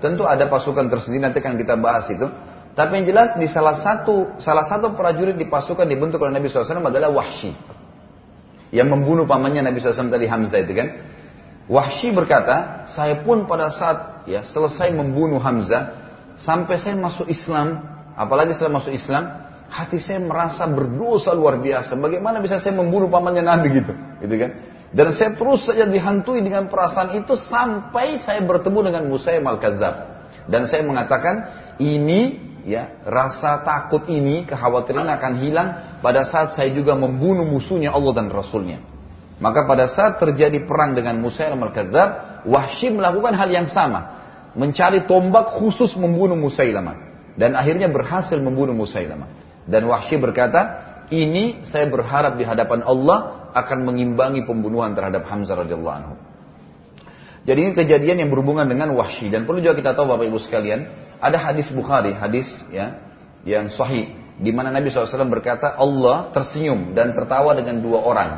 tentu 0.00 0.28
ada 0.28 0.52
pasukan 0.52 0.92
tersendiri 0.92 1.24
nanti 1.24 1.40
akan 1.40 1.56
kita 1.56 1.80
bahas 1.80 2.08
itu. 2.12 2.28
Tapi 2.76 3.02
yang 3.02 3.06
jelas 3.08 3.34
di 3.40 3.48
salah 3.48 3.80
satu 3.80 4.36
salah 4.36 4.68
satu 4.68 4.92
prajurit 4.92 5.34
di 5.34 5.48
pasukan 5.48 5.88
dibentuk 5.88 6.20
oleh 6.20 6.36
Nabi 6.36 6.52
SAW 6.52 6.84
adalah 6.84 7.08
Wahsy. 7.08 7.56
Yang 8.70 8.88
membunuh 8.92 9.24
pamannya 9.24 9.64
Nabi 9.64 9.80
SAW 9.80 10.12
tadi 10.12 10.28
Hamzah 10.28 10.60
itu 10.60 10.72
kan. 10.76 10.88
Wahsy 11.70 12.12
berkata, 12.12 12.86
saya 12.90 13.22
pun 13.22 13.46
pada 13.46 13.70
saat 13.70 14.28
ya 14.28 14.44
selesai 14.44 14.90
membunuh 14.92 15.38
Hamzah, 15.40 15.98
sampai 16.36 16.76
saya 16.76 16.98
masuk 16.98 17.30
Islam, 17.30 17.80
apalagi 18.18 18.52
setelah 18.54 18.82
masuk 18.82 18.90
Islam, 18.90 19.24
hati 19.70 20.02
saya 20.02 20.18
merasa 20.18 20.66
berdosa 20.66 21.30
luar 21.30 21.62
biasa. 21.62 21.94
Bagaimana 21.94 22.42
bisa 22.42 22.58
saya 22.58 22.74
membunuh 22.74 23.06
pamannya 23.06 23.46
Nabi 23.46 23.70
gitu, 23.72 23.92
gitu 24.20 24.34
kan? 24.34 24.50
Dan 24.90 25.14
saya 25.14 25.38
terus 25.38 25.62
saja 25.62 25.86
dihantui 25.86 26.42
dengan 26.42 26.66
perasaan 26.66 27.14
itu 27.14 27.38
sampai 27.38 28.18
saya 28.18 28.42
bertemu 28.42 28.90
dengan 28.90 29.02
Musa 29.06 29.30
al-Kadzab. 29.30 29.94
Dan 30.50 30.66
saya 30.66 30.82
mengatakan, 30.82 31.34
ini 31.78 32.42
ya 32.66 32.98
rasa 33.06 33.62
takut 33.62 34.10
ini, 34.10 34.42
kekhawatiran 34.50 35.06
akan 35.06 35.32
hilang 35.38 35.68
pada 36.02 36.26
saat 36.26 36.58
saya 36.58 36.74
juga 36.74 36.98
membunuh 36.98 37.46
musuhnya 37.46 37.94
Allah 37.94 38.18
dan 38.18 38.34
Rasulnya. 38.34 38.82
Maka 39.38 39.64
pada 39.64 39.88
saat 39.88 40.18
terjadi 40.18 40.66
perang 40.66 40.98
dengan 40.98 41.22
Musa 41.22 41.46
al-Kadzab, 41.46 42.44
Wahsy 42.50 42.90
melakukan 42.90 43.32
hal 43.38 43.48
yang 43.48 43.70
sama. 43.70 44.20
Mencari 44.58 45.06
tombak 45.06 45.54
khusus 45.54 45.94
membunuh 45.94 46.34
Musailamah. 46.34 46.98
Dan 47.38 47.54
akhirnya 47.54 47.86
berhasil 47.86 48.36
membunuh 48.42 48.74
Musailamah. 48.74 49.30
Dan 49.70 49.86
Wahsy 49.86 50.18
berkata, 50.18 50.89
ini 51.10 51.66
saya 51.66 51.90
berharap 51.90 52.38
di 52.38 52.46
hadapan 52.46 52.86
Allah 52.86 53.50
akan 53.52 53.82
mengimbangi 53.82 54.46
pembunuhan 54.46 54.94
terhadap 54.94 55.26
Hamzah 55.26 55.58
radhiyallahu 55.58 55.96
anhu. 55.98 56.14
Jadi 57.44 57.58
ini 57.66 57.72
kejadian 57.74 58.16
yang 58.26 58.30
berhubungan 58.30 58.68
dengan 58.70 58.94
Wahsy 58.94 59.26
dan 59.32 59.48
perlu 59.48 59.58
juga 59.58 59.74
kita 59.74 59.98
tahu 59.98 60.06
Bapak 60.06 60.28
Ibu 60.30 60.38
sekalian, 60.38 60.86
ada 61.18 61.36
hadis 61.40 61.72
Bukhari, 61.72 62.14
hadis 62.14 62.46
ya 62.70 63.00
yang 63.42 63.72
sahih 63.72 64.12
di 64.40 64.50
mana 64.56 64.72
Nabi 64.72 64.88
SAW 64.88 65.28
berkata 65.28 65.76
Allah 65.76 66.32
tersenyum 66.32 66.96
dan 66.96 67.12
tertawa 67.12 67.52
dengan 67.52 67.84
dua 67.84 68.00
orang. 68.00 68.30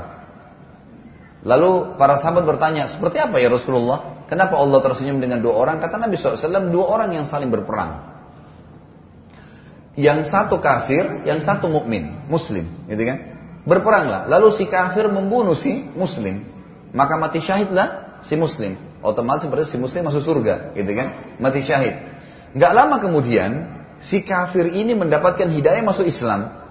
Lalu 1.42 1.98
para 1.98 2.22
sahabat 2.22 2.46
bertanya, 2.46 2.90
seperti 2.90 3.18
apa 3.18 3.38
ya 3.42 3.50
Rasulullah? 3.50 4.26
Kenapa 4.30 4.58
Allah 4.58 4.78
tersenyum 4.82 5.18
dengan 5.18 5.42
dua 5.42 5.58
orang? 5.58 5.82
Kata 5.82 5.98
Nabi 5.98 6.14
SAW, 6.14 6.70
dua 6.70 6.84
orang 6.86 7.10
yang 7.10 7.26
saling 7.26 7.50
berperang. 7.50 8.11
Yang 9.92 10.32
satu 10.32 10.56
kafir, 10.56 11.28
yang 11.28 11.44
satu 11.44 11.68
mukmin, 11.68 12.24
muslim, 12.28 12.88
gitu 12.88 13.02
kan? 13.04 13.18
Berperanglah. 13.68 14.24
Lalu 14.24 14.56
si 14.56 14.64
kafir 14.64 15.04
membunuh 15.12 15.52
si 15.52 15.84
muslim. 15.92 16.48
Maka 16.96 17.20
mati 17.20 17.44
syahidlah 17.44 18.20
si 18.24 18.34
muslim. 18.40 18.80
Otomatis 19.04 19.44
berarti 19.44 19.76
si 19.76 19.78
muslim 19.78 20.08
masuk 20.08 20.24
surga, 20.24 20.72
gitu 20.72 20.92
kan? 20.96 21.36
Mati 21.36 21.60
syahid. 21.60 21.94
Gak 22.56 22.72
lama 22.72 23.00
kemudian, 23.04 23.68
si 24.00 24.24
kafir 24.24 24.72
ini 24.72 24.96
mendapatkan 24.96 25.48
hidayah 25.48 25.84
masuk 25.84 26.08
Islam. 26.08 26.62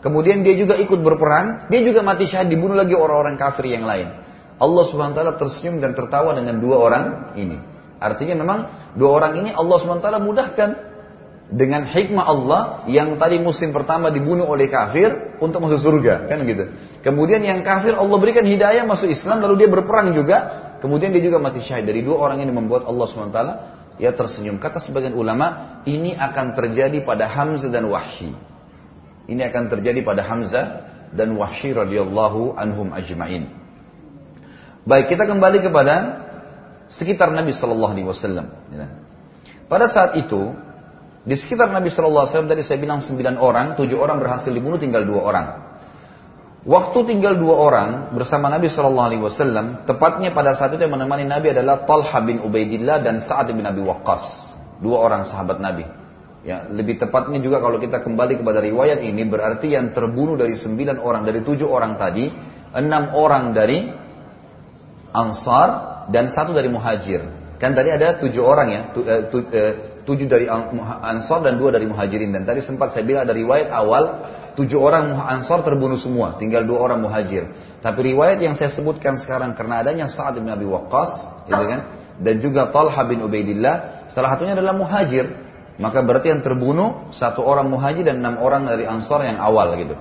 Kemudian 0.00 0.40
dia 0.40 0.56
juga 0.56 0.80
ikut 0.80 1.04
berperang, 1.04 1.68
dia 1.68 1.84
juga 1.84 2.00
mati 2.00 2.24
syahid 2.24 2.48
dibunuh 2.48 2.72
lagi 2.72 2.96
orang-orang 2.96 3.36
kafir 3.36 3.68
yang 3.68 3.84
lain. 3.84 4.08
Allah 4.60 4.84
Subhanahu 4.88 5.12
wa 5.12 5.18
taala 5.20 5.34
tersenyum 5.40 5.80
dan 5.80 5.96
tertawa 5.96 6.36
dengan 6.36 6.60
dua 6.60 6.76
orang 6.80 7.04
ini. 7.36 7.56
Artinya 8.00 8.36
memang 8.36 8.58
dua 8.96 9.20
orang 9.20 9.32
ini 9.40 9.50
Allah 9.52 9.76
Subhanahu 9.80 10.00
wa 10.00 10.06
taala 10.08 10.20
mudahkan 10.20 10.68
dengan 11.50 11.82
hikmah 11.82 12.24
Allah 12.24 12.62
yang 12.86 13.18
tadi 13.18 13.42
muslim 13.42 13.74
pertama 13.74 14.14
dibunuh 14.14 14.46
oleh 14.46 14.70
kafir 14.70 15.34
untuk 15.42 15.58
masuk 15.66 15.82
surga, 15.82 16.30
kan 16.30 16.46
gitu. 16.46 16.70
Kemudian 17.02 17.42
yang 17.42 17.66
kafir 17.66 17.98
Allah 17.98 18.16
berikan 18.22 18.46
hidayah 18.46 18.86
masuk 18.86 19.10
Islam 19.10 19.42
lalu 19.42 19.66
dia 19.66 19.68
berperang 19.68 20.14
juga, 20.14 20.38
kemudian 20.78 21.10
dia 21.10 21.18
juga 21.18 21.42
mati 21.42 21.58
syahid. 21.58 21.90
Dari 21.90 22.06
dua 22.06 22.22
orang 22.22 22.38
ini 22.38 22.54
membuat 22.54 22.86
Allah 22.86 23.06
taala 23.34 23.54
ya 23.98 24.14
tersenyum. 24.14 24.62
Kata 24.62 24.78
sebagian 24.78 25.12
ulama, 25.18 25.82
ini 25.90 26.14
akan 26.14 26.54
terjadi 26.54 27.02
pada 27.02 27.26
Hamzah 27.26 27.68
dan 27.68 27.90
Wahsy. 27.90 28.30
Ini 29.26 29.42
akan 29.50 29.62
terjadi 29.74 30.06
pada 30.06 30.22
Hamzah 30.22 30.66
dan 31.10 31.34
Wahsy 31.34 31.74
radhiyallahu 31.74 32.54
anhum 32.54 32.94
ajmain. 32.94 33.50
Baik, 34.86 35.12
kita 35.12 35.26
kembali 35.26 35.66
kepada 35.66 35.94
sekitar 36.88 37.34
Nabi 37.34 37.52
Wasallam. 38.06 38.46
Ya. 38.70 38.86
Pada 39.70 39.86
saat 39.86 40.18
itu, 40.18 40.69
di 41.20 41.36
sekitar 41.36 41.68
Nabi 41.68 41.92
Shallallahu 41.92 42.24
Alaihi 42.24 42.32
Wasallam 42.32 42.50
tadi 42.50 42.62
saya 42.64 42.78
bilang 42.80 43.04
sembilan 43.04 43.36
orang, 43.36 43.66
tujuh 43.76 43.96
orang 44.00 44.16
berhasil 44.16 44.48
dibunuh, 44.48 44.80
tinggal 44.80 45.04
dua 45.04 45.20
orang. 45.20 45.46
Waktu 46.60 46.98
tinggal 47.08 47.40
dua 47.40 47.56
orang 47.56 47.88
bersama 48.16 48.52
Nabi 48.52 48.72
Shallallahu 48.72 49.08
Alaihi 49.12 49.22
Wasallam, 49.24 49.66
tepatnya 49.84 50.32
pada 50.32 50.56
saat 50.56 50.72
itu 50.76 50.80
yang 50.84 50.96
menemani 50.96 51.28
Nabi 51.28 51.52
adalah 51.52 51.84
Talha 51.84 52.20
bin 52.24 52.40
Ubaidillah 52.40 53.04
dan 53.04 53.20
Sa'ad 53.24 53.52
bin 53.52 53.64
Abi 53.64 53.84
Waqqas, 53.84 54.56
dua 54.80 55.00
orang 55.00 55.28
sahabat 55.28 55.60
Nabi. 55.60 55.84
Ya, 56.40 56.64
lebih 56.72 56.96
tepatnya 56.96 57.36
juga 57.36 57.60
kalau 57.60 57.76
kita 57.76 58.00
kembali 58.00 58.40
kepada 58.40 58.64
riwayat 58.64 59.04
ini 59.04 59.28
berarti 59.28 59.76
yang 59.76 59.92
terbunuh 59.92 60.40
dari 60.40 60.56
sembilan 60.56 61.04
orang 61.04 61.28
dari 61.28 61.44
tujuh 61.44 61.68
orang 61.68 62.00
tadi, 62.00 62.32
enam 62.72 63.12
orang 63.12 63.52
dari 63.52 63.92
Ansar 65.12 65.68
dan 66.08 66.32
satu 66.32 66.56
dari 66.56 66.72
Muhajir. 66.72 67.39
Kan 67.60 67.76
tadi 67.76 67.92
ada 67.92 68.16
tujuh 68.16 68.40
orang 68.40 68.68
ya, 68.72 68.80
tu, 68.96 69.04
eh, 69.04 69.28
tu, 69.28 69.44
eh, 69.52 70.00
tujuh 70.08 70.24
dari 70.24 70.48
Ansar 70.48 71.44
dan 71.44 71.60
dua 71.60 71.76
dari 71.76 71.84
Muhajirin. 71.84 72.32
Dan 72.32 72.48
tadi 72.48 72.64
sempat 72.64 72.96
saya 72.96 73.04
bilang 73.04 73.28
ada 73.28 73.36
riwayat 73.36 73.68
awal 73.68 74.04
tujuh 74.56 74.80
orang 74.80 75.12
Ansar 75.12 75.60
terbunuh 75.60 76.00
semua, 76.00 76.40
tinggal 76.40 76.64
dua 76.64 76.88
orang 76.88 77.04
Muhajir. 77.04 77.52
Tapi 77.84 78.16
riwayat 78.16 78.40
yang 78.40 78.56
saya 78.56 78.72
sebutkan 78.72 79.20
sekarang 79.20 79.52
karena 79.52 79.84
adanya 79.84 80.08
Sa'ad 80.08 80.40
bin 80.40 80.48
Abi 80.48 80.64
Waqqas, 80.64 81.44
gitu 81.52 81.64
kan, 81.68 81.80
dan 82.16 82.34
juga 82.40 82.72
Talha 82.72 83.04
bin 83.04 83.20
Ubaidillah, 83.20 84.08
salah 84.08 84.32
satunya 84.32 84.56
adalah 84.56 84.72
Muhajir. 84.72 85.52
Maka 85.80 86.04
berarti 86.04 86.28
yang 86.28 86.44
terbunuh 86.44 87.08
satu 87.16 87.40
orang 87.40 87.72
muhajir 87.72 88.04
dan 88.04 88.20
enam 88.20 88.36
orang 88.36 88.68
dari 88.68 88.84
ansor 88.84 89.24
yang 89.24 89.40
awal 89.40 89.72
gitu. 89.80 89.96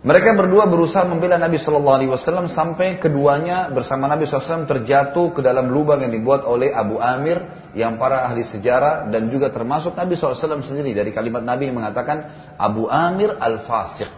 Mereka 0.00 0.32
berdua 0.32 0.64
berusaha 0.64 1.04
membela 1.04 1.36
Nabi 1.36 1.60
Shallallahu 1.60 1.96
Alaihi 2.00 2.08
Wasallam 2.08 2.48
sampai 2.48 2.96
keduanya 2.96 3.68
bersama 3.68 4.08
Nabi 4.08 4.24
SAW 4.24 4.64
terjatuh 4.64 5.36
ke 5.36 5.44
dalam 5.44 5.68
lubang 5.68 6.00
yang 6.00 6.08
dibuat 6.08 6.40
oleh 6.48 6.72
Abu 6.72 6.96
Amir 6.96 7.68
yang 7.76 8.00
para 8.00 8.24
ahli 8.24 8.40
sejarah 8.40 9.12
dan 9.12 9.28
juga 9.28 9.52
termasuk 9.52 9.92
Nabi 9.92 10.16
SAW 10.16 10.64
sendiri 10.64 10.96
dari 10.96 11.12
kalimat 11.12 11.44
Nabi 11.44 11.68
yang 11.68 11.76
mengatakan 11.76 12.16
Abu 12.56 12.88
Amir 12.88 13.36
al 13.36 13.60
Fasik 13.68 14.08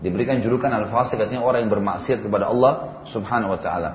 diberikan 0.00 0.40
julukan 0.40 0.72
al 0.72 0.88
Fasik 0.88 1.20
artinya 1.20 1.44
orang 1.44 1.68
yang 1.68 1.72
bermaksiat 1.76 2.24
kepada 2.24 2.48
Allah 2.48 3.04
Subhanahu 3.12 3.52
Wa 3.52 3.60
Taala. 3.60 3.90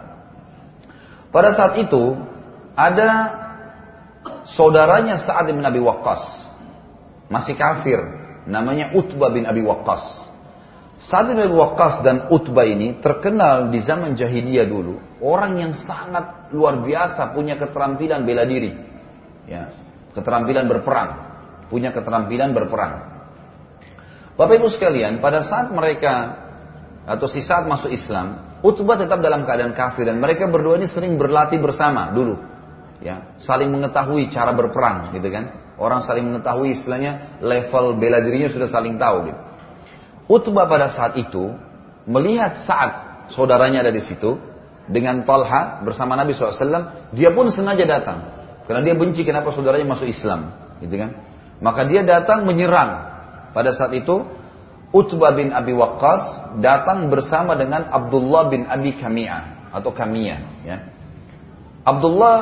Pada 1.33 1.49
saat 1.57 1.81
itu 1.81 2.13
ada 2.77 3.09
saudaranya 4.53 5.17
Sa'ad 5.17 5.49
bin 5.49 5.65
Abi 5.65 5.81
Waqqas. 5.81 6.21
Masih 7.33 7.57
kafir. 7.57 7.97
Namanya 8.45 8.93
Utbah 8.93 9.33
bin 9.33 9.49
Abi 9.49 9.65
Waqqas. 9.65 10.26
Sa'ad 10.97 11.29
bin 11.29 11.37
Waqqas 11.53 12.01
dan 12.01 12.25
Utbah 12.33 12.65
ini 12.65 12.97
terkenal 12.97 13.69
di 13.69 13.85
zaman 13.85 14.17
jahiliyah 14.17 14.65
dulu. 14.65 14.97
Orang 15.21 15.61
yang 15.61 15.73
sangat 15.77 16.49
luar 16.49 16.81
biasa 16.81 17.37
punya 17.37 17.53
keterampilan 17.53 18.25
bela 18.25 18.49
diri. 18.49 18.73
Ya, 19.45 19.77
keterampilan 20.17 20.65
berperang. 20.65 21.09
Punya 21.69 21.93
keterampilan 21.93 22.49
berperang. 22.57 22.93
Bapak 24.33 24.57
ibu 24.57 24.69
sekalian, 24.73 25.21
pada 25.21 25.45
saat 25.45 25.69
mereka 25.69 26.45
atau 27.05 27.29
si 27.29 27.45
saat 27.45 27.69
masuk 27.69 27.93
Islam, 27.93 28.57
Utbah 28.65 28.97
tetap 28.97 29.21
dalam 29.21 29.45
keadaan 29.45 29.77
kafir 29.77 30.09
dan 30.09 30.17
mereka 30.17 30.49
berdua 30.49 30.81
ini 30.81 30.89
sering 30.89 31.13
berlatih 31.21 31.61
bersama 31.61 32.09
dulu 32.09 32.57
ya 32.97 33.37
saling 33.37 33.69
mengetahui 33.69 34.29
cara 34.33 34.53
berperang 34.57 35.13
gitu 35.13 35.29
kan 35.29 35.53
orang 35.77 36.01
saling 36.01 36.25
mengetahui 36.25 36.73
istilahnya 36.73 37.37
level 37.41 38.01
bela 38.01 38.25
dirinya 38.25 38.49
sudah 38.49 38.65
saling 38.65 38.97
tahu 38.97 39.29
gitu 39.29 39.41
Utbah 40.27 40.67
pada 40.67 40.91
saat 40.91 41.15
itu 41.15 41.55
melihat 42.03 42.67
saat 42.67 42.91
saudaranya 43.31 43.83
ada 43.83 43.91
di 43.91 44.03
situ 44.03 44.35
dengan 44.87 45.23
Talha 45.27 45.83
bersama 45.83 46.15
Nabi 46.15 46.35
SAW 46.35 47.11
dia 47.15 47.31
pun 47.31 47.51
sengaja 47.51 47.83
datang. 47.83 48.35
Karena 48.67 48.83
dia 48.83 48.95
benci 48.99 49.23
kenapa 49.23 49.55
saudaranya 49.55 49.95
masuk 49.95 50.07
Islam 50.11 50.51
gitu 50.83 50.95
kan? 50.99 51.15
Maka 51.63 51.87
dia 51.87 52.03
datang 52.03 52.43
menyerang. 52.43 53.15
Pada 53.55 53.71
saat 53.71 53.95
itu 53.95 54.27
Utbah 54.91 55.35
bin 55.35 55.51
Abi 55.51 55.75
Waqqas 55.75 56.55
datang 56.63 57.11
bersama 57.11 57.55
dengan 57.59 57.91
Abdullah 57.91 58.47
bin 58.47 58.67
Abi 58.67 58.95
Kamiyah 58.95 59.71
atau 59.75 59.91
Kamiyah 59.91 60.39
ya. 60.63 60.77
Abdullah 61.83 62.35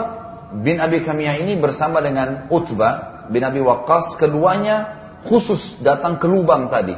bin 0.62 0.78
Abi 0.78 1.02
Kamiyah 1.02 1.42
ini 1.42 1.58
bersama 1.58 2.02
dengan 2.02 2.50
Utbah 2.50 3.26
bin 3.30 3.42
Abi 3.42 3.62
Waqqas 3.62 4.18
keduanya 4.22 4.98
khusus 5.26 5.78
datang 5.82 6.22
ke 6.22 6.30
lubang 6.30 6.70
tadi. 6.70 6.94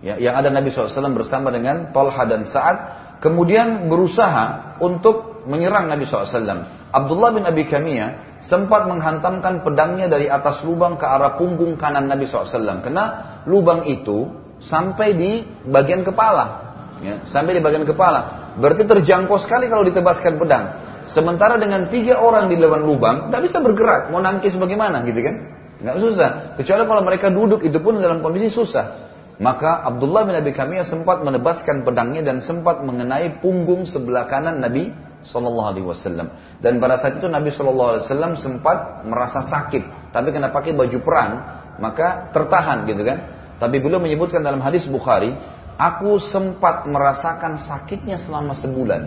Ya, 0.00 0.16
yang 0.16 0.32
ada 0.32 0.48
Nabi 0.48 0.72
SAW 0.72 1.12
bersama 1.12 1.52
dengan 1.52 1.92
Talha 1.92 2.24
dan 2.24 2.48
Sa'ad 2.48 2.76
kemudian 3.20 3.92
berusaha 3.92 4.76
untuk 4.80 5.44
menyerang 5.44 5.92
Nabi 5.92 6.08
SAW. 6.08 6.88
Abdullah 6.90 7.30
bin 7.36 7.44
Abi 7.44 7.68
Kamiyah 7.68 8.40
sempat 8.40 8.88
menghantamkan 8.88 9.60
pedangnya 9.60 10.08
dari 10.08 10.26
atas 10.26 10.64
lubang 10.64 10.96
ke 10.96 11.04
arah 11.04 11.36
punggung 11.36 11.76
kanan 11.76 12.08
Nabi 12.08 12.24
SAW. 12.24 12.80
Karena 12.80 13.04
lubang 13.44 13.84
itu 13.86 14.32
sampai 14.64 15.12
di 15.12 15.44
bagian 15.68 16.02
kepala. 16.02 16.72
Ya, 17.00 17.24
sampai 17.28 17.56
di 17.56 17.62
bagian 17.64 17.88
kepala. 17.88 18.52
berarti 18.60 18.84
terjangkau 18.84 19.40
sekali 19.40 19.72
kalau 19.72 19.88
ditebaskan 19.88 20.36
pedang. 20.36 20.64
Sementara 21.08 21.56
dengan 21.56 21.88
tiga 21.88 22.20
orang 22.20 22.52
di 22.52 22.60
dalam 22.60 22.84
lubang, 22.84 23.32
tidak 23.32 23.48
bisa 23.48 23.58
bergerak, 23.64 24.12
mau 24.12 24.20
nangkis 24.20 24.52
bagaimana 24.60 25.00
gitu 25.08 25.20
kan? 25.24 25.36
Nggak 25.80 25.96
susah. 25.96 26.30
Kecuali 26.60 26.82
kalau 26.84 27.00
mereka 27.00 27.32
duduk 27.32 27.64
itu 27.64 27.80
pun 27.80 27.96
dalam 27.96 28.20
kondisi 28.20 28.52
susah. 28.52 29.09
Maka 29.40 29.88
Abdullah 29.88 30.28
bin 30.28 30.36
Abi 30.36 30.52
Kamiyah 30.52 30.84
sempat 30.84 31.24
menebaskan 31.24 31.80
pedangnya 31.80 32.20
dan 32.20 32.44
sempat 32.44 32.84
mengenai 32.84 33.40
punggung 33.40 33.88
sebelah 33.88 34.28
kanan 34.28 34.60
Nabi 34.60 34.92
Sallallahu 35.24 35.68
Alaihi 35.72 35.86
Wasallam. 35.88 36.28
Dan 36.60 36.76
pada 36.76 37.00
saat 37.00 37.16
itu 37.16 37.24
Nabi 37.24 37.48
Sallallahu 37.48 37.88
Alaihi 37.96 38.04
Wasallam 38.04 38.32
sempat 38.36 39.00
merasa 39.08 39.40
sakit, 39.40 40.12
tapi 40.12 40.28
kena 40.36 40.52
pakai 40.52 40.76
baju 40.76 40.98
perang, 41.00 41.32
maka 41.80 42.28
tertahan 42.36 42.84
gitu 42.84 43.00
kan. 43.00 43.18
Tapi 43.56 43.80
beliau 43.80 43.96
menyebutkan 43.96 44.44
dalam 44.44 44.60
hadis 44.60 44.84
Bukhari, 44.84 45.32
aku 45.80 46.20
sempat 46.20 46.84
merasakan 46.84 47.64
sakitnya 47.64 48.20
selama 48.20 48.52
sebulan. 48.52 49.02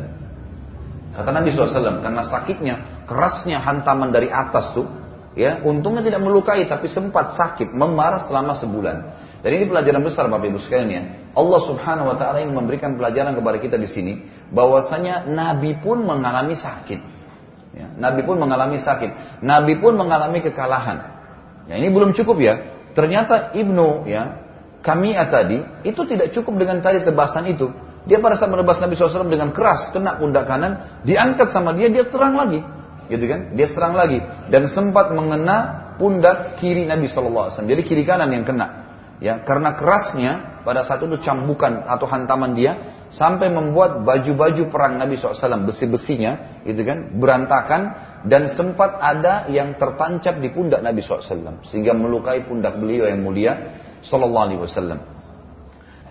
Kata 1.13 1.29
Nabi 1.29 1.53
SAW, 1.53 2.01
karena 2.01 2.25
sakitnya, 2.25 3.05
kerasnya 3.05 3.61
hantaman 3.61 4.09
dari 4.09 4.33
atas 4.33 4.73
tuh, 4.73 4.89
ya 5.37 5.61
untungnya 5.61 6.01
tidak 6.01 6.25
melukai, 6.25 6.65
tapi 6.65 6.89
sempat 6.89 7.37
sakit, 7.37 7.69
memar 7.69 8.25
selama 8.25 8.57
sebulan. 8.57 8.97
Dan 9.43 9.59
ini 9.59 9.65
pelajaran 9.67 9.99
besar 9.99 10.31
Bapak 10.31 10.47
Ibu 10.47 10.59
sekalian 10.63 10.89
ya. 10.89 11.03
Allah 11.35 11.61
Subhanahu 11.67 12.07
wa 12.07 12.15
taala 12.15 12.39
ingin 12.39 12.55
memberikan 12.55 12.95
pelajaran 12.95 13.35
kepada 13.35 13.59
kita 13.59 13.75
di 13.75 13.91
sini 13.91 14.13
bahwasanya 14.55 15.27
nabi 15.27 15.75
pun 15.83 16.07
mengalami 16.07 16.55
sakit. 16.55 16.99
Ya, 17.75 17.91
nabi 17.99 18.23
pun 18.23 18.39
mengalami 18.39 18.79
sakit. 18.79 19.43
Nabi 19.43 19.75
pun 19.83 19.99
mengalami 19.99 20.39
kekalahan. 20.39 20.97
Ya, 21.67 21.75
ini 21.75 21.91
belum 21.91 22.15
cukup 22.15 22.39
ya. 22.39 22.55
Ternyata 22.95 23.51
Ibnu 23.51 24.07
ya 24.07 24.43
Kamia 24.83 25.27
tadi 25.31 25.63
itu 25.87 26.03
tidak 26.03 26.31
cukup 26.35 26.59
dengan 26.59 26.79
tadi 26.83 27.03
tebasan 27.03 27.47
itu. 27.47 27.71
Dia 28.03 28.19
pada 28.19 28.35
saat 28.35 28.51
menebas 28.51 28.83
Nabi 28.83 28.99
SAW 28.99 29.31
dengan 29.31 29.55
keras, 29.55 29.95
kena 29.95 30.19
pundak 30.19 30.43
kanan, 30.43 31.03
diangkat 31.07 31.55
sama 31.55 31.71
dia, 31.71 31.87
dia 31.87 32.03
terang 32.03 32.35
lagi. 32.35 32.59
Gitu 33.07 33.23
kan? 33.31 33.55
Dia 33.55 33.67
serang 33.71 33.95
lagi. 33.95 34.19
Dan 34.51 34.67
sempat 34.67 35.15
mengena 35.15 35.87
pundak 35.95 36.59
kiri 36.59 36.83
Nabi 36.83 37.07
SAW. 37.07 37.47
Jadi 37.47 37.81
kiri 37.87 38.03
kanan 38.03 38.27
yang 38.35 38.43
kena. 38.43 38.82
Ya, 39.21 39.41
karena 39.45 39.77
kerasnya 39.77 40.63
pada 40.65 40.83
saat 40.83 41.03
itu 41.05 41.21
cambukan 41.21 41.85
atau 41.85 42.09
hantaman 42.09 42.57
dia 42.57 43.03
sampai 43.13 43.53
membuat 43.53 44.01
baju-baju 44.01 44.73
perang 44.73 44.97
Nabi 44.97 45.15
SAW 45.15 45.69
besi-besinya, 45.69 46.63
gitu 46.65 46.81
kan, 46.81 47.13
berantakan 47.21 47.81
dan 48.25 48.49
sempat 48.55 48.97
ada 48.97 49.45
yang 49.51 49.75
tertancap 49.75 50.39
di 50.39 50.49
pundak 50.49 50.79
Nabi 50.81 51.03
SAW 51.03 51.61
sehingga 51.67 51.91
melukai 51.93 52.41
pundak 52.47 52.79
beliau 52.79 53.05
yang 53.05 53.21
mulia 53.21 53.53
Sallallahu 54.03 54.45
Alaihi 54.49 54.61
Wasallam. 54.63 54.99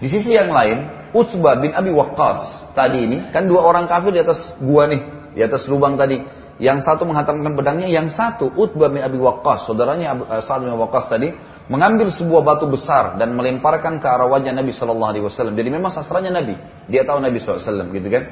Di 0.00 0.08
sisi 0.08 0.34
yang 0.34 0.50
lain, 0.50 1.10
Utbah 1.12 1.60
bin 1.60 1.76
Abi 1.76 1.92
Waqqas 1.92 2.72
tadi 2.72 3.04
ini 3.04 3.28
kan 3.30 3.46
dua 3.46 3.62
orang 3.62 3.84
kafir 3.86 4.16
di 4.16 4.20
atas 4.20 4.40
gua 4.58 4.88
nih, 4.88 5.02
di 5.36 5.40
atas 5.44 5.68
lubang 5.68 5.94
tadi. 5.94 6.40
Yang 6.62 6.86
satu 6.86 7.08
menghantamkan 7.08 7.58
pedangnya, 7.58 7.88
yang 7.90 8.06
satu 8.12 8.46
Utbah 8.54 8.86
bin 8.92 9.02
Abi 9.02 9.18
Waqqas, 9.18 9.66
saudaranya 9.66 10.14
uh, 10.14 10.42
Sa'ad 10.44 10.62
bin 10.62 10.70
Waqqas 10.78 11.10
tadi, 11.10 11.32
mengambil 11.70 12.10
sebuah 12.10 12.42
batu 12.42 12.66
besar 12.66 13.18
dan 13.20 13.38
melemparkan 13.38 14.02
ke 14.02 14.06
arah 14.06 14.26
wajah 14.26 14.50
Nabi 14.50 14.74
Shallallahu 14.74 15.10
Alaihi 15.14 15.24
Wasallam. 15.26 15.54
Jadi 15.54 15.68
memang 15.70 15.94
sasarannya 15.94 16.32
Nabi, 16.34 16.54
dia 16.90 17.06
tahu 17.06 17.22
Nabi 17.22 17.38
SAW 17.38 17.92
gitu 17.94 18.08
kan. 18.10 18.24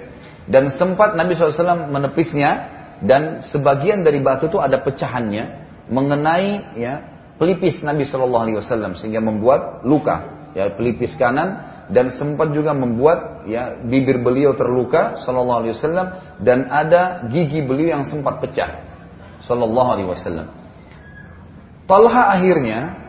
Dan 0.50 0.74
sempat 0.74 1.14
Nabi 1.14 1.38
SAW 1.38 1.86
menepisnya 1.86 2.50
dan 3.00 3.46
sebagian 3.46 4.02
dari 4.02 4.18
batu 4.20 4.50
itu 4.50 4.58
ada 4.58 4.82
pecahannya 4.82 5.44
mengenai 5.88 6.76
ya 6.76 6.94
pelipis 7.40 7.80
Nabi 7.80 8.04
Shallallahu 8.04 8.44
Alaihi 8.44 8.58
Wasallam 8.60 8.98
sehingga 8.98 9.24
membuat 9.24 9.86
luka 9.88 10.50
ya 10.52 10.74
pelipis 10.76 11.16
kanan 11.16 11.70
dan 11.90 12.12
sempat 12.14 12.54
juga 12.54 12.76
membuat 12.76 13.48
ya 13.48 13.80
bibir 13.80 14.20
beliau 14.20 14.52
terluka 14.54 15.18
Shallallahu 15.24 15.60
Alaihi 15.64 15.74
Wasallam 15.74 16.06
dan 16.44 16.68
ada 16.68 17.26
gigi 17.32 17.64
beliau 17.64 17.98
yang 18.00 18.04
sempat 18.06 18.38
pecah 18.44 18.84
Shallallahu 19.48 19.88
Alaihi 19.96 20.08
Wasallam. 20.12 20.48
Talha 21.88 22.22
akhirnya 22.30 22.99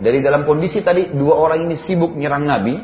dari 0.00 0.24
dalam 0.24 0.48
kondisi 0.48 0.80
tadi 0.80 1.12
dua 1.12 1.36
orang 1.36 1.68
ini 1.68 1.76
sibuk 1.76 2.16
nyerang 2.16 2.48
Nabi, 2.48 2.80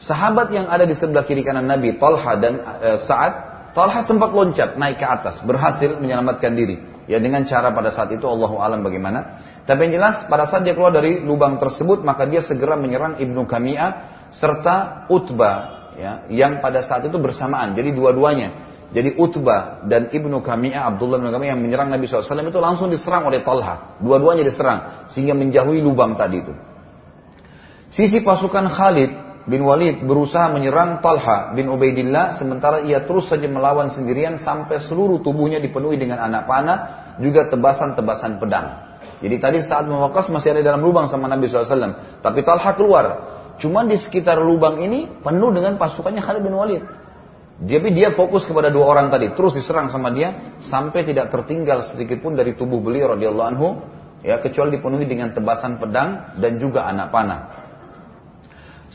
sahabat 0.00 0.48
yang 0.48 0.64
ada 0.72 0.88
di 0.88 0.96
sebelah 0.96 1.28
kiri 1.28 1.44
kanan 1.44 1.68
Nabi 1.68 2.00
Talha 2.00 2.32
dan 2.40 2.54
e, 2.80 2.90
Saad, 3.04 3.32
Talha 3.76 4.00
sempat 4.00 4.32
loncat 4.32 4.80
naik 4.80 4.96
ke 4.96 5.04
atas, 5.04 5.44
berhasil 5.44 6.00
menyelamatkan 6.00 6.56
diri. 6.56 6.80
Ya 7.08 7.20
dengan 7.20 7.44
cara 7.48 7.72
pada 7.72 7.88
saat 7.88 8.12
itu 8.12 8.24
Allah 8.28 8.52
alam 8.60 8.80
bagaimana. 8.84 9.40
Tapi 9.64 9.88
yang 9.88 10.00
jelas 10.00 10.28
pada 10.28 10.44
saat 10.44 10.64
dia 10.64 10.76
keluar 10.76 10.92
dari 10.92 11.24
lubang 11.24 11.56
tersebut 11.56 12.04
maka 12.04 12.28
dia 12.28 12.44
segera 12.44 12.76
menyerang 12.76 13.16
Ibnu 13.16 13.48
Kamiyah 13.48 13.90
serta 14.28 15.08
Utbah 15.08 15.56
ya, 15.96 16.12
yang 16.28 16.60
pada 16.60 16.84
saat 16.84 17.08
itu 17.08 17.16
bersamaan. 17.16 17.72
Jadi 17.72 17.96
dua-duanya. 17.96 18.67
Jadi 18.88 19.20
Utbah 19.20 19.84
dan 19.84 20.08
Ibnu 20.08 20.40
Kamiyah, 20.40 20.88
Abdullah 20.88 21.20
bin 21.20 21.28
Kamiyah 21.28 21.52
yang 21.52 21.60
menyerang 21.60 21.92
Nabi 21.92 22.08
SAW 22.08 22.24
itu 22.24 22.56
langsung 22.56 22.88
diserang 22.88 23.28
oleh 23.28 23.44
Talha. 23.44 24.00
Dua-duanya 24.00 24.48
diserang 24.48 25.08
sehingga 25.12 25.36
menjauhi 25.36 25.84
lubang 25.84 26.16
tadi 26.16 26.40
itu. 26.40 26.56
Sisi 27.92 28.24
pasukan 28.24 28.64
Khalid 28.64 29.10
bin 29.44 29.64
Walid 29.68 30.04
berusaha 30.08 30.48
menyerang 30.48 31.04
Talha 31.04 31.52
bin 31.52 31.68
Ubaidillah 31.68 32.40
sementara 32.40 32.80
ia 32.84 33.04
terus 33.04 33.28
saja 33.28 33.44
melawan 33.44 33.92
sendirian 33.92 34.40
sampai 34.40 34.80
seluruh 34.80 35.20
tubuhnya 35.20 35.60
dipenuhi 35.60 36.00
dengan 36.00 36.24
anak 36.24 36.48
panah 36.48 36.78
juga 37.20 37.44
tebasan-tebasan 37.52 38.40
pedang. 38.40 38.88
Jadi 39.20 39.36
tadi 39.36 39.58
saat 39.60 39.84
mewakas 39.84 40.32
masih 40.32 40.56
ada 40.56 40.62
dalam 40.64 40.80
lubang 40.80 41.10
sama 41.10 41.28
Nabi 41.28 41.50
SAW. 41.50 42.24
Tapi 42.24 42.40
Talha 42.40 42.70
keluar. 42.72 43.06
Cuma 43.58 43.82
di 43.82 43.98
sekitar 43.98 44.38
lubang 44.38 44.78
ini 44.78 45.10
penuh 45.20 45.50
dengan 45.50 45.76
pasukannya 45.76 46.22
Khalid 46.22 46.42
bin 46.46 46.54
Walid. 46.54 46.82
Tapi 47.58 47.90
dia 47.90 48.14
fokus 48.14 48.46
kepada 48.46 48.70
dua 48.70 48.86
orang 48.86 49.10
tadi, 49.10 49.34
terus 49.34 49.50
diserang 49.58 49.90
sama 49.90 50.14
dia 50.14 50.54
sampai 50.62 51.02
tidak 51.02 51.34
tertinggal 51.34 51.90
sedikit 51.90 52.22
pun 52.22 52.38
dari 52.38 52.54
tubuh 52.54 52.78
beliau 52.78 53.18
radhiyallahu 53.18 53.48
anhu, 53.50 53.68
ya 54.22 54.38
kecuali 54.38 54.78
dipenuhi 54.78 55.10
dengan 55.10 55.34
tebasan 55.34 55.82
pedang 55.82 56.38
dan 56.38 56.62
juga 56.62 56.86
anak 56.86 57.10
panah. 57.10 57.40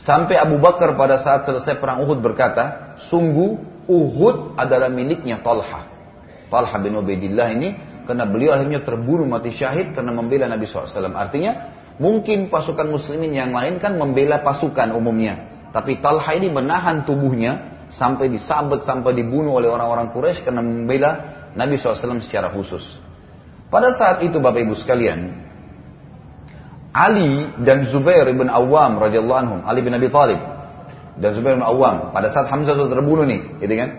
Sampai 0.00 0.40
Abu 0.40 0.56
Bakar 0.56 0.96
pada 0.96 1.20
saat 1.20 1.44
selesai 1.44 1.76
perang 1.76 2.08
Uhud 2.08 2.24
berkata, 2.24 2.96
sungguh 3.12 3.84
Uhud 3.84 4.56
adalah 4.56 4.88
miliknya 4.88 5.44
Talha. 5.44 5.84
Talha 6.48 6.76
bin 6.80 6.96
Ubaidillah 6.96 7.48
ini 7.52 7.68
karena 8.08 8.24
beliau 8.24 8.56
akhirnya 8.56 8.80
terbunuh 8.80 9.28
mati 9.28 9.52
syahid 9.52 9.92
karena 9.92 10.08
membela 10.08 10.48
Nabi 10.48 10.64
SAW. 10.64 10.88
Artinya, 11.12 11.52
mungkin 12.00 12.48
pasukan 12.48 12.88
muslimin 12.88 13.36
yang 13.36 13.52
lain 13.52 13.76
kan 13.76 13.94
membela 14.00 14.40
pasukan 14.40 14.96
umumnya. 14.96 15.52
Tapi 15.70 16.00
Talha 16.00 16.32
ini 16.32 16.48
menahan 16.48 17.04
tubuhnya 17.04 17.73
sampai 17.92 18.32
disabet, 18.32 18.84
sampai 18.84 19.12
dibunuh 19.12 19.58
oleh 19.58 19.68
orang-orang 19.68 20.12
Quraisy 20.14 20.46
karena 20.46 20.62
membela 20.64 21.10
Nabi 21.58 21.76
SAW 21.76 22.22
secara 22.24 22.52
khusus. 22.52 22.82
Pada 23.68 23.92
saat 23.96 24.22
itu 24.22 24.38
Bapak 24.38 24.64
Ibu 24.64 24.74
sekalian, 24.78 25.44
Ali 26.94 27.50
dan 27.66 27.90
Zubair 27.90 28.28
bin 28.30 28.46
Awam 28.46 29.02
radhiyallahu 29.02 29.40
anhum, 29.40 29.60
Ali 29.66 29.82
bin 29.82 29.90
Abi 29.98 30.06
Thalib 30.08 30.38
dan 31.18 31.30
Zubair 31.34 31.58
bin 31.58 31.66
Awam 31.66 32.14
pada 32.14 32.30
saat 32.30 32.46
Hamzah 32.46 32.78
sudah 32.78 32.94
terbunuh 32.94 33.26
nih, 33.26 33.58
gitu 33.58 33.74
kan? 33.74 33.90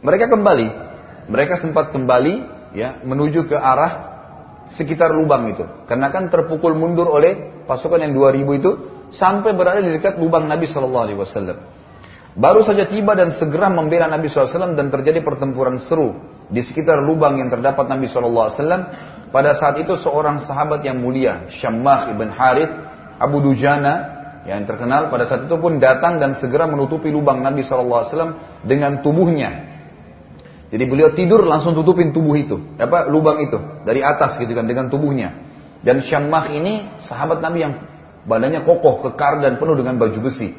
Mereka 0.00 0.32
kembali, 0.32 0.68
mereka 1.30 1.60
sempat 1.60 1.94
kembali 1.94 2.34
ya 2.74 2.98
menuju 3.06 3.46
ke 3.46 3.54
arah 3.54 4.10
sekitar 4.74 5.14
lubang 5.14 5.50
itu. 5.50 5.66
Karena 5.86 6.10
kan 6.10 6.30
terpukul 6.30 6.74
mundur 6.74 7.10
oleh 7.10 7.64
pasukan 7.66 8.02
yang 8.02 8.14
2000 8.14 8.58
itu 8.62 8.70
sampai 9.10 9.54
berada 9.54 9.82
di 9.82 9.90
dekat 9.94 10.18
lubang 10.18 10.46
Nabi 10.46 10.66
Shallallahu 10.70 11.04
Alaihi 11.06 11.18
Wasallam. 11.18 11.58
Baru 12.38 12.62
saja 12.62 12.86
tiba 12.86 13.18
dan 13.18 13.34
segera 13.34 13.66
membela 13.66 14.06
Nabi 14.06 14.30
SAW 14.30 14.78
dan 14.78 14.86
terjadi 14.88 15.18
pertempuran 15.24 15.82
seru 15.82 16.14
di 16.46 16.62
sekitar 16.62 17.02
lubang 17.02 17.38
yang 17.38 17.50
terdapat 17.50 17.90
Nabi 17.90 18.06
SAW. 18.06 18.54
Pada 19.30 19.54
saat 19.54 19.78
itu 19.78 19.94
seorang 19.98 20.42
sahabat 20.42 20.82
yang 20.82 20.98
mulia, 20.98 21.46
Syammah 21.50 22.10
ibn 22.10 22.34
Harith, 22.34 22.70
Abu 23.18 23.38
Dujana, 23.42 24.18
yang 24.46 24.66
terkenal 24.66 25.10
pada 25.10 25.26
saat 25.26 25.46
itu 25.46 25.54
pun 25.58 25.78
datang 25.78 26.18
dan 26.18 26.34
segera 26.38 26.66
menutupi 26.66 27.10
lubang 27.10 27.42
Nabi 27.42 27.62
SAW 27.62 28.62
dengan 28.66 29.02
tubuhnya 29.02 29.70
jadi 30.70 30.84
beliau 30.86 31.10
tidur 31.10 31.42
langsung 31.42 31.74
tutupin 31.74 32.14
tubuh 32.14 32.38
itu, 32.38 32.78
apa 32.78 33.10
lubang 33.10 33.42
itu 33.42 33.58
dari 33.82 34.06
atas 34.06 34.38
gitu 34.38 34.54
kan 34.54 34.70
dengan 34.70 34.86
tubuhnya. 34.86 35.34
Dan 35.82 35.98
Syammah 35.98 36.54
ini 36.54 37.02
sahabat 37.02 37.42
Nabi 37.42 37.58
yang 37.66 37.74
badannya 38.22 38.62
kokoh, 38.62 39.02
kekar 39.10 39.42
dan 39.42 39.58
penuh 39.58 39.74
dengan 39.74 39.98
baju 39.98 40.18
besi. 40.22 40.54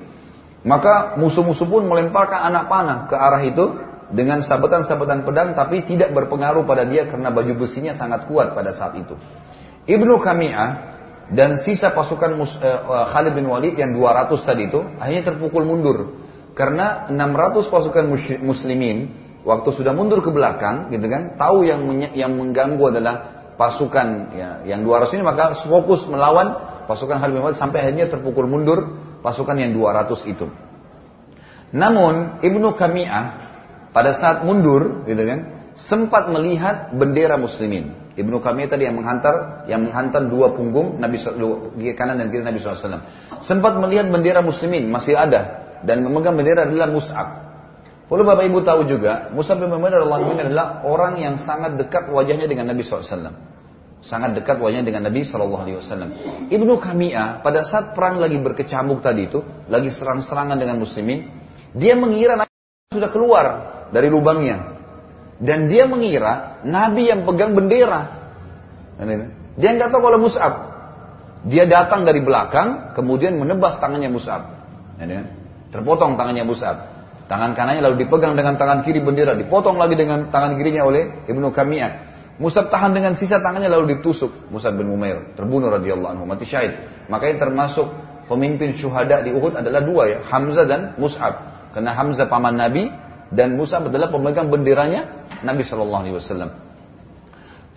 Maka 0.62 1.18
musuh-musuh 1.18 1.66
pun 1.66 1.90
melemparkan 1.90 2.54
anak 2.54 2.70
panah 2.70 2.98
ke 3.10 3.16
arah 3.18 3.42
itu 3.42 3.66
dengan 4.14 4.44
sabetan-sabetan 4.46 5.26
pedang 5.26 5.58
tapi 5.58 5.88
tidak 5.88 6.14
berpengaruh 6.14 6.68
pada 6.68 6.86
dia 6.86 7.08
karena 7.10 7.34
baju 7.34 7.66
besinya 7.66 7.96
sangat 7.98 8.30
kuat 8.30 8.54
pada 8.54 8.76
saat 8.76 8.94
itu. 9.00 9.18
Ibnu 9.90 10.22
Kami'ah 10.22 10.70
dan 11.32 11.64
sisa 11.64 11.96
pasukan 11.96 12.38
Mus, 12.38 12.54
uh, 12.60 13.08
Khalid 13.10 13.34
bin 13.34 13.48
Walid 13.50 13.74
yang 13.80 13.96
200 13.96 14.36
tadi 14.46 14.68
itu 14.68 14.84
akhirnya 15.00 15.34
terpukul 15.34 15.64
mundur 15.64 16.22
karena 16.54 17.08
600 17.10 17.72
pasukan 17.72 18.06
muslimin 18.44 18.98
waktu 19.48 19.70
sudah 19.74 19.96
mundur 19.96 20.22
ke 20.22 20.30
belakang 20.30 20.92
gitu 20.92 21.08
kan 21.08 21.40
tahu 21.40 21.64
yang 21.66 21.82
yang 22.14 22.36
mengganggu 22.36 22.84
adalah 22.92 23.16
pasukan 23.56 24.08
ya, 24.36 24.50
yang 24.68 24.84
200 24.84 25.18
ini 25.18 25.24
maka 25.24 25.56
fokus 25.66 26.04
melawan 26.06 26.54
pasukan 26.86 27.18
Khalid 27.18 27.34
bin 27.34 27.42
Walid 27.48 27.58
sampai 27.58 27.90
akhirnya 27.90 28.12
terpukul 28.12 28.46
mundur 28.46 29.11
pasukan 29.22 29.56
yang 29.58 29.72
200 29.78 30.34
itu 30.34 30.50
Namun 31.72 32.44
Ibnu 32.44 32.76
Kami'ah 32.76 33.26
pada 33.96 34.12
saat 34.16 34.44
mundur, 34.44 35.08
gitu 35.08 35.24
kan, 35.24 35.40
sempat 35.76 36.28
melihat 36.28 36.92
bendera 36.96 37.40
muslimin. 37.40 37.96
Ibnu 38.12 38.44
Kami'ah 38.44 38.76
tadi 38.76 38.84
yang 38.88 39.00
menghantar, 39.00 39.64
yang 39.72 39.88
menghantar 39.88 40.28
dua 40.28 40.52
punggung 40.52 41.00
Nabi 41.00 41.16
dua, 41.24 41.72
kanan 41.96 42.20
dan 42.20 42.28
kiri 42.28 42.44
Nabi 42.44 42.60
SAW. 42.60 43.08
Sempat 43.40 43.80
melihat 43.80 44.12
bendera 44.12 44.44
muslimin 44.44 44.92
masih 44.92 45.16
ada 45.16 45.64
dan 45.88 46.04
memegang 46.04 46.36
bendera 46.36 46.68
adalah 46.68 46.92
Mus'ab. 46.92 47.28
Perlu 48.12 48.28
Bapak 48.28 48.44
Ibu 48.44 48.60
tahu 48.68 48.84
juga, 48.92 49.32
Mus'ab 49.32 49.64
bin 49.64 49.72
Umair 49.72 50.04
adalah 50.04 50.84
orang 50.84 51.16
yang 51.16 51.40
sangat 51.40 51.80
dekat 51.80 52.12
wajahnya 52.12 52.52
dengan 52.52 52.68
Nabi 52.68 52.84
SAW. 52.84 53.32
Sangat 54.02 54.34
dekat 54.34 54.58
wajahnya 54.58 54.82
dengan 54.82 55.06
Nabi 55.06 55.22
Shallallahu 55.22 55.62
Alaihi 55.62 55.78
Wasallam. 55.78 56.10
Ibnu 56.50 56.74
Kami'ah 56.82 57.46
pada 57.46 57.62
saat 57.62 57.94
perang 57.94 58.18
lagi 58.18 58.42
berkecamuk 58.42 59.06
tadi 59.06 59.30
itu, 59.30 59.46
lagi 59.70 59.94
serang-serangan 59.94 60.58
dengan 60.58 60.82
muslimin, 60.82 61.30
dia 61.78 61.94
mengira 61.94 62.34
Nabi 62.34 62.50
sudah 62.90 63.10
keluar 63.14 63.46
dari 63.94 64.10
lubangnya. 64.10 64.82
Dan 65.42 65.70
dia 65.70 65.86
mengira 65.86 66.62
Nabi 66.66 67.14
yang 67.14 67.26
pegang 67.30 67.54
bendera. 67.54 68.02
Dia 69.58 69.70
nggak 69.74 69.90
tahu 69.90 70.02
kalau 70.02 70.18
Mus'ab. 70.22 70.54
Dia 71.46 71.66
datang 71.66 72.06
dari 72.06 72.22
belakang, 72.22 72.94
kemudian 72.94 73.38
menebas 73.38 73.78
tangannya 73.82 74.10
Mus'ab. 74.10 74.42
Terpotong 75.74 76.18
tangannya 76.18 76.46
Mus'ab. 76.46 76.78
Tangan 77.30 77.54
kanannya 77.54 77.86
lalu 77.86 78.06
dipegang 78.06 78.34
dengan 78.34 78.58
tangan 78.58 78.84
kiri 78.84 79.00
bendera, 79.00 79.38
dipotong 79.38 79.80
lagi 79.80 79.96
dengan 79.96 80.28
tangan 80.34 80.58
kirinya 80.58 80.84
oleh 80.84 81.26
Ibnu 81.30 81.54
Kami'ah. 81.54 82.11
Musab 82.42 82.74
tahan 82.74 82.98
dengan 82.98 83.14
sisa 83.14 83.38
tangannya 83.38 83.70
lalu 83.70 83.98
ditusuk. 83.98 84.50
Musab 84.50 84.74
bin 84.74 84.90
Umair 84.90 85.38
terbunuh 85.38 85.70
radhiyallahu 85.70 86.18
anhu 86.18 86.26
mati 86.26 86.50
syahid. 86.50 86.74
Makanya 87.06 87.46
termasuk 87.46 87.86
pemimpin 88.26 88.74
syuhada 88.74 89.22
di 89.22 89.30
Uhud 89.30 89.54
adalah 89.54 89.86
dua 89.86 90.10
ya 90.10 90.18
Hamzah 90.26 90.66
dan 90.66 90.82
Mus'ab. 90.98 91.70
Karena 91.78 91.94
Hamzah 91.94 92.26
paman 92.26 92.58
Nabi 92.58 92.90
dan 93.30 93.54
Mus'ab 93.54 93.94
adalah 93.94 94.10
pemegang 94.10 94.50
benderanya 94.50 95.30
Nabi 95.46 95.62
Shallallahu 95.62 96.02
Alaihi 96.02 96.18
Wasallam. 96.18 96.50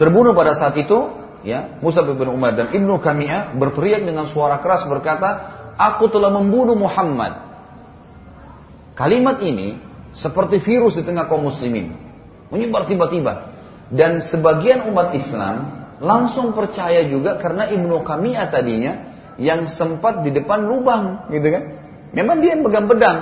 Terbunuh 0.00 0.32
pada 0.32 0.56
saat 0.56 0.80
itu 0.80 0.96
ya 1.44 1.76
Musab 1.84 2.08
bin 2.08 2.26
Umar 2.32 2.56
dan 2.56 2.72
Ibnu 2.72 3.04
Kami'ah 3.04 3.52
berteriak 3.60 4.00
dengan 4.00 4.24
suara 4.32 4.64
keras 4.64 4.88
berkata 4.88 5.60
aku 5.76 6.08
telah 6.08 6.32
membunuh 6.32 6.74
Muhammad. 6.74 7.52
Kalimat 8.96 9.44
ini 9.44 9.76
seperti 10.16 10.64
virus 10.64 10.96
di 10.96 11.04
tengah 11.04 11.28
kaum 11.28 11.44
muslimin. 11.44 12.00
Menyebar 12.48 12.88
tiba-tiba 12.88 13.53
dan 13.92 14.24
sebagian 14.24 14.88
umat 14.88 15.12
Islam 15.12 15.84
langsung 16.00 16.56
percaya 16.56 17.04
juga 17.04 17.36
karena 17.36 17.68
Ibnu 17.68 18.00
Kami'ah 18.00 18.48
tadinya 18.48 18.92
yang 19.36 19.66
sempat 19.66 20.22
di 20.22 20.30
depan 20.30 20.64
lubang, 20.64 21.28
gitu 21.30 21.48
kan? 21.50 21.64
Memang 22.14 22.38
dia 22.38 22.54
yang 22.54 22.62
pegang 22.62 22.86
pedang. 22.86 23.18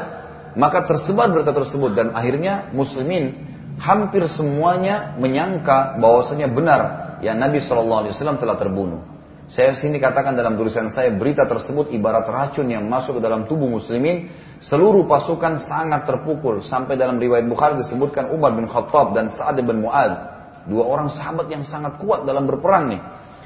Maka 0.53 0.85
tersebar 0.85 1.33
berita 1.33 1.57
tersebut 1.57 1.97
dan 1.97 2.13
akhirnya 2.13 2.69
muslimin 2.77 3.49
hampir 3.81 4.29
semuanya 4.29 5.17
menyangka 5.17 5.97
bahwasanya 5.97 6.53
benar 6.53 6.81
ya 7.25 7.33
Nabi 7.33 7.65
Wasallam 7.65 8.37
telah 8.37 8.61
terbunuh. 8.61 9.01
Saya 9.49 9.73
sini 9.77 9.97
katakan 9.97 10.37
dalam 10.37 10.61
tulisan 10.61 10.93
saya 10.93 11.13
berita 11.13 11.49
tersebut 11.49 11.93
ibarat 11.93 12.29
racun 12.29 12.69
yang 12.69 12.85
masuk 12.89 13.21
ke 13.21 13.23
dalam 13.25 13.49
tubuh 13.49 13.69
muslimin. 13.69 14.29
Seluruh 14.61 15.09
pasukan 15.09 15.65
sangat 15.67 16.07
terpukul 16.07 16.63
sampai 16.63 16.95
dalam 17.01 17.19
riwayat 17.19 17.49
Bukhari 17.49 17.81
disebutkan 17.81 18.31
Umar 18.31 18.55
bin 18.55 18.71
Khattab 18.71 19.17
dan 19.17 19.33
Sa'ad 19.33 19.59
bin 19.59 19.83
Mu'ad 19.83 20.32
Dua 20.67 20.85
orang 20.87 21.11
sahabat 21.11 21.51
yang 21.51 21.67
sangat 21.67 21.99
kuat 21.99 22.23
dalam 22.23 22.47
berperang 22.47 22.91
nih. 22.93 23.01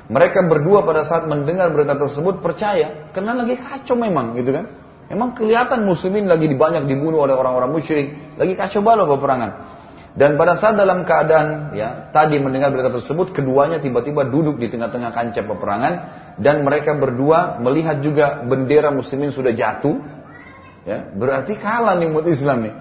Mereka 0.07 0.47
berdua 0.47 0.87
pada 0.87 1.03
saat 1.03 1.27
mendengar 1.27 1.73
berita 1.75 1.99
tersebut 1.99 2.39
percaya, 2.39 3.11
karena 3.11 3.35
lagi 3.35 3.59
kacau 3.59 3.99
memang 3.99 4.39
gitu 4.39 4.55
kan. 4.55 4.67
Memang 5.07 5.39
kelihatan 5.39 5.87
muslimin 5.87 6.27
lagi 6.27 6.51
banyak 6.51 6.87
dibunuh 6.87 7.27
oleh 7.27 7.35
orang-orang 7.35 7.71
musyrik, 7.75 8.39
lagi 8.39 8.55
kacau 8.55 8.83
balau 8.83 9.07
peperangan. 9.07 9.51
Dan 10.17 10.41
pada 10.41 10.57
saat 10.57 10.81
dalam 10.81 11.05
keadaan 11.05 11.77
ya 11.77 12.09
tadi 12.09 12.41
mendengar 12.41 12.73
berita 12.73 12.89
tersebut, 12.89 13.37
keduanya 13.37 13.85
tiba-tiba 13.85 14.25
duduk 14.25 14.57
di 14.57 14.73
tengah-tengah 14.73 15.13
kancah 15.13 15.45
peperangan 15.45 15.95
dan 16.41 16.65
mereka 16.65 16.97
berdua 16.97 17.61
melihat 17.61 18.01
juga 18.01 18.41
bendera 18.49 18.89
muslimin 18.89 19.29
sudah 19.29 19.53
jatuh. 19.53 20.01
Ya, 20.89 21.13
berarti 21.13 21.59
kalah 21.61 22.01
nih 22.01 22.09
umat 22.09 22.27
Islam 22.33 22.65
nih. 22.65 22.75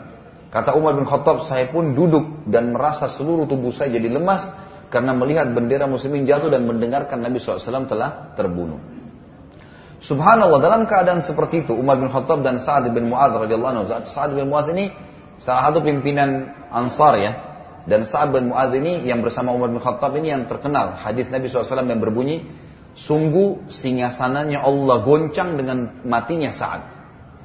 Kata 0.56 0.72
Umar 0.72 0.96
bin 0.96 1.04
Khattab, 1.04 1.44
saya 1.52 1.68
pun 1.68 1.92
duduk 1.92 2.48
dan 2.48 2.72
merasa 2.72 3.12
seluruh 3.12 3.44
tubuh 3.44 3.76
saya 3.76 3.92
jadi 3.92 4.08
lemas 4.08 4.48
karena 4.88 5.12
melihat 5.12 5.52
bendera 5.52 5.84
muslimin 5.84 6.24
jatuh 6.24 6.48
dan 6.48 6.64
mendengarkan 6.64 7.20
Nabi 7.20 7.44
SAW 7.44 7.92
telah 7.92 8.32
terbunuh. 8.40 8.80
Subhanallah 10.00 10.64
dalam 10.64 10.88
keadaan 10.88 11.28
seperti 11.28 11.68
itu 11.68 11.76
Umar 11.76 12.00
bin 12.00 12.08
Khattab 12.08 12.40
dan 12.40 12.64
Sa'ad 12.64 12.88
bin 12.96 13.12
Mu'adz 13.12 13.36
radhiyallahu 13.36 13.72
anhu. 13.76 13.84
Sa'ad 14.16 14.32
bin 14.32 14.48
Mu'adz 14.48 14.72
ini 14.72 14.96
salah 15.44 15.76
satu 15.76 15.84
pimpinan 15.84 16.56
Ansar 16.72 17.20
ya. 17.20 17.32
Dan 17.84 18.08
Sa'ad 18.08 18.32
bin 18.32 18.56
Mu'adz 18.56 18.80
ini 18.80 19.04
yang 19.04 19.20
bersama 19.28 19.52
Umar 19.52 19.68
bin 19.76 19.84
Khattab 19.84 20.16
ini 20.16 20.32
yang 20.32 20.48
terkenal. 20.48 20.96
Hadis 21.04 21.28
Nabi 21.28 21.52
SAW 21.52 21.84
yang 21.84 22.00
berbunyi, 22.00 22.48
sungguh 22.96 23.68
singgasananya 23.76 24.64
Allah 24.64 25.04
goncang 25.04 25.60
dengan 25.60 26.00
matinya 26.08 26.48
Sa'ad. 26.56 26.95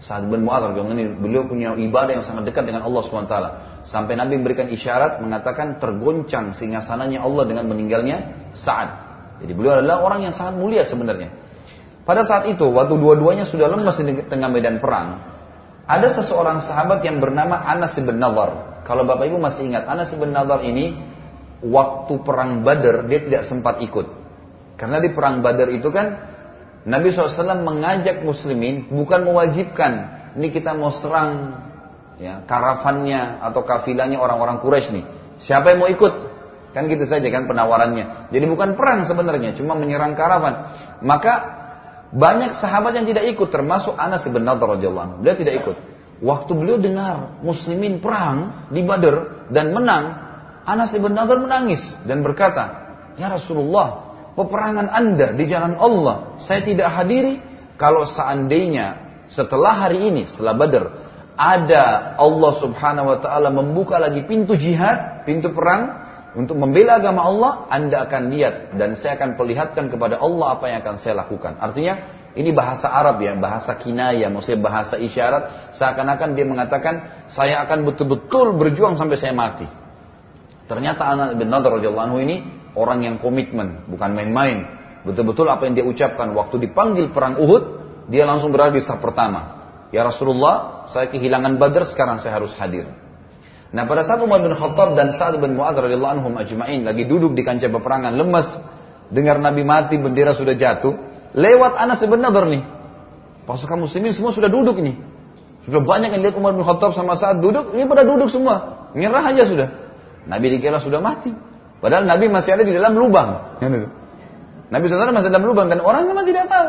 Sa'ad 0.01 0.33
bin 0.33 0.49
Mu'adz 0.49 0.73
beliau 1.21 1.45
punya 1.45 1.77
ibadah 1.77 2.17
yang 2.17 2.25
sangat 2.25 2.49
dekat 2.49 2.65
dengan 2.65 2.89
Allah 2.89 3.05
SWT. 3.05 3.37
Sampai 3.85 4.17
Nabi 4.17 4.41
memberikan 4.41 4.73
isyarat 4.73 5.21
mengatakan 5.21 5.77
tergoncang 5.77 6.57
sehingga 6.57 6.81
sananya 6.81 7.21
Allah 7.21 7.45
dengan 7.45 7.69
meninggalnya 7.69 8.49
Sa'ad. 8.57 8.89
Jadi 9.45 9.53
beliau 9.53 9.77
adalah 9.77 10.01
orang 10.01 10.25
yang 10.25 10.33
sangat 10.33 10.57
mulia 10.57 10.85
sebenarnya. 10.89 11.33
Pada 12.05 12.25
saat 12.25 12.49
itu, 12.49 12.65
waktu 12.65 12.97
dua-duanya 12.97 13.45
sudah 13.45 13.69
lemas 13.69 14.01
di 14.01 14.25
tengah 14.25 14.49
medan 14.49 14.81
perang, 14.81 15.21
ada 15.85 16.09
seseorang 16.09 16.65
sahabat 16.65 17.05
yang 17.05 17.21
bernama 17.21 17.61
Anas 17.61 17.93
bin 18.01 18.17
Nadar. 18.17 18.83
Kalau 18.89 19.05
Bapak 19.05 19.29
Ibu 19.29 19.37
masih 19.37 19.69
ingat, 19.69 19.85
Anas 19.85 20.09
bin 20.17 20.33
Nadar 20.33 20.65
ini 20.65 20.97
waktu 21.61 22.25
perang 22.25 22.65
Badar 22.65 23.05
dia 23.05 23.21
tidak 23.21 23.43
sempat 23.45 23.85
ikut. 23.85 24.07
Karena 24.81 24.97
di 24.97 25.13
perang 25.13 25.45
Badar 25.45 25.69
itu 25.69 25.93
kan 25.93 26.07
Nabi 26.89 27.13
SAW 27.13 27.61
mengajak 27.61 28.25
muslimin 28.25 28.89
bukan 28.89 29.29
mewajibkan 29.29 30.21
ini 30.39 30.49
kita 30.55 30.73
mau 30.79 30.95
serang 30.95 31.59
ya, 32.21 32.45
karavannya 32.47 33.43
atau 33.43 33.67
kafilahnya 33.67 34.21
orang-orang 34.21 34.63
Quraisy 34.63 34.89
nih. 34.95 35.05
Siapa 35.41 35.75
yang 35.75 35.83
mau 35.83 35.91
ikut? 35.91 36.31
Kan 36.71 36.87
gitu 36.87 37.03
saja 37.03 37.27
kan 37.35 37.51
penawarannya. 37.51 38.31
Jadi 38.31 38.45
bukan 38.47 38.79
perang 38.79 39.03
sebenarnya, 39.03 39.59
cuma 39.59 39.75
menyerang 39.75 40.15
karavan. 40.15 40.71
Maka 41.03 41.59
banyak 42.15 42.63
sahabat 42.63 42.95
yang 42.95 43.07
tidak 43.11 43.27
ikut 43.35 43.49
termasuk 43.51 43.99
Anas 43.99 44.23
bin 44.29 44.47
Nadhr 44.47 44.79
radhiyallahu. 44.79 45.25
Beliau 45.25 45.35
tidak 45.35 45.55
ikut. 45.67 45.77
Waktu 46.21 46.53
beliau 46.53 46.77
dengar 46.77 47.43
muslimin 47.43 47.99
perang 47.99 48.69
di 48.71 48.85
Badar 48.87 49.49
dan 49.51 49.73
menang, 49.75 50.05
Anas 50.63 50.95
bin 50.95 51.11
Nadhr 51.11 51.43
menangis 51.43 51.83
dan 52.07 52.23
berkata, 52.23 52.93
"Ya 53.19 53.33
Rasulullah, 53.33 54.10
peperangan 54.41 54.89
Anda 54.89 55.37
di 55.37 55.45
jalan 55.45 55.77
Allah, 55.77 56.41
saya 56.41 56.65
tidak 56.65 56.89
hadiri 56.89 57.37
kalau 57.77 58.09
seandainya 58.09 58.97
setelah 59.29 59.87
hari 59.87 60.09
ini, 60.09 60.25
setelah 60.25 60.57
Badar, 60.57 60.85
ada 61.37 62.17
Allah 62.17 62.53
Subhanahu 62.61 63.07
wa 63.13 63.19
taala 63.21 63.49
membuka 63.53 64.01
lagi 64.01 64.25
pintu 64.25 64.57
jihad, 64.57 65.25
pintu 65.29 65.53
perang 65.53 66.09
untuk 66.37 66.57
membela 66.57 67.01
agama 67.01 67.27
Allah, 67.27 67.53
Anda 67.69 68.07
akan 68.07 68.31
lihat 68.31 68.55
dan 68.77 68.95
saya 68.97 69.17
akan 69.21 69.37
perlihatkan 69.41 69.89
kepada 69.89 70.21
Allah 70.21 70.57
apa 70.57 70.65
yang 70.69 70.79
akan 70.85 70.97
saya 71.01 71.21
lakukan. 71.25 71.59
Artinya 71.59 71.95
ini 72.39 72.55
bahasa 72.55 72.87
Arab 72.87 73.19
ya, 73.19 73.35
bahasa 73.35 73.75
kinaya, 73.75 74.31
maksudnya 74.31 74.63
bahasa 74.63 74.95
isyarat. 74.95 75.75
Seakan-akan 75.75 76.39
dia 76.39 76.47
mengatakan, 76.47 77.27
saya 77.27 77.59
akan 77.67 77.83
betul-betul 77.83 78.55
berjuang 78.55 78.95
sampai 78.95 79.19
saya 79.19 79.35
mati. 79.35 79.67
Ternyata 80.71 81.03
anak 81.03 81.29
bin 81.35 81.51
Nadar 81.51 81.83
radhiyallahu 81.83 82.07
anhu 82.07 82.23
ini 82.23 82.37
orang 82.75 83.07
yang 83.07 83.17
komitmen, 83.19 83.87
bukan 83.91 84.15
main-main. 84.15 84.67
Betul-betul 85.03 85.49
apa 85.49 85.65
yang 85.65 85.75
dia 85.79 85.87
ucapkan 85.87 86.31
waktu 86.37 86.61
dipanggil 86.61 87.11
perang 87.11 87.41
Uhud, 87.41 87.65
dia 88.13 88.29
langsung 88.29 88.53
berada 88.53 88.77
di 88.77 88.85
saf 88.85 89.01
pertama. 89.01 89.61
Ya 89.91 90.07
Rasulullah, 90.07 90.87
saya 90.87 91.11
kehilangan 91.11 91.59
Badar, 91.59 91.89
sekarang 91.89 92.23
saya 92.23 92.39
harus 92.39 92.55
hadir. 92.55 92.87
Nah 93.71 93.87
pada 93.87 94.03
saat 94.03 94.19
Umar 94.19 94.43
bin 94.43 94.51
Khattab 94.51 94.99
dan 94.99 95.15
Sa'ad 95.15 95.39
bin 95.39 95.55
Mu'adz 95.55 95.79
radhiyallahu 95.79 96.15
anhum 96.19 96.35
ajma'in 96.35 96.83
lagi 96.83 97.07
duduk 97.07 97.39
di 97.39 97.47
kancah 97.47 97.71
peperangan 97.71 98.19
lemas, 98.19 98.47
dengar 99.15 99.39
Nabi 99.39 99.63
mati, 99.63 99.95
bendera 99.95 100.35
sudah 100.35 100.59
jatuh, 100.59 100.95
lewat 101.39 101.79
Anas 101.79 102.03
bin 102.03 102.19
Nadhr 102.19 102.51
nih. 102.51 102.63
Pasukan 103.47 103.79
muslimin 103.83 104.15
semua 104.15 104.35
sudah 104.35 104.51
duduk 104.51 104.79
nih. 104.79 104.99
Sudah 105.67 105.83
banyak 105.83 106.11
yang 106.11 106.23
lihat 106.23 106.35
Umar 106.39 106.55
bin 106.55 106.67
Khattab 106.67 106.95
sama 106.95 107.15
Sa'ad 107.15 107.43
duduk, 107.43 107.75
ini 107.75 107.87
pada 107.87 108.03
duduk 108.03 108.31
semua. 108.31 108.91
Nyerah 108.95 109.23
aja 109.31 109.47
sudah. 109.47 109.69
Nabi 110.27 110.59
dikira 110.59 110.83
sudah 110.83 110.99
mati. 110.99 111.31
Padahal 111.81 112.05
Nabi 112.05 112.29
masih 112.29 112.55
ada 112.55 112.63
di 112.63 112.73
dalam 112.77 112.93
lubang. 112.93 113.59
Nabi 114.71 114.85
SAW 114.87 115.17
masih 115.17 115.33
dalam 115.33 115.49
lubang 115.49 115.67
dan 115.67 115.81
orang 115.81 116.07
memang 116.07 116.29
tidak 116.29 116.47
tahu. 116.47 116.69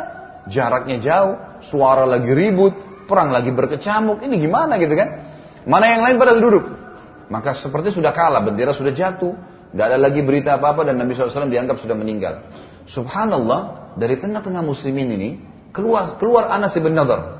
Jaraknya 0.50 0.98
jauh, 0.98 1.36
suara 1.70 2.08
lagi 2.08 2.32
ribut, 2.34 2.74
perang 3.06 3.30
lagi 3.30 3.53
berkecamuk. 3.53 4.24
Ini 4.24 4.36
gimana 4.41 4.80
gitu 4.82 4.96
kan? 4.96 5.10
Mana 5.70 5.86
yang 5.94 6.01
lain 6.01 6.15
pada 6.18 6.39
duduk? 6.39 6.65
Maka 7.30 7.53
seperti 7.60 7.94
sudah 7.94 8.15
kalah, 8.15 8.41
bendera 8.41 8.74
sudah 8.74 8.96
jatuh. 8.96 9.38
Gak 9.72 9.86
ada 9.88 9.98
lagi 10.01 10.20
berita 10.25 10.60
apa-apa 10.60 10.84
dan 10.84 11.00
Nabi 11.00 11.15
SAW 11.15 11.48
dianggap 11.48 11.80
sudah 11.80 11.96
meninggal. 11.96 12.44
Subhanallah, 12.91 13.94
dari 13.96 14.20
tengah-tengah 14.20 14.60
muslimin 14.65 15.08
ini, 15.15 15.30
keluar 15.72 16.20
keluar 16.20 16.51
Anas 16.51 16.75
bin 16.75 16.91
Nadar. 16.91 17.39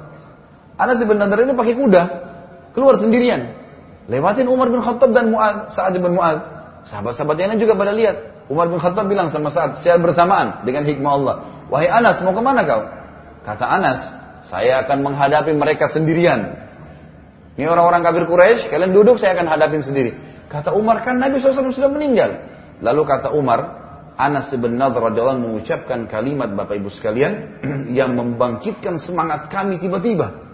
Anas 0.80 1.00
bin 1.02 1.18
Nadar 1.20 1.44
ini 1.44 1.56
pakai 1.56 1.76
kuda. 1.76 2.04
keluar 2.72 2.96
sendirian. 2.96 3.52
Lewatin 4.08 4.48
Umar 4.48 4.72
bin 4.72 4.80
Khattab 4.80 5.12
dan 5.12 5.28
Mu'ad, 5.28 5.76
Sa'ad 5.76 5.92
bin 6.00 6.16
Mu'ad. 6.16 6.61
Sahabat-sahabat 6.82 7.36
yang 7.38 7.50
lain 7.54 7.62
juga 7.62 7.78
pada 7.78 7.94
lihat. 7.94 8.50
Umar 8.50 8.68
bin 8.68 8.82
Khattab 8.82 9.08
bilang 9.08 9.32
sama 9.32 9.54
Sa'ad 9.54 9.80
secara 9.80 10.02
bersamaan 10.02 10.66
dengan 10.68 10.84
hikmah 10.84 11.12
Allah. 11.14 11.36
Wahai 11.72 11.88
Anas, 11.88 12.20
mau 12.26 12.36
ke 12.36 12.42
mana 12.44 12.68
kau? 12.68 12.84
Kata 13.48 13.64
Anas, 13.64 14.00
saya 14.44 14.84
akan 14.84 15.06
menghadapi 15.06 15.54
mereka 15.56 15.88
sendirian. 15.88 16.58
Ini 17.56 17.68
orang-orang 17.70 18.02
kafir 18.02 18.26
Quraisy, 18.28 18.68
kalian 18.68 18.92
duduk, 18.92 19.22
saya 19.22 19.38
akan 19.38 19.48
hadapin 19.48 19.86
sendiri. 19.86 20.18
Kata 20.52 20.76
Umar, 20.76 21.00
kan 21.06 21.16
Nabi 21.16 21.40
SAW 21.40 21.72
sudah 21.72 21.92
meninggal. 21.92 22.44
Lalu 22.82 23.02
kata 23.08 23.32
Umar, 23.32 23.82
Anas 24.18 24.52
bin 24.52 24.76
Nadhr 24.76 25.00
radhiyallahu 25.00 25.42
mengucapkan 25.42 26.10
kalimat 26.10 26.52
Bapak 26.52 26.76
Ibu 26.82 26.90
sekalian 26.92 27.62
yang 27.98 28.18
membangkitkan 28.18 29.00
semangat 29.00 29.48
kami 29.48 29.80
tiba-tiba. 29.80 30.52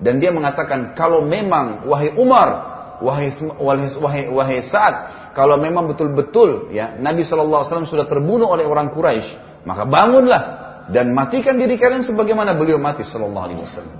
Dan 0.00 0.16
dia 0.18 0.32
mengatakan 0.32 0.96
kalau 0.96 1.24
memang 1.24 1.88
wahai 1.88 2.12
Umar, 2.16 2.79
wahai 3.00 3.32
wahai 4.00 4.22
wahai, 4.28 4.58
Sa'ad, 4.64 4.94
kalau 5.32 5.56
memang 5.56 5.88
betul-betul 5.90 6.72
ya 6.72 6.96
Nabi 7.00 7.24
SAW 7.24 7.66
sudah 7.88 8.06
terbunuh 8.06 8.48
oleh 8.48 8.68
orang 8.68 8.92
Quraisy, 8.92 9.64
maka 9.64 9.84
bangunlah 9.88 10.42
dan 10.90 11.14
matikan 11.14 11.56
diri 11.56 11.78
kalian 11.78 12.02
sebagaimana 12.02 12.56
beliau 12.58 12.76
mati 12.76 13.06
sallallahu 13.06 13.44
alaihi 13.46 13.62
wasallam. 13.62 13.96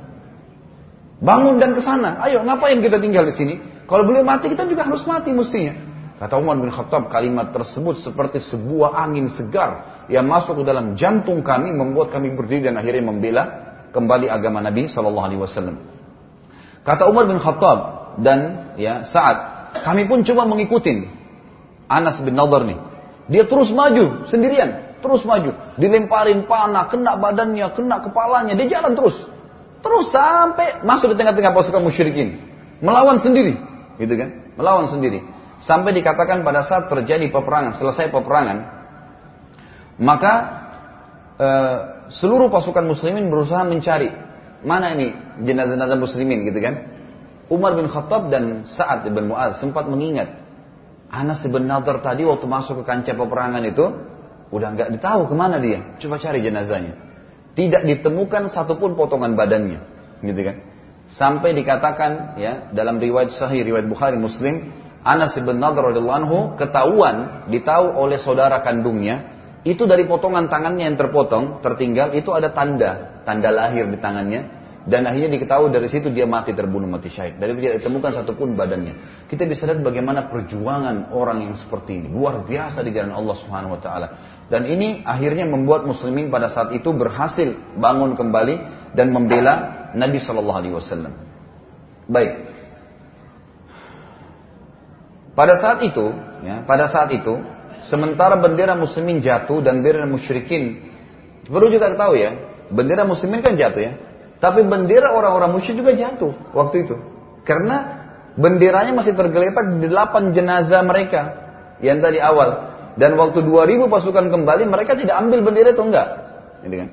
Bangun 1.21 1.61
dan 1.61 1.76
ke 1.76 1.85
sana. 1.85 2.16
Ayo, 2.25 2.40
ngapain 2.40 2.80
kita 2.80 2.97
tinggal 2.97 3.28
di 3.28 3.35
sini? 3.37 3.54
Kalau 3.85 4.09
beliau 4.09 4.25
mati, 4.25 4.49
kita 4.49 4.64
juga 4.64 4.88
harus 4.88 5.04
mati 5.04 5.37
mestinya. 5.37 5.76
Kata 6.16 6.37
Umar 6.37 6.57
bin 6.61 6.73
Khattab, 6.73 7.09
kalimat 7.12 7.52
tersebut 7.52 8.00
seperti 8.00 8.40
sebuah 8.40 8.97
angin 8.97 9.28
segar 9.28 10.04
yang 10.09 10.28
masuk 10.28 10.61
ke 10.61 10.64
dalam 10.64 10.97
jantung 10.97 11.45
kami, 11.45 11.73
membuat 11.73 12.12
kami 12.12 12.33
berdiri 12.33 12.73
dan 12.73 12.76
akhirnya 12.80 13.04
membela 13.04 13.45
kembali 13.92 14.33
agama 14.33 14.64
Nabi 14.64 14.88
Shallallahu 14.88 15.26
Alaihi 15.28 15.40
Wasallam. 15.40 15.76
Kata 16.85 17.09
Umar 17.09 17.28
bin 17.28 17.37
Khattab 17.37 18.00
dan 18.19 18.73
ya 18.75 19.07
saat 19.07 19.71
kami 19.87 20.11
pun 20.11 20.26
coba 20.26 20.43
mengikuti 20.49 21.07
Anas 21.90 22.19
bin 22.23 22.35
Nadar 22.35 22.67
nih. 22.67 22.79
Dia 23.31 23.47
terus 23.47 23.71
maju 23.71 24.26
sendirian, 24.26 24.99
terus 24.99 25.23
maju, 25.23 25.55
dilemparin 25.79 26.50
panah, 26.50 26.90
kena 26.90 27.14
badannya, 27.14 27.67
kena 27.75 28.02
kepalanya, 28.02 28.59
dia 28.59 28.79
jalan 28.79 28.99
terus, 28.99 29.14
terus 29.83 30.11
sampai 30.11 30.83
masuk 30.83 31.14
di 31.14 31.17
tengah-tengah 31.19 31.55
pasukan 31.55 31.79
musyrikin, 31.79 32.43
melawan 32.83 33.23
sendiri, 33.23 33.55
gitu 34.02 34.14
kan? 34.19 34.55
Melawan 34.59 34.90
sendiri. 34.90 35.23
Sampai 35.62 35.95
dikatakan 35.95 36.43
pada 36.43 36.67
saat 36.67 36.90
terjadi 36.90 37.31
peperangan, 37.31 37.79
selesai 37.79 38.11
peperangan, 38.11 38.59
maka 40.00 40.33
e, 41.37 41.49
seluruh 42.11 42.49
pasukan 42.49 42.83
muslimin 42.83 43.29
berusaha 43.29 43.62
mencari 43.62 44.11
mana 44.64 44.97
ini 44.97 45.12
jenazah-jenazah 45.45 45.99
muslimin? 46.00 46.49
Gitu 46.49 46.61
kan. 46.64 46.75
Umar 47.50 47.75
bin 47.75 47.90
Khattab 47.90 48.30
dan 48.30 48.62
Sa'ad 48.62 49.11
bin 49.11 49.26
Mu'az 49.26 49.59
sempat 49.59 49.90
mengingat 49.90 50.38
Anas 51.11 51.42
bin 51.42 51.66
Nadar 51.66 51.99
tadi 51.99 52.23
waktu 52.23 52.47
masuk 52.47 52.80
ke 52.80 52.85
kancah 52.87 53.19
peperangan 53.19 53.66
itu 53.66 53.85
udah 54.54 54.69
nggak 54.78 54.88
ditahu 54.95 55.26
ke 55.26 55.35
mana 55.35 55.59
dia. 55.59 55.99
Coba 55.99 56.23
cari 56.23 56.38
jenazahnya. 56.38 56.95
Tidak 57.59 57.83
ditemukan 57.83 58.47
satupun 58.47 58.95
potongan 58.95 59.35
badannya, 59.35 59.83
gitu 60.23 60.40
kan. 60.47 60.57
Sampai 61.11 61.50
dikatakan 61.59 62.38
ya 62.38 62.71
dalam 62.71 63.02
riwayat 63.02 63.35
Sahih 63.35 63.66
riwayat 63.66 63.90
Bukhari 63.90 64.14
Muslim 64.14 64.71
Anas 65.02 65.35
bin 65.35 65.59
Nadr 65.59 65.90
radhiyallahu 65.90 66.19
anhu 66.23 66.38
ketahuan 66.54 67.49
ditahu 67.50 67.99
oleh 67.99 68.21
saudara 68.23 68.62
kandungnya 68.62 69.35
itu 69.66 69.90
dari 69.90 70.07
potongan 70.07 70.47
tangannya 70.47 70.87
yang 70.87 70.95
terpotong 71.00 71.59
tertinggal 71.66 72.14
itu 72.14 72.30
ada 72.30 72.54
tanda 72.54 73.21
tanda 73.26 73.50
lahir 73.50 73.90
di 73.90 73.99
tangannya 73.99 74.60
dan 74.88 75.04
akhirnya 75.04 75.37
diketahui 75.37 75.68
dari 75.68 75.92
situ 75.92 76.08
dia 76.08 76.25
mati 76.25 76.56
terbunuh 76.56 76.88
mati 76.88 77.12
syahid. 77.12 77.37
Dari 77.37 77.52
tidak 77.60 77.84
ditemukan 77.84 78.10
satupun 78.16 78.56
badannya. 78.56 79.26
Kita 79.28 79.44
bisa 79.44 79.68
lihat 79.68 79.84
bagaimana 79.84 80.32
perjuangan 80.32 81.12
orang 81.12 81.44
yang 81.44 81.52
seperti 81.52 82.00
ini. 82.00 82.08
Luar 82.08 82.49
biasa 82.49 82.80
di 82.80 82.88
jalan 82.96 83.12
Allah 83.12 83.37
Subhanahu 83.37 83.76
Wa 83.76 83.80
Taala. 83.84 84.06
Dan 84.49 84.64
ini 84.64 85.04
akhirnya 85.04 85.44
membuat 85.44 85.84
muslimin 85.84 86.32
pada 86.32 86.49
saat 86.49 86.72
itu 86.72 86.96
berhasil 86.96 87.52
bangun 87.76 88.16
kembali 88.16 88.57
dan 88.96 89.12
membela 89.12 89.92
Nabi 89.92 90.16
Shallallahu 90.16 90.59
Alaihi 90.64 90.74
Wasallam. 90.74 91.12
Baik. 92.09 92.33
Pada 95.37 95.61
saat 95.61 95.85
itu, 95.85 96.09
ya, 96.40 96.64
pada 96.64 96.88
saat 96.88 97.12
itu, 97.12 97.37
sementara 97.85 98.40
bendera 98.40 98.72
muslimin 98.72 99.20
jatuh 99.20 99.61
dan 99.61 99.85
bendera 99.85 100.09
musyrikin, 100.09 100.88
perlu 101.44 101.68
juga 101.68 101.92
tahu 101.94 102.16
ya, 102.16 102.35
bendera 102.72 103.07
muslimin 103.07 103.44
kan 103.44 103.55
jatuh 103.55 103.81
ya, 103.81 103.92
tapi 104.40 104.64
bendera 104.64 105.12
orang-orang 105.12 105.53
musyrik 105.53 105.85
juga 105.85 105.92
jatuh 105.92 106.33
waktu 106.57 106.88
itu. 106.88 106.96
Karena 107.44 108.00
benderanya 108.40 108.96
masih 108.96 109.12
tergeletak 109.12 109.76
di 109.76 109.87
delapan 109.87 110.33
jenazah 110.33 110.81
mereka 110.81 111.20
yang 111.85 112.00
tadi 112.00 112.16
awal. 112.16 112.72
Dan 112.96 113.20
waktu 113.20 113.44
2000 113.44 113.87
pasukan 113.87 114.26
kembali, 114.33 114.66
mereka 114.66 114.96
tidak 114.98 115.20
ambil 115.20 115.44
bendera 115.44 115.76
itu 115.76 115.85
enggak. 115.85 116.09
Gitu 116.66 116.74
kan? 116.74 116.88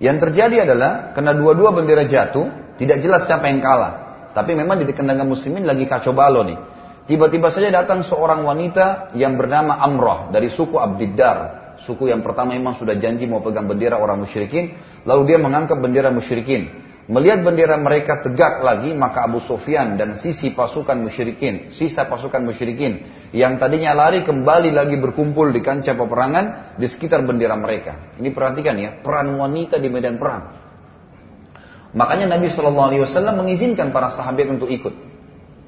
Yang 0.00 0.16
terjadi 0.26 0.56
adalah, 0.64 1.12
karena 1.12 1.36
dua-dua 1.36 1.70
bendera 1.76 2.08
jatuh, 2.08 2.76
tidak 2.80 3.04
jelas 3.04 3.28
siapa 3.28 3.46
yang 3.52 3.60
kalah. 3.60 3.92
Tapi 4.32 4.56
memang 4.56 4.80
di 4.80 4.88
kendanga 4.96 5.22
muslimin 5.28 5.68
lagi 5.68 5.84
kacau 5.84 6.16
balo 6.16 6.40
nih. 6.48 6.56
Tiba-tiba 7.04 7.52
saja 7.52 7.68
datang 7.68 8.00
seorang 8.06 8.46
wanita 8.46 9.12
yang 9.18 9.36
bernama 9.36 9.76
Amrah 9.82 10.32
dari 10.32 10.48
suku 10.48 10.80
Abdiddar. 10.80 11.59
Suku 11.88 12.12
yang 12.12 12.20
pertama 12.20 12.52
memang 12.52 12.76
sudah 12.76 12.96
janji 13.00 13.24
mau 13.24 13.40
pegang 13.40 13.64
bendera 13.64 13.96
orang 13.96 14.24
musyrikin. 14.24 14.76
Lalu 15.08 15.34
dia 15.34 15.38
mengangkat 15.40 15.80
bendera 15.80 16.12
musyrikin. 16.12 16.90
Melihat 17.10 17.42
bendera 17.42 17.74
mereka 17.74 18.22
tegak 18.22 18.62
lagi, 18.62 18.94
maka 18.94 19.26
Abu 19.26 19.42
Sufyan 19.42 19.98
dan 19.98 20.14
sisi 20.14 20.54
pasukan 20.54 20.94
musyrikin, 20.94 21.74
sisa 21.74 22.06
pasukan 22.06 22.38
musyrikin 22.38 23.02
yang 23.34 23.58
tadinya 23.58 23.90
lari 23.98 24.22
kembali 24.22 24.70
lagi 24.70 24.94
berkumpul 24.94 25.50
di 25.50 25.58
kancah 25.58 25.98
peperangan 25.98 26.78
di 26.78 26.86
sekitar 26.86 27.26
bendera 27.26 27.58
mereka. 27.58 28.14
Ini 28.14 28.30
perhatikan 28.30 28.78
ya, 28.78 29.02
peran 29.02 29.34
wanita 29.34 29.82
di 29.82 29.90
medan 29.90 30.22
perang. 30.22 30.54
Makanya 31.98 32.30
Nabi 32.30 32.46
Shallallahu 32.54 32.88
Alaihi 32.94 33.02
Wasallam 33.02 33.42
mengizinkan 33.42 33.90
para 33.90 34.14
sahabat 34.14 34.46
untuk 34.46 34.70
ikut. 34.70 34.94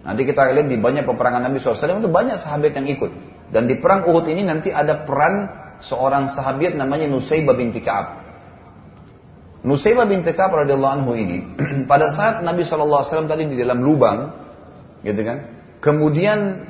Nanti 0.02 0.22
kita 0.26 0.50
lihat 0.50 0.66
di 0.66 0.78
banyak 0.78 1.06
peperangan 1.06 1.46
Nabi 1.46 1.62
SAW 1.62 2.02
itu 2.02 2.10
banyak 2.10 2.34
sahabat 2.42 2.74
yang 2.74 2.86
ikut. 2.90 3.10
Dan 3.54 3.70
di 3.70 3.78
perang 3.78 4.02
Uhud 4.10 4.26
ini 4.26 4.42
nanti 4.42 4.74
ada 4.74 5.06
peran 5.06 5.61
seorang 5.84 6.30
sahabat 6.32 6.78
namanya 6.78 7.10
Nusaybah 7.10 7.54
binti 7.54 7.82
Ka'ab. 7.82 8.22
Nusaybah 9.62 10.06
binti 10.06 10.30
Ka'ab 10.34 10.66
radhiyallahu 10.66 10.94
anhu 11.02 11.12
ini 11.14 11.38
pada 11.90 12.10
saat 12.14 12.42
Nabi 12.42 12.66
SAW 12.66 13.06
tadi 13.26 13.46
di 13.46 13.56
dalam 13.58 13.82
lubang, 13.82 14.18
gitu 15.02 15.22
kan? 15.22 15.38
Kemudian 15.82 16.66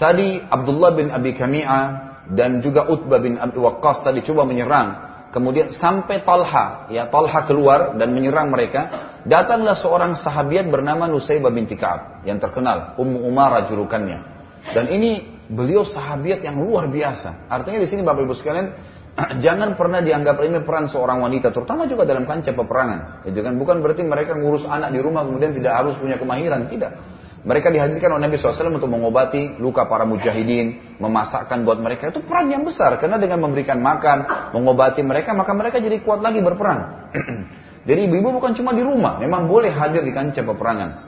tadi 0.00 0.40
Abdullah 0.40 0.96
bin 0.96 1.12
Abi 1.12 1.36
Kami'ah 1.36 1.84
dan 2.32 2.64
juga 2.64 2.88
Utbah 2.88 3.20
bin 3.20 3.36
Abi 3.36 3.56
Waqqas 3.60 4.04
tadi 4.04 4.24
coba 4.24 4.48
menyerang 4.48 5.08
Kemudian 5.28 5.68
sampai 5.68 6.24
Talha, 6.24 6.88
ya 6.88 7.12
Talha 7.12 7.44
keluar 7.44 7.92
dan 8.00 8.16
menyerang 8.16 8.48
mereka. 8.48 9.12
Datanglah 9.28 9.76
seorang 9.76 10.16
sahabiat 10.16 10.72
bernama 10.72 11.04
Nusaybah 11.04 11.52
binti 11.52 11.76
Ka'ab 11.76 12.24
yang 12.24 12.40
terkenal, 12.40 12.96
Ummu 12.96 13.28
Umarah 13.28 13.68
julukannya. 13.68 14.24
Dan 14.72 14.88
ini 14.88 15.37
beliau 15.48 15.82
sahabiat 15.82 16.44
yang 16.44 16.60
luar 16.60 16.92
biasa. 16.92 17.48
Artinya 17.48 17.80
di 17.80 17.88
sini 17.88 18.04
Bapak 18.04 18.28
Ibu 18.28 18.36
sekalian, 18.36 18.66
jangan 19.44 19.74
pernah 19.74 20.04
dianggap 20.04 20.36
ini 20.44 20.60
peran 20.62 20.86
seorang 20.86 21.24
wanita, 21.24 21.50
terutama 21.50 21.88
juga 21.88 22.04
dalam 22.04 22.28
kancah 22.28 22.52
peperangan. 22.52 23.24
Itu 23.24 23.40
kan 23.40 23.56
bukan 23.56 23.80
berarti 23.80 24.04
mereka 24.04 24.36
ngurus 24.36 24.68
anak 24.68 24.92
di 24.92 25.00
rumah 25.00 25.24
kemudian 25.24 25.56
tidak 25.56 25.72
harus 25.74 25.96
punya 25.96 26.20
kemahiran, 26.20 26.68
tidak. 26.68 26.92
Mereka 27.38 27.70
dihadirkan 27.70 28.18
oleh 28.18 28.28
Nabi 28.28 28.34
SAW 28.36 28.76
untuk 28.76 28.90
mengobati 28.90 29.62
luka 29.62 29.86
para 29.86 30.02
mujahidin, 30.04 30.98
memasakkan 31.00 31.62
buat 31.64 31.78
mereka. 31.80 32.10
Itu 32.10 32.20
peran 32.26 32.50
yang 32.50 32.66
besar, 32.66 32.98
karena 32.98 33.16
dengan 33.16 33.40
memberikan 33.40 33.78
makan, 33.78 34.50
mengobati 34.52 35.00
mereka, 35.06 35.32
maka 35.32 35.54
mereka 35.54 35.78
jadi 35.80 36.02
kuat 36.02 36.20
lagi 36.20 36.44
berperang. 36.44 37.08
jadi 37.88 38.10
ibu-ibu 38.10 38.36
bukan 38.36 38.52
cuma 38.58 38.74
di 38.74 38.82
rumah, 38.84 39.16
memang 39.22 39.48
boleh 39.48 39.70
hadir 39.70 40.02
di 40.04 40.12
kancah 40.12 40.44
peperangan. 40.44 41.07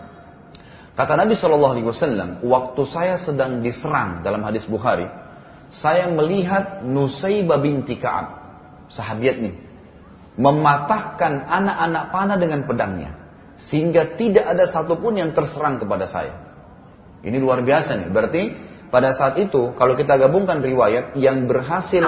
Kata 0.98 1.16
Nabi 1.16 1.38
SAW, 1.38 2.42
waktu 2.44 2.83
saya 2.90 3.16
sedang 3.16 3.62
diserang 3.62 4.20
dalam 4.26 4.42
hadis 4.42 4.66
Bukhari, 4.66 5.07
saya 5.70 6.11
melihat 6.11 6.83
Nusaybah 6.83 7.62
binti 7.62 7.94
Ka'ab, 7.94 8.26
sahabat 8.90 9.37
nih, 9.38 9.55
mematahkan 10.35 11.46
anak-anak 11.46 12.05
panah 12.11 12.38
dengan 12.38 12.66
pedangnya. 12.66 13.11
Sehingga 13.61 14.16
tidak 14.16 14.57
ada 14.57 14.64
satupun 14.66 15.20
yang 15.20 15.31
terserang 15.37 15.76
kepada 15.79 16.09
saya. 16.09 16.35
Ini 17.20 17.37
luar 17.37 17.61
biasa 17.61 17.92
nih. 18.00 18.09
Berarti 18.09 18.42
pada 18.88 19.12
saat 19.12 19.37
itu 19.37 19.76
kalau 19.76 19.94
kita 19.94 20.16
gabungkan 20.16 20.64
riwayat 20.64 21.14
yang 21.20 21.44
berhasil 21.44 22.03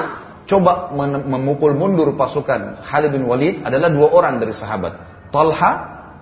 coba 0.49 0.91
memukul 1.29 1.77
mundur 1.77 2.17
pasukan 2.19 2.83
Khalid 2.83 3.15
bin 3.15 3.29
Walid 3.29 3.63
adalah 3.63 3.93
dua 3.93 4.09
orang 4.11 4.41
dari 4.41 4.57
sahabat. 4.57 4.93
Talha 5.29 5.73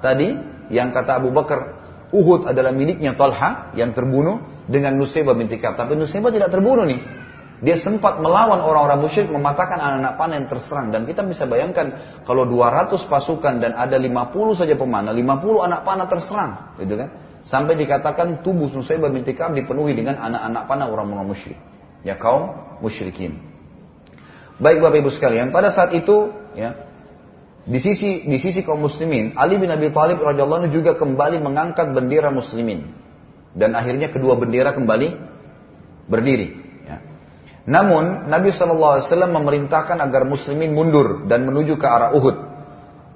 tadi 0.02 0.34
yang 0.68 0.90
kata 0.90 1.22
Abu 1.22 1.30
Bakar 1.30 1.79
Uhud 2.10 2.50
adalah 2.50 2.74
miliknya 2.74 3.14
Talha 3.14 3.70
yang 3.78 3.94
terbunuh 3.94 4.42
dengan 4.66 4.98
Nusaybah 4.98 5.38
binti 5.38 5.62
Ka'ab. 5.62 5.78
Tapi 5.78 5.94
Nusaybah 5.94 6.34
tidak 6.34 6.50
terbunuh 6.50 6.82
nih. 6.82 7.00
Dia 7.60 7.76
sempat 7.76 8.16
melawan 8.18 8.64
orang-orang 8.64 9.04
musyrik 9.04 9.28
mematahkan 9.28 9.76
anak-anak 9.76 10.14
panah 10.16 10.34
yang 10.40 10.48
terserang. 10.48 10.86
Dan 10.90 11.04
kita 11.04 11.22
bisa 11.22 11.44
bayangkan 11.44 12.18
kalau 12.24 12.48
200 12.48 12.98
pasukan 13.04 13.60
dan 13.62 13.76
ada 13.76 14.00
50 14.00 14.58
saja 14.58 14.74
pemanah, 14.74 15.12
50 15.12 15.66
anak 15.68 15.80
panah 15.86 16.06
terserang. 16.08 16.50
Gitu 16.80 16.98
kan? 16.98 17.08
Sampai 17.46 17.78
dikatakan 17.78 18.42
tubuh 18.42 18.72
Nusaybah 18.74 19.12
binti 19.12 19.36
Ka'ab 19.36 19.54
dipenuhi 19.54 19.94
dengan 19.94 20.18
anak-anak 20.18 20.62
panah 20.66 20.86
orang-orang 20.90 21.30
musyrik. 21.30 21.60
Ya 22.02 22.16
kaum 22.18 22.50
musyrikin. 22.82 23.38
Baik 24.60 24.82
Bapak 24.82 24.98
Ibu 25.00 25.10
sekalian, 25.14 25.54
pada 25.54 25.72
saat 25.72 25.94
itu 25.96 26.32
ya 26.52 26.89
di 27.70 27.78
sisi 27.78 28.26
di 28.26 28.38
sisi 28.42 28.66
kaum 28.66 28.83
muslimin, 28.83 29.38
Ali 29.38 29.54
bin 29.54 29.70
Abi 29.70 29.94
Thalib 29.94 30.18
radhiyallahu 30.18 30.74
juga 30.74 30.98
kembali 30.98 31.38
mengangkat 31.38 31.94
bendera 31.94 32.35
muslimin. 32.35 32.90
Dan 33.54 33.78
akhirnya 33.78 34.11
kedua 34.11 34.35
bendera 34.35 34.74
kembali 34.74 35.09
berdiri. 36.11 36.70
Namun 37.70 38.26
Nabi 38.26 38.50
SAW 38.50 39.06
memerintahkan 39.06 40.02
agar 40.02 40.26
muslimin 40.26 40.74
mundur 40.74 41.30
dan 41.30 41.46
menuju 41.46 41.78
ke 41.78 41.87
arah 41.87 42.11
Uhud. 42.11 42.37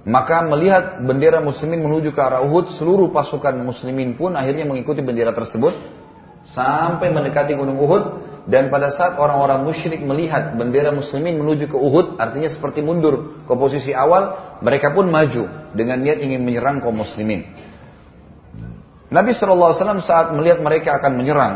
Maka 0.04 0.46
melihat 0.46 1.02
bendera 1.02 1.42
muslimin 1.42 1.82
menuju 1.82 2.14
ke 2.14 2.20
arah 2.22 2.44
Uhud, 2.46 2.78
seluruh 2.78 3.10
pasukan 3.10 3.56
muslimin 3.64 4.14
pun 4.14 4.38
akhirnya 4.38 4.68
mengikuti 4.68 5.02
bendera 5.02 5.34
tersebut 5.34 5.74
sampai 6.46 7.10
mendekati 7.10 7.56
gunung 7.56 7.80
Uhud 7.80 8.02
dan 8.44 8.68
pada 8.68 8.92
saat 8.92 9.16
orang-orang 9.16 9.64
musyrik 9.64 10.04
melihat 10.04 10.52
bendera 10.52 10.92
muslimin 10.92 11.40
menuju 11.40 11.72
ke 11.72 11.76
Uhud, 11.76 12.20
artinya 12.20 12.52
seperti 12.52 12.84
mundur 12.84 13.44
ke 13.48 13.54
posisi 13.56 13.96
awal, 13.96 14.56
mereka 14.60 14.92
pun 14.92 15.08
maju 15.08 15.72
dengan 15.72 16.04
niat 16.04 16.20
ingin 16.20 16.44
menyerang 16.44 16.84
kaum 16.84 17.00
muslimin. 17.00 17.48
Nabi 19.08 19.32
SAW 19.32 20.04
saat 20.04 20.34
melihat 20.36 20.60
mereka 20.60 21.00
akan 21.00 21.12
menyerang, 21.16 21.54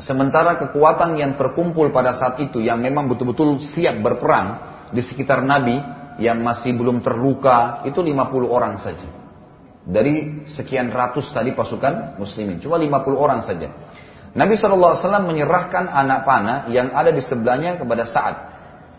Sementara 0.00 0.56
kekuatan 0.56 1.20
yang 1.20 1.36
terkumpul 1.36 1.92
pada 1.92 2.16
saat 2.16 2.40
itu 2.40 2.64
yang 2.64 2.80
memang 2.80 3.12
betul-betul 3.12 3.60
siap 3.60 4.00
berperang 4.00 4.56
di 4.88 5.04
sekitar 5.04 5.44
Nabi 5.44 5.76
yang 6.16 6.40
masih 6.40 6.72
belum 6.72 7.04
terluka 7.04 7.84
itu 7.84 8.00
50 8.00 8.16
orang 8.48 8.80
saja. 8.80 9.08
Dari 9.84 10.46
sekian 10.48 10.88
ratus 10.88 11.28
tadi 11.34 11.52
pasukan 11.52 12.16
muslimin. 12.16 12.56
Cuma 12.62 12.80
50 12.80 13.14
orang 13.14 13.40
saja. 13.44 13.68
Nabi 14.32 14.56
SAW 14.56 14.96
menyerahkan 15.28 15.92
anak 15.92 16.24
panah 16.24 16.58
yang 16.72 16.88
ada 16.96 17.12
di 17.12 17.20
sebelahnya 17.20 17.76
kepada 17.76 18.08
Sa'ad 18.08 18.36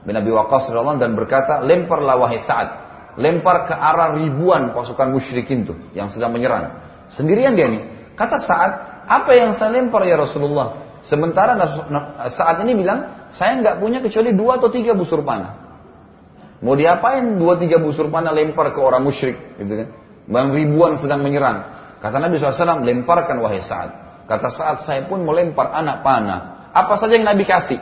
bin 0.05 0.13
Abi 0.13 0.29
Waqqas 0.29 0.69
dan 1.01 1.17
berkata, 1.17 1.63
lemparlah 1.65 2.21
wahai 2.21 2.37
Sa'ad. 2.37 2.69
Lempar 3.13 3.69
ke 3.69 3.77
arah 3.77 4.17
ribuan 4.17 4.73
pasukan 4.73 5.13
musyrikin 5.13 5.69
itu 5.69 5.77
yang 5.93 6.09
sedang 6.09 6.33
menyerang. 6.33 6.81
Sendirian 7.13 7.53
dia 7.53 7.69
nih. 7.69 8.13
Kata 8.17 8.41
Sa'ad, 8.41 8.71
apa 9.05 9.31
yang 9.37 9.53
saya 9.53 9.69
lempar 9.69 10.01
ya 10.05 10.17
Rasulullah? 10.17 10.97
Sementara 11.05 11.53
saat 12.33 12.57
ini 12.65 12.73
bilang, 12.73 13.29
saya 13.29 13.57
nggak 13.61 13.77
punya 13.77 14.01
kecuali 14.01 14.33
dua 14.33 14.57
atau 14.57 14.73
tiga 14.73 14.97
busur 14.97 15.21
panah. 15.21 15.61
Mau 16.65 16.73
diapain 16.73 17.37
dua 17.37 17.59
tiga 17.61 17.77
busur 17.77 18.09
panah 18.09 18.33
lempar 18.33 18.73
ke 18.73 18.79
orang 18.81 19.05
musyrik, 19.05 19.61
gitu 19.61 19.73
kan? 19.77 19.87
Bang 20.25 20.49
ribuan 20.55 20.97
sedang 20.97 21.21
menyerang. 21.21 21.69
Kata 22.01 22.17
Nabi 22.17 22.41
SAW, 22.41 22.81
lemparkan 22.81 23.37
wahai 23.45 23.61
saat. 23.61 24.02
Kata 24.23 24.47
saat 24.49 24.77
saya 24.87 25.03
pun 25.05 25.23
melempar 25.23 25.71
anak 25.75 26.01
panah. 26.01 26.71
Apa 26.71 26.95
saja 26.95 27.19
yang 27.19 27.27
Nabi 27.27 27.43
kasih. 27.43 27.79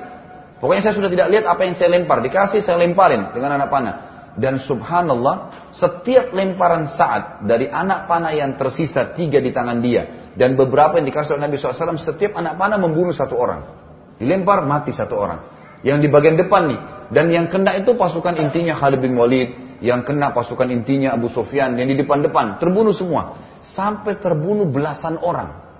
Pokoknya 0.61 0.89
saya 0.89 0.93
sudah 0.93 1.09
tidak 1.09 1.27
lihat 1.33 1.45
apa 1.49 1.61
yang 1.65 1.73
saya 1.73 1.89
lempar. 1.89 2.21
Dikasih 2.21 2.61
saya 2.61 2.77
lemparin 2.81 3.33
dengan 3.33 3.57
anak 3.57 3.69
panah. 3.69 3.95
Dan 4.31 4.63
subhanallah, 4.63 5.69
setiap 5.75 6.31
lemparan 6.31 6.87
saat 6.87 7.43
dari 7.43 7.67
anak 7.67 8.07
panah 8.07 8.31
yang 8.31 8.55
tersisa 8.55 9.11
tiga 9.11 9.43
di 9.43 9.51
tangan 9.51 9.83
dia 9.83 10.31
dan 10.39 10.55
beberapa 10.55 10.95
yang 10.95 11.03
dikasih 11.03 11.35
oleh 11.35 11.51
Nabi 11.51 11.59
SAW, 11.59 11.99
setiap 11.99 12.39
anak 12.39 12.55
panah 12.55 12.79
membunuh 12.79 13.11
satu 13.11 13.35
orang. 13.35 13.67
Dilempar, 14.15 14.63
mati 14.63 14.95
satu 14.95 15.17
orang. 15.19 15.39
Yang 15.81 15.97
di 16.05 16.07
bagian 16.13 16.37
depan 16.37 16.69
nih. 16.69 16.79
Dan 17.09 17.33
yang 17.33 17.49
kena 17.49 17.75
itu 17.81 17.97
pasukan 17.97 18.37
intinya 18.37 18.77
Khalid 18.77 19.01
bin 19.01 19.17
Walid. 19.17 19.81
Yang 19.81 20.13
kena 20.13 20.29
pasukan 20.29 20.69
intinya 20.69 21.17
Abu 21.17 21.27
Sufyan. 21.27 21.73
Yang 21.73 21.97
di 21.97 22.05
depan-depan. 22.05 22.61
Terbunuh 22.61 22.93
semua. 22.93 23.35
Sampai 23.65 24.21
terbunuh 24.21 24.69
belasan 24.69 25.17
orang. 25.17 25.70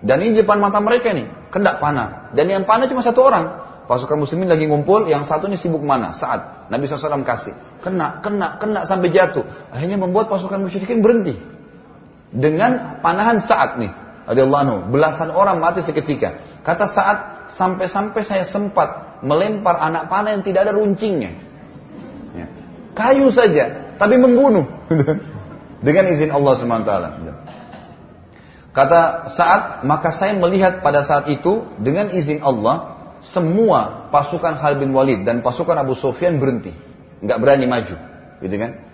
Dan 0.00 0.24
ini 0.24 0.38
di 0.38 0.38
depan 0.42 0.58
mata 0.58 0.80
mereka 0.82 1.12
nih. 1.12 1.50
Kena 1.52 1.78
panah. 1.78 2.34
Dan 2.34 2.50
yang 2.50 2.64
panah 2.66 2.88
cuma 2.90 3.04
satu 3.04 3.22
orang. 3.22 3.62
Pasukan 3.84 4.16
muslimin 4.16 4.48
lagi 4.48 4.64
ngumpul, 4.64 5.04
yang 5.12 5.28
satu 5.28 5.44
ini 5.44 5.60
sibuk 5.60 5.84
mana? 5.84 6.16
Saat 6.16 6.72
Nabi 6.72 6.88
SAW 6.88 7.20
kasih. 7.20 7.52
Kena, 7.84 8.24
kena, 8.24 8.56
kena 8.56 8.80
sampai 8.88 9.12
jatuh. 9.12 9.44
Akhirnya 9.68 10.00
membuat 10.00 10.32
pasukan 10.32 10.56
musyrikin 10.56 11.04
berhenti 11.04 11.36
dengan 12.34 12.98
panahan 12.98 13.38
saat 13.46 13.78
nih 13.78 13.92
anhu 14.26 14.90
belasan 14.90 15.30
orang 15.30 15.62
mati 15.62 15.86
seketika 15.86 16.40
kata 16.66 16.84
saat 16.90 17.18
sampai-sampai 17.54 18.22
saya 18.26 18.42
sempat 18.42 19.20
melempar 19.22 19.78
anak 19.78 20.10
panah 20.10 20.34
yang 20.34 20.42
tidak 20.42 20.66
ada 20.66 20.72
runcingnya 20.74 21.30
ya. 22.34 22.46
kayu 22.96 23.30
saja 23.30 23.94
tapi 24.00 24.18
membunuh 24.18 24.66
dengan 25.86 26.04
izin 26.10 26.34
Allah 26.34 26.52
SWT 26.58 26.90
kata 28.74 29.30
saat 29.32 29.62
maka 29.86 30.10
saya 30.10 30.34
melihat 30.34 30.82
pada 30.82 31.06
saat 31.06 31.30
itu 31.30 31.64
dengan 31.78 32.10
izin 32.10 32.42
Allah 32.42 32.98
semua 33.22 34.10
pasukan 34.10 34.58
Khalid 34.58 34.82
bin 34.82 34.90
Walid 34.92 35.22
dan 35.24 35.40
pasukan 35.40 35.78
Abu 35.78 35.94
Sufyan 35.96 36.42
berhenti 36.42 36.74
nggak 37.22 37.38
berani 37.40 37.64
maju 37.70 37.96
gitu 38.42 38.56
kan 38.58 38.84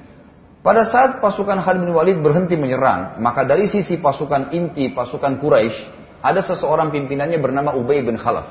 pada 0.60 0.84
saat 0.84 1.24
pasukan 1.24 1.56
Khalid 1.64 1.88
bin 1.88 1.96
Walid 1.96 2.20
berhenti 2.20 2.52
menyerang, 2.52 3.16
maka 3.24 3.48
dari 3.48 3.64
sisi 3.64 3.96
pasukan 3.96 4.52
inti, 4.52 4.92
pasukan 4.92 5.40
Quraisy, 5.40 5.76
ada 6.20 6.44
seseorang 6.44 6.92
pimpinannya 6.92 7.40
bernama 7.40 7.72
Ubay 7.72 8.04
bin 8.04 8.20
Khalaf. 8.20 8.44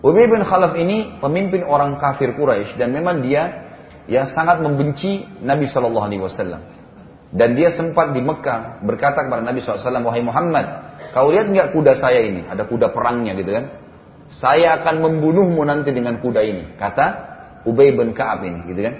Ubay 0.00 0.32
bin 0.32 0.40
Khalaf 0.40 0.72
ini 0.80 1.20
pemimpin 1.20 1.60
orang 1.68 2.00
kafir 2.00 2.32
Quraisy 2.32 2.80
dan 2.80 2.88
memang 2.96 3.20
dia 3.20 3.68
ya 4.08 4.24
sangat 4.24 4.64
membenci 4.64 5.28
Nabi 5.44 5.68
Shallallahu 5.68 6.06
Alaihi 6.08 6.24
Wasallam. 6.24 6.62
Dan 7.34 7.58
dia 7.58 7.74
sempat 7.74 8.14
di 8.14 8.22
Mekah 8.22 8.82
berkata 8.86 9.26
kepada 9.26 9.42
Nabi 9.42 9.58
SAW, 9.58 10.06
wahai 10.06 10.22
Muhammad, 10.22 10.66
kau 11.10 11.30
lihat 11.34 11.50
nggak 11.50 11.74
kuda 11.74 11.98
saya 11.98 12.22
ini? 12.22 12.46
Ada 12.46 12.70
kuda 12.70 12.94
perangnya 12.94 13.34
gitu 13.34 13.50
kan? 13.50 13.64
Saya 14.30 14.78
akan 14.82 15.02
membunuhmu 15.02 15.62
nanti 15.66 15.90
dengan 15.90 16.18
kuda 16.22 16.42
ini. 16.42 16.78
Kata 16.78 17.06
Ubay 17.66 17.94
bin 17.94 18.14
Kaab 18.14 18.46
ini, 18.46 18.62
gitu 18.70 18.80
kan? 18.86 18.94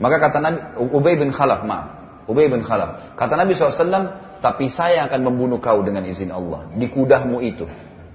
Maka 0.00 0.16
kata 0.20 0.38
Nabi, 0.40 0.58
Ubay 0.92 1.14
bin 1.20 1.32
Khalaf, 1.32 1.64
maaf. 1.64 1.86
Ubay 2.28 2.48
bin 2.48 2.64
Khalaf. 2.64 3.16
Kata 3.16 3.36
Nabi 3.36 3.56
SAW, 3.56 4.40
tapi 4.40 4.68
saya 4.68 5.08
akan 5.08 5.20
membunuh 5.32 5.60
kau 5.60 5.80
dengan 5.80 6.04
izin 6.04 6.32
Allah. 6.32 6.68
Di 6.76 6.88
kudahmu 6.88 7.40
itu. 7.44 7.64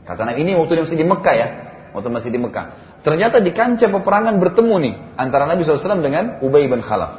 Kata 0.05 0.25
Nabi, 0.25 0.45
ini 0.45 0.57
waktu 0.57 0.81
masih 0.81 0.97
di 0.97 1.05
Mekah 1.05 1.35
ya. 1.37 1.47
Waktu 1.97 2.09
masih 2.13 2.29
di 2.29 2.39
Mekah. 2.41 2.65
Ternyata 3.01 3.41
di 3.41 3.49
kancah 3.53 3.89
peperangan 3.89 4.37
bertemu 4.37 4.75
nih. 4.85 4.93
Antara 5.17 5.49
Nabi 5.49 5.65
SAW 5.65 6.05
dengan 6.05 6.37
Ubay 6.45 6.69
bin 6.69 6.85
Khalaf. 6.85 7.17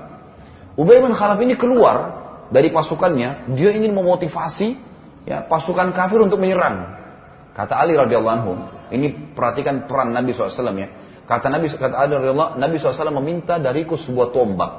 Ubay 0.79 1.03
bin 1.03 1.11
Khalaf 1.11 1.43
ini 1.43 1.59
keluar 1.59 2.22
dari 2.53 2.69
pasukannya. 2.69 3.57
Dia 3.57 3.73
ingin 3.73 3.97
memotivasi 3.97 4.77
ya, 5.25 5.49
pasukan 5.49 5.97
kafir 5.97 6.21
untuk 6.21 6.39
menyerang. 6.39 7.01
Kata 7.53 7.81
Ali 7.81 7.97
radhiyallahu 7.97 8.37
anhu, 8.37 8.53
ini 8.93 9.33
perhatikan 9.33 9.89
peran 9.89 10.13
Nabi 10.13 10.37
SAW 10.37 10.73
ya. 10.77 10.89
Kata 11.25 11.49
Nabi 11.49 11.73
kata 11.73 11.97
Ali 11.97 12.13
radhiyallahu 12.17 12.61
Nabi 12.61 12.77
SAW 12.77 13.13
meminta 13.13 13.57
dariku 13.57 13.97
sebuah 13.97 14.33
tombak. 14.33 14.73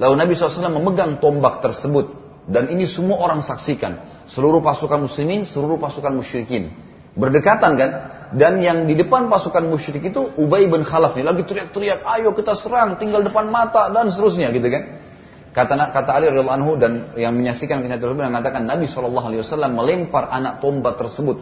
Lalu 0.00 0.14
Nabi 0.14 0.32
SAW 0.36 0.72
memegang 0.72 1.20
tombak 1.20 1.60
tersebut 1.60 2.16
dan 2.48 2.72
ini 2.72 2.88
semua 2.88 3.20
orang 3.20 3.44
saksikan. 3.44 4.24
Seluruh 4.28 4.60
pasukan 4.60 5.08
muslimin, 5.08 5.44
seluruh 5.48 5.80
pasukan 5.80 6.12
musyrikin. 6.12 6.72
Berdekatan 7.16 7.76
kan? 7.76 7.90
Dan 8.36 8.60
yang 8.60 8.84
di 8.84 8.92
depan 8.92 9.32
pasukan 9.32 9.64
musyrik 9.64 10.12
itu 10.12 10.20
Ubay 10.36 10.68
bin 10.68 10.84
Khalaf 10.84 11.16
nih 11.16 11.24
lagi 11.24 11.48
teriak-teriak, 11.48 12.04
ayo 12.04 12.36
kita 12.36 12.52
serang, 12.60 13.00
tinggal 13.00 13.24
depan 13.24 13.48
mata 13.48 13.88
dan 13.88 14.12
seterusnya 14.12 14.52
gitu 14.52 14.68
kan. 14.68 15.07
Kata 15.48 15.74
kata 15.90 16.10
Ali 16.12 16.28
radhiyallahu 16.28 16.58
anhu 16.60 16.72
dan 16.76 16.92
yang 17.16 17.32
menyaksikan 17.32 17.80
kenyataan 17.80 18.14
tersebut 18.14 18.24
mengatakan 18.28 18.62
Nabi 18.68 18.84
SAW 18.84 19.72
melempar 19.72 20.28
anak 20.28 20.60
tombak 20.60 21.00
tersebut. 21.00 21.40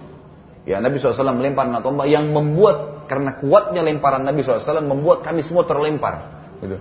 Ya 0.66 0.78
Nabi 0.78 0.98
SAW 0.98 1.34
melempar 1.34 1.66
anak 1.66 1.82
tombak 1.82 2.06
yang 2.06 2.30
membuat 2.30 3.06
karena 3.10 3.38
kuatnya 3.38 3.82
lemparan 3.82 4.22
Nabi 4.26 4.42
SAW 4.42 4.82
membuat 4.82 5.26
kami 5.26 5.42
semua 5.42 5.66
terlempar. 5.66 6.26
Gitu. 6.62 6.78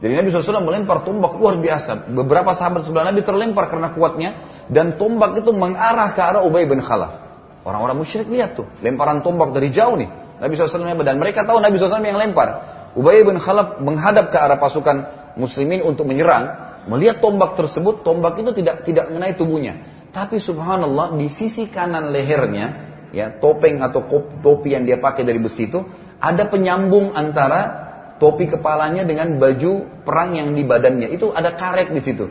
Jadi 0.00 0.12
Nabi 0.16 0.28
SAW 0.32 0.64
melempar 0.64 1.04
tombak 1.04 1.36
luar 1.36 1.60
biasa. 1.60 2.08
Beberapa 2.08 2.56
sahabat 2.56 2.88
sebelah 2.88 3.12
Nabi 3.12 3.20
terlempar 3.20 3.68
karena 3.68 3.92
kuatnya. 3.92 4.30
Dan 4.72 4.96
tombak 4.96 5.36
itu 5.36 5.52
mengarah 5.52 6.16
ke 6.16 6.20
arah 6.24 6.40
Ubay 6.40 6.64
bin 6.64 6.80
Khalaf. 6.80 7.20
Orang-orang 7.68 8.00
musyrik 8.00 8.24
lihat 8.32 8.56
tuh. 8.56 8.64
Lemparan 8.80 9.20
tombak 9.20 9.52
dari 9.52 9.68
jauh 9.68 10.00
nih. 10.00 10.08
Nabi 10.40 10.56
SAW. 10.56 10.96
Dan 11.04 11.20
mereka 11.20 11.44
tahu 11.44 11.60
Nabi 11.60 11.76
SAW 11.76 12.00
yang 12.00 12.16
lempar. 12.16 12.48
Ubay 12.96 13.20
bin 13.20 13.36
Khalaf 13.36 13.84
menghadap 13.84 14.32
ke 14.32 14.38
arah 14.40 14.56
pasukan 14.56 15.19
muslimin 15.38 15.84
untuk 15.84 16.08
menyerang. 16.08 16.70
Melihat 16.88 17.20
tombak 17.20 17.60
tersebut, 17.60 18.02
tombak 18.02 18.40
itu 18.40 18.56
tidak 18.56 18.88
tidak 18.88 19.12
mengenai 19.12 19.36
tubuhnya. 19.36 19.84
Tapi 20.10 20.40
subhanallah 20.40 21.14
di 21.14 21.28
sisi 21.30 21.68
kanan 21.70 22.10
lehernya 22.10 22.90
ya 23.10 23.38
topeng 23.38 23.82
atau 23.82 24.06
topi 24.40 24.74
yang 24.74 24.86
dia 24.86 24.98
pakai 24.98 25.26
dari 25.26 25.42
besi 25.42 25.66
itu 25.66 25.82
ada 26.22 26.46
penyambung 26.46 27.10
antara 27.14 27.90
topi 28.22 28.46
kepalanya 28.46 29.02
dengan 29.02 29.38
baju 29.38 30.02
perang 30.06 30.38
yang 30.38 30.54
di 30.54 30.62
badannya 30.62 31.10
itu 31.10 31.34
ada 31.34 31.58
karet 31.58 31.90
di 31.90 31.98
situ 31.98 32.30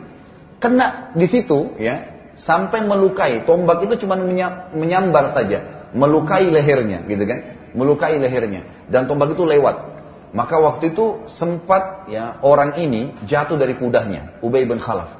kena 0.56 1.12
di 1.12 1.28
situ 1.28 1.76
ya 1.76 2.16
sampai 2.32 2.80
melukai 2.88 3.44
tombak 3.44 3.84
itu 3.84 4.08
cuma 4.08 4.16
menyambar 4.72 5.36
saja 5.36 5.88
melukai 5.92 6.48
lehernya 6.48 7.04
gitu 7.04 7.28
kan 7.28 7.60
melukai 7.74 8.18
lehernya 8.18 8.86
dan 8.90 9.06
tombak 9.06 9.34
itu 9.34 9.46
lewat. 9.46 9.99
Maka 10.30 10.62
waktu 10.62 10.94
itu 10.94 11.26
sempat 11.26 12.06
ya 12.06 12.38
orang 12.46 12.78
ini 12.78 13.18
jatuh 13.26 13.58
dari 13.58 13.74
kudanya, 13.74 14.38
Ubay 14.46 14.62
bin 14.62 14.78
Khalaf. 14.78 15.18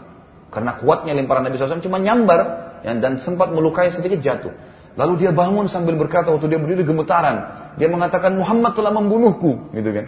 Karena 0.54 0.78
kuatnya 0.78 1.14
lemparan 1.14 1.46
Nabi 1.46 1.58
SAW 1.58 1.82
cuma 1.82 1.98
nyambar 1.98 2.40
ya, 2.86 2.94
dan 2.94 3.18
sempat 3.18 3.50
melukai 3.50 3.90
sedikit 3.90 4.22
jatuh. 4.22 4.54
Lalu 4.98 5.26
dia 5.26 5.30
bangun 5.30 5.70
sambil 5.70 5.94
berkata 5.94 6.30
waktu 6.30 6.50
dia 6.50 6.58
berdiri 6.58 6.82
gemetaran. 6.82 7.70
Dia 7.78 7.86
mengatakan 7.86 8.34
Muhammad 8.34 8.74
telah 8.74 8.90
membunuhku, 8.90 9.70
gitu 9.74 9.90
kan. 9.94 10.06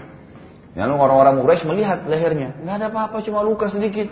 Lalu 0.73 0.95
orang-orang 0.99 1.35
Quraisy 1.45 1.65
melihat 1.69 1.99
lehernya, 2.07 2.59
nggak 2.63 2.75
ada 2.83 2.87
apa-apa, 2.91 3.23
cuma 3.23 3.45
luka 3.45 3.71
sedikit. 3.71 4.11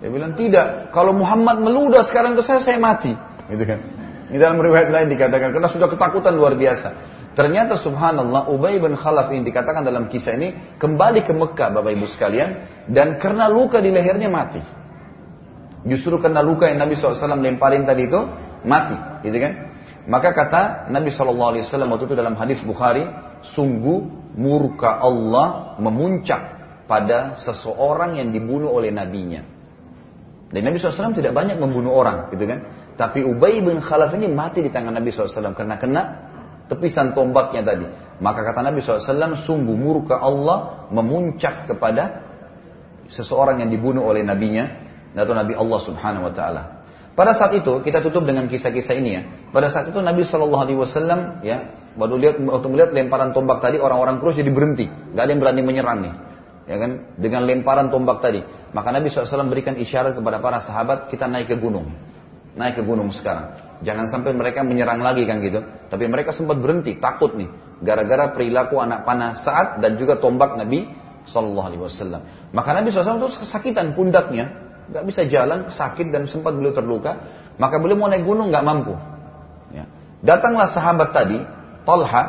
Dia 0.00 0.10
bilang 0.12 0.36
tidak. 0.36 0.92
Kalau 0.92 1.16
Muhammad 1.16 1.64
meludah 1.64 2.04
sekarang 2.04 2.36
ke 2.36 2.42
saya, 2.44 2.60
saya 2.60 2.76
mati, 2.76 3.16
gitu 3.48 3.64
kan. 3.64 3.80
Ini 4.28 4.36
dalam 4.40 4.58
riwayat 4.60 4.88
lain 4.88 5.08
dikatakan 5.12 5.52
karena 5.52 5.68
sudah 5.68 5.88
ketakutan 5.88 6.32
luar 6.34 6.56
biasa. 6.56 6.88
Ternyata 7.34 7.82
subhanallah 7.82 8.46
Ubay 8.54 8.78
bin 8.78 8.94
Khalaf 8.94 9.34
ini 9.34 9.42
dikatakan 9.50 9.82
dalam 9.82 10.06
kisah 10.06 10.38
ini 10.38 10.78
kembali 10.78 11.26
ke 11.26 11.34
Mekah 11.34 11.74
Bapak 11.74 11.90
Ibu 11.90 12.06
sekalian 12.06 12.50
dan 12.94 13.18
karena 13.18 13.50
luka 13.50 13.82
di 13.82 13.90
lehernya 13.90 14.30
mati. 14.30 14.62
Justru 15.84 16.16
karena 16.22 16.40
luka 16.40 16.70
yang 16.70 16.80
Nabi 16.80 16.96
SAW 16.96 17.42
lemparin 17.42 17.84
tadi 17.84 18.08
itu 18.08 18.20
mati, 18.64 18.96
gitu 19.26 19.36
kan? 19.36 19.52
Maka 20.08 20.32
kata 20.32 20.62
Nabi 20.88 21.12
SAW 21.12 21.36
waktu 21.68 22.04
itu 22.08 22.16
dalam 22.16 22.38
hadis 22.38 22.62
Bukhari, 22.64 23.04
sungguh 23.52 24.32
murka 24.38 25.02
Allah 25.02 25.76
memuncak 25.82 26.40
pada 26.88 27.36
seseorang 27.36 28.16
yang 28.16 28.32
dibunuh 28.32 28.72
oleh 28.72 28.94
nabinya. 28.94 29.44
Dan 30.54 30.70
Nabi 30.70 30.78
SAW 30.78 31.12
tidak 31.12 31.34
banyak 31.34 31.58
membunuh 31.58 31.92
orang, 31.92 32.30
gitu 32.32 32.46
kan? 32.46 32.64
Tapi 32.94 33.26
Ubay 33.26 33.58
bin 33.58 33.82
Khalaf 33.82 34.14
ini 34.14 34.30
mati 34.30 34.62
di 34.62 34.70
tangan 34.70 34.94
Nabi 34.94 35.10
SAW 35.10 35.52
karena 35.52 35.76
kena 35.76 36.02
tepisan 36.70 37.12
tombaknya 37.12 37.62
tadi. 37.64 37.86
Maka 38.22 38.46
kata 38.46 38.62
Nabi 38.62 38.80
SAW, 38.80 39.42
sungguh 39.44 39.74
murka 39.74 40.16
Allah 40.16 40.88
memuncak 40.94 41.68
kepada 41.68 42.24
seseorang 43.10 43.60
yang 43.60 43.70
dibunuh 43.70 44.06
oleh 44.06 44.24
nabinya, 44.24 44.84
atau 45.14 45.34
Nabi 45.34 45.54
Allah 45.54 45.78
Subhanahu 45.82 46.26
Wa 46.30 46.32
Taala. 46.34 46.62
Pada 47.14 47.30
saat 47.38 47.54
itu 47.54 47.78
kita 47.78 48.02
tutup 48.02 48.26
dengan 48.26 48.50
kisah-kisah 48.50 48.94
ini 48.98 49.10
ya. 49.14 49.22
Pada 49.54 49.70
saat 49.70 49.86
itu 49.86 50.02
Nabi 50.02 50.26
Shallallahu 50.26 50.62
Alaihi 50.66 50.78
Wasallam 50.82 51.46
ya 51.46 51.70
waktu 51.94 52.14
lihat 52.18 52.36
waktu 52.42 52.66
melihat 52.66 52.90
lemparan 52.90 53.30
tombak 53.30 53.62
tadi 53.62 53.78
orang-orang 53.78 54.18
Quraisy 54.18 54.42
jadi 54.42 54.50
berhenti, 54.50 54.86
nggak 54.90 55.22
ada 55.22 55.30
yang 55.30 55.38
berani 55.38 55.62
menyerang 55.62 55.98
nih, 56.02 56.14
ya 56.66 56.76
kan? 56.82 56.90
Dengan 57.14 57.46
lemparan 57.46 57.86
tombak 57.94 58.18
tadi, 58.18 58.42
maka 58.74 58.90
Nabi 58.90 59.14
SAW 59.14 59.46
berikan 59.46 59.78
isyarat 59.78 60.18
kepada 60.18 60.42
para 60.42 60.58
sahabat 60.58 61.06
kita 61.06 61.30
naik 61.30 61.54
ke 61.54 61.56
gunung, 61.62 61.86
naik 62.54 62.80
ke 62.80 62.82
gunung 62.86 63.10
sekarang. 63.10 63.78
Jangan 63.84 64.06
sampai 64.08 64.32
mereka 64.32 64.62
menyerang 64.62 65.02
lagi 65.02 65.26
kan 65.26 65.42
gitu. 65.42 65.60
Tapi 65.90 66.04
mereka 66.06 66.32
sempat 66.32 66.62
berhenti, 66.62 66.96
takut 66.96 67.34
nih. 67.34 67.50
Gara-gara 67.82 68.30
perilaku 68.32 68.80
anak 68.80 69.04
panah 69.04 69.36
saat 69.42 69.82
dan 69.82 69.98
juga 69.98 70.16
tombak 70.22 70.56
Nabi 70.56 70.88
Sallallahu 71.28 71.66
Alaihi 71.68 71.82
Wasallam. 71.82 72.22
Maka 72.54 72.70
Nabi 72.76 72.92
SAW 72.92 73.20
itu 73.20 73.44
kesakitan 73.44 73.92
pundaknya, 73.92 74.54
nggak 74.92 75.04
bisa 75.04 75.22
jalan, 75.28 75.68
sakit 75.68 76.08
dan 76.08 76.30
sempat 76.30 76.54
beliau 76.56 76.72
terluka. 76.72 77.18
Maka 77.60 77.76
beliau 77.82 77.98
mau 77.98 78.08
naik 78.08 78.24
gunung 78.24 78.48
nggak 78.48 78.64
mampu. 78.64 78.94
Ya. 79.74 79.84
Datanglah 80.24 80.70
sahabat 80.72 81.12
tadi, 81.12 81.38
Talha 81.84 82.22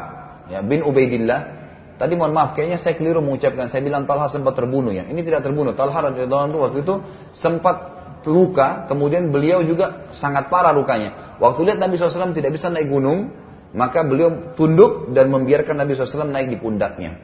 ya, 0.51 0.59
bin 0.65 0.83
Ubaidillah. 0.83 1.55
Tadi 1.95 2.11
mohon 2.19 2.35
maaf, 2.35 2.59
kayaknya 2.59 2.75
saya 2.75 2.99
keliru 2.99 3.23
mengucapkan. 3.23 3.71
Saya 3.71 3.79
bilang 3.79 4.03
Talha 4.03 4.27
sempat 4.27 4.59
terbunuh 4.59 4.91
ya. 4.91 5.07
Ini 5.07 5.23
tidak 5.23 5.47
terbunuh. 5.47 5.71
Talha 5.71 6.11
radhiyallahu 6.11 6.59
waktu 6.59 6.83
itu 6.83 6.99
sempat 7.31 7.94
luka, 8.27 8.89
kemudian 8.89 9.29
beliau 9.29 9.61
juga 9.61 10.09
sangat 10.13 10.49
parah 10.49 10.73
lukanya. 10.73 11.37
Waktu 11.37 11.71
lihat 11.71 11.79
Nabi 11.81 11.97
SAW 11.97 12.33
tidak 12.33 12.57
bisa 12.57 12.69
naik 12.73 12.89
gunung, 12.89 13.31
maka 13.75 14.01
beliau 14.01 14.55
tunduk 14.57 15.11
dan 15.11 15.29
membiarkan 15.29 15.77
Nabi 15.77 15.93
SAW 15.93 16.29
naik 16.29 16.49
di 16.49 16.57
pundaknya. 16.57 17.17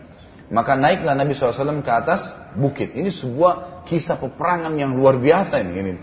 Maka 0.52 0.76
naiklah 0.76 1.16
Nabi 1.16 1.32
SAW 1.32 1.80
ke 1.80 1.92
atas 1.92 2.28
bukit. 2.60 2.92
Ini 2.92 3.08
sebuah 3.08 3.88
kisah 3.88 4.20
peperangan 4.20 4.76
yang 4.76 4.92
luar 4.94 5.16
biasa 5.16 5.64
ini. 5.64 5.72
ini. 5.80 5.94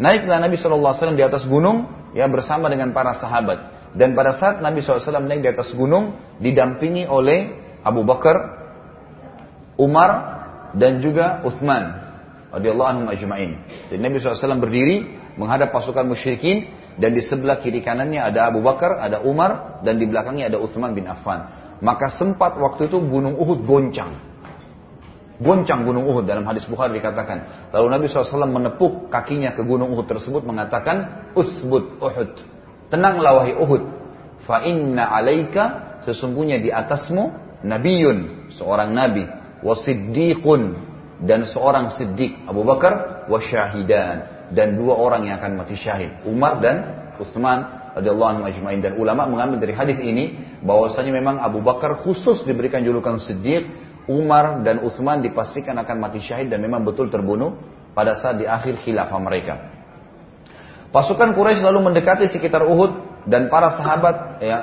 Naiklah 0.00 0.40
Nabi 0.40 0.56
SAW 0.56 1.12
di 1.12 1.20
atas 1.20 1.44
gunung 1.44 2.10
ya 2.16 2.24
bersama 2.26 2.72
dengan 2.72 2.96
para 2.96 3.12
sahabat. 3.20 3.92
Dan 3.92 4.16
pada 4.16 4.32
saat 4.40 4.64
Nabi 4.64 4.80
SAW 4.80 5.20
naik 5.28 5.44
di 5.44 5.50
atas 5.52 5.76
gunung 5.76 6.16
didampingi 6.40 7.04
oleh 7.04 7.52
Abu 7.84 8.00
Bakar, 8.08 8.64
Umar, 9.76 10.10
dan 10.72 11.04
juga 11.04 11.44
Uthman 11.44 12.01
radhiyallahu 12.52 12.88
anhum 12.88 13.06
ajma'in. 13.08 13.52
Jadi 13.88 14.00
Nabi 14.00 14.20
SAW 14.20 14.60
berdiri 14.60 15.08
menghadap 15.40 15.72
pasukan 15.72 16.04
musyrikin 16.04 16.68
dan 17.00 17.16
di 17.16 17.24
sebelah 17.24 17.56
kiri 17.58 17.80
kanannya 17.80 18.20
ada 18.20 18.52
Abu 18.52 18.60
Bakar, 18.60 19.00
ada 19.00 19.24
Umar 19.24 19.80
dan 19.80 19.96
di 19.96 20.04
belakangnya 20.04 20.52
ada 20.52 20.60
Utsman 20.60 20.92
bin 20.92 21.08
Affan. 21.08 21.48
Maka 21.80 22.12
sempat 22.12 22.60
waktu 22.60 22.92
itu 22.92 23.00
gunung 23.00 23.34
Uhud 23.40 23.64
goncang. 23.64 24.20
Goncang 25.42 25.82
gunung 25.82 26.06
Uhud 26.06 26.28
dalam 26.28 26.46
hadis 26.46 26.68
Bukhari 26.68 26.94
dikatakan. 27.00 27.68
Lalu 27.74 27.86
Nabi 27.90 28.04
SAW 28.06 28.46
menepuk 28.46 29.10
kakinya 29.10 29.56
ke 29.56 29.66
gunung 29.66 29.90
Uhud 29.90 30.06
tersebut 30.06 30.46
mengatakan, 30.46 31.26
Uthbut 31.34 31.98
Uhud. 31.98 32.30
Tenanglah 32.92 33.42
wahai 33.42 33.56
Uhud. 33.58 33.82
Fa 34.46 34.62
inna 34.62 35.10
alaika 35.10 35.98
sesungguhnya 36.06 36.62
di 36.62 36.70
atasmu 36.70 37.34
nabiyun, 37.66 38.50
seorang 38.54 38.94
nabi, 38.94 39.26
wasiddiqun 39.62 40.91
dan 41.22 41.46
seorang 41.46 41.94
siddiq 41.94 42.46
Abu 42.50 42.66
Bakar 42.66 43.24
wasyahidan 43.30 44.50
dan 44.50 44.74
dua 44.74 44.98
orang 44.98 45.30
yang 45.30 45.38
akan 45.38 45.62
mati 45.62 45.78
syahid. 45.78 46.22
Umar 46.26 46.58
dan 46.58 46.76
Utsman 47.22 47.92
radhiyallahu 47.94 48.30
anhu 48.38 48.42
ajmain. 48.48 48.82
Dan 48.82 48.98
ulama 48.98 49.28
mengambil 49.30 49.62
dari 49.62 49.74
hadis 49.76 49.98
ini 50.02 50.34
bahwasanya 50.60 51.12
memang 51.14 51.38
Abu 51.38 51.62
Bakar 51.62 52.02
khusus 52.02 52.42
diberikan 52.42 52.82
julukan 52.82 53.16
siddiq 53.22 53.70
Umar 54.10 54.66
dan 54.66 54.82
Utsman 54.82 55.22
dipastikan 55.22 55.78
akan 55.78 55.96
mati 56.02 56.18
syahid 56.18 56.50
dan 56.50 56.58
memang 56.58 56.82
betul 56.82 57.06
terbunuh 57.06 57.54
pada 57.94 58.18
saat 58.18 58.42
di 58.42 58.46
akhir 58.48 58.82
khilafah 58.82 59.20
mereka. 59.22 59.54
Pasukan 60.92 61.32
Quraisy 61.32 61.64
lalu 61.64 61.88
mendekati 61.88 62.28
sekitar 62.28 62.66
Uhud 62.68 63.01
dan 63.28 63.46
para 63.46 63.70
sahabat 63.78 64.42
ya 64.42 64.58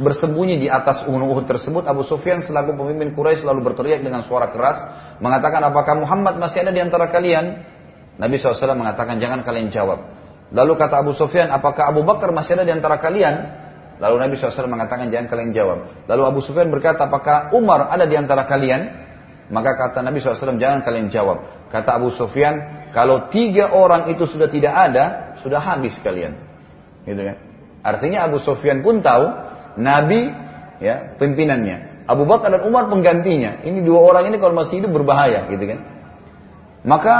bersembunyi 0.00 0.62
di 0.62 0.68
atas 0.70 1.04
gunung 1.04 1.28
Uhud 1.28 1.44
tersebut, 1.44 1.84
Abu 1.84 2.06
Sufyan 2.06 2.40
selaku 2.40 2.74
pemimpin 2.74 3.12
Quraisy 3.12 3.44
selalu 3.44 3.60
berteriak 3.72 4.00
dengan 4.00 4.24
suara 4.24 4.48
keras, 4.48 4.78
mengatakan 5.20 5.60
apakah 5.68 5.94
Muhammad 5.98 6.40
masih 6.40 6.64
ada 6.64 6.72
di 6.72 6.80
antara 6.80 7.10
kalian? 7.10 7.76
Nabi 8.18 8.34
SAW 8.40 8.74
mengatakan 8.74 9.22
jangan 9.22 9.46
kalian 9.46 9.70
jawab. 9.70 10.02
Lalu 10.50 10.72
kata 10.74 11.04
Abu 11.04 11.12
Sufyan, 11.14 11.52
apakah 11.52 11.92
Abu 11.92 12.02
Bakar 12.02 12.32
masih 12.34 12.58
ada 12.58 12.64
di 12.66 12.72
antara 12.72 12.98
kalian? 12.98 13.34
Lalu 13.98 14.16
Nabi 14.26 14.34
SAW 14.38 14.70
mengatakan 14.70 15.10
jangan 15.10 15.26
kalian 15.30 15.50
jawab. 15.54 15.78
Lalu 16.06 16.22
Abu 16.24 16.40
Sufyan 16.42 16.70
berkata, 16.70 17.06
apakah 17.06 17.54
Umar 17.54 17.90
ada 17.90 18.06
di 18.06 18.16
antara 18.18 18.46
kalian? 18.46 19.06
Maka 19.48 19.74
kata 19.76 20.04
Nabi 20.04 20.20
SAW, 20.20 20.60
jangan 20.60 20.84
kalian 20.84 21.08
jawab. 21.08 21.68
Kata 21.68 21.96
Abu 22.00 22.12
Sufyan, 22.14 22.88
kalau 22.96 23.28
tiga 23.32 23.72
orang 23.72 24.08
itu 24.12 24.24
sudah 24.24 24.48
tidak 24.48 24.72
ada, 24.72 25.36
sudah 25.40 25.60
habis 25.60 25.96
kalian. 26.00 26.36
Gitu 27.04 27.22
kan? 27.22 27.47
Artinya 27.96 28.28
Abu 28.28 28.42
Sufyan 28.42 28.84
pun 28.84 29.00
tahu 29.00 29.24
Nabi 29.80 30.28
ya 30.82 31.16
pimpinannya. 31.16 32.08
Abu 32.08 32.24
Bakar 32.24 32.52
dan 32.52 32.64
Umar 32.64 32.88
penggantinya. 32.88 33.60
Ini 33.64 33.84
dua 33.84 34.00
orang 34.12 34.32
ini 34.32 34.36
kalau 34.40 34.56
masih 34.56 34.80
hidup 34.80 34.96
berbahaya 34.96 35.48
gitu 35.52 35.64
kan. 35.64 35.80
Maka 36.84 37.16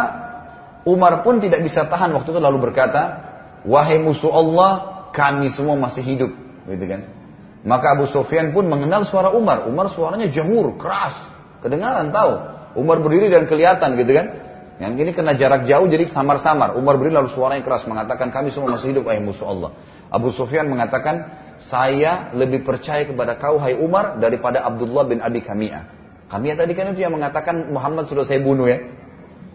Umar 0.89 1.21
pun 1.21 1.45
tidak 1.45 1.61
bisa 1.61 1.85
tahan 1.85 2.17
waktu 2.17 2.33
itu 2.33 2.41
lalu 2.41 2.71
berkata, 2.71 3.03
"Wahai 3.69 4.01
musuh 4.01 4.33
Allah, 4.33 5.05
kami 5.13 5.53
semua 5.53 5.77
masih 5.77 6.01
hidup." 6.01 6.33
gitu 6.69 6.85
kan. 6.85 7.01
Maka 7.69 7.99
Abu 7.99 8.07
Sufyan 8.09 8.55
pun 8.55 8.69
mengenal 8.71 9.05
suara 9.09 9.35
Umar. 9.35 9.67
Umar 9.67 9.91
suaranya 9.91 10.31
jahur, 10.31 10.79
keras. 10.79 11.17
Kedengaran 11.65 12.15
tahu. 12.15 12.33
Umar 12.79 13.03
berdiri 13.03 13.33
dan 13.33 13.51
kelihatan 13.51 13.99
gitu 13.99 14.13
kan. 14.15 14.27
Yang 14.79 14.93
ini 15.03 15.11
kena 15.11 15.35
jarak 15.35 15.67
jauh 15.67 15.91
jadi 15.91 16.07
samar-samar. 16.07 16.79
Umar 16.79 16.95
berdiri 17.03 17.19
lalu 17.19 17.35
suaranya 17.35 17.67
keras 17.67 17.83
mengatakan 17.91 18.31
kami 18.31 18.55
semua 18.55 18.79
masih 18.79 18.95
hidup 18.95 19.11
wahai 19.11 19.19
musuh 19.19 19.51
Allah. 19.51 19.75
Abu 20.07 20.31
Sufyan 20.31 20.71
mengatakan 20.71 21.35
saya 21.59 22.31
lebih 22.31 22.63
percaya 22.63 23.03
kepada 23.03 23.35
kau 23.43 23.59
hai 23.59 23.75
Umar 23.75 24.23
daripada 24.23 24.63
Abdullah 24.63 25.03
bin 25.11 25.19
Abi 25.19 25.43
Kami'ah. 25.43 25.83
Kami'ah 26.31 26.57
tadi 26.63 26.73
kan 26.79 26.95
itu 26.95 27.03
yang 27.03 27.11
mengatakan 27.11 27.75
Muhammad 27.75 28.07
sudah 28.07 28.23
saya 28.23 28.39
bunuh 28.39 28.71
ya. 28.71 28.79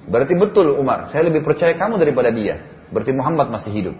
Berarti 0.04 0.36
betul 0.36 0.76
Umar, 0.76 1.08
saya 1.16 1.32
lebih 1.32 1.48
percaya 1.48 1.72
kamu 1.80 1.96
daripada 1.96 2.28
dia. 2.28 2.60
Berarti 2.92 3.16
Muhammad 3.16 3.48
masih 3.48 3.72
hidup. 3.72 3.96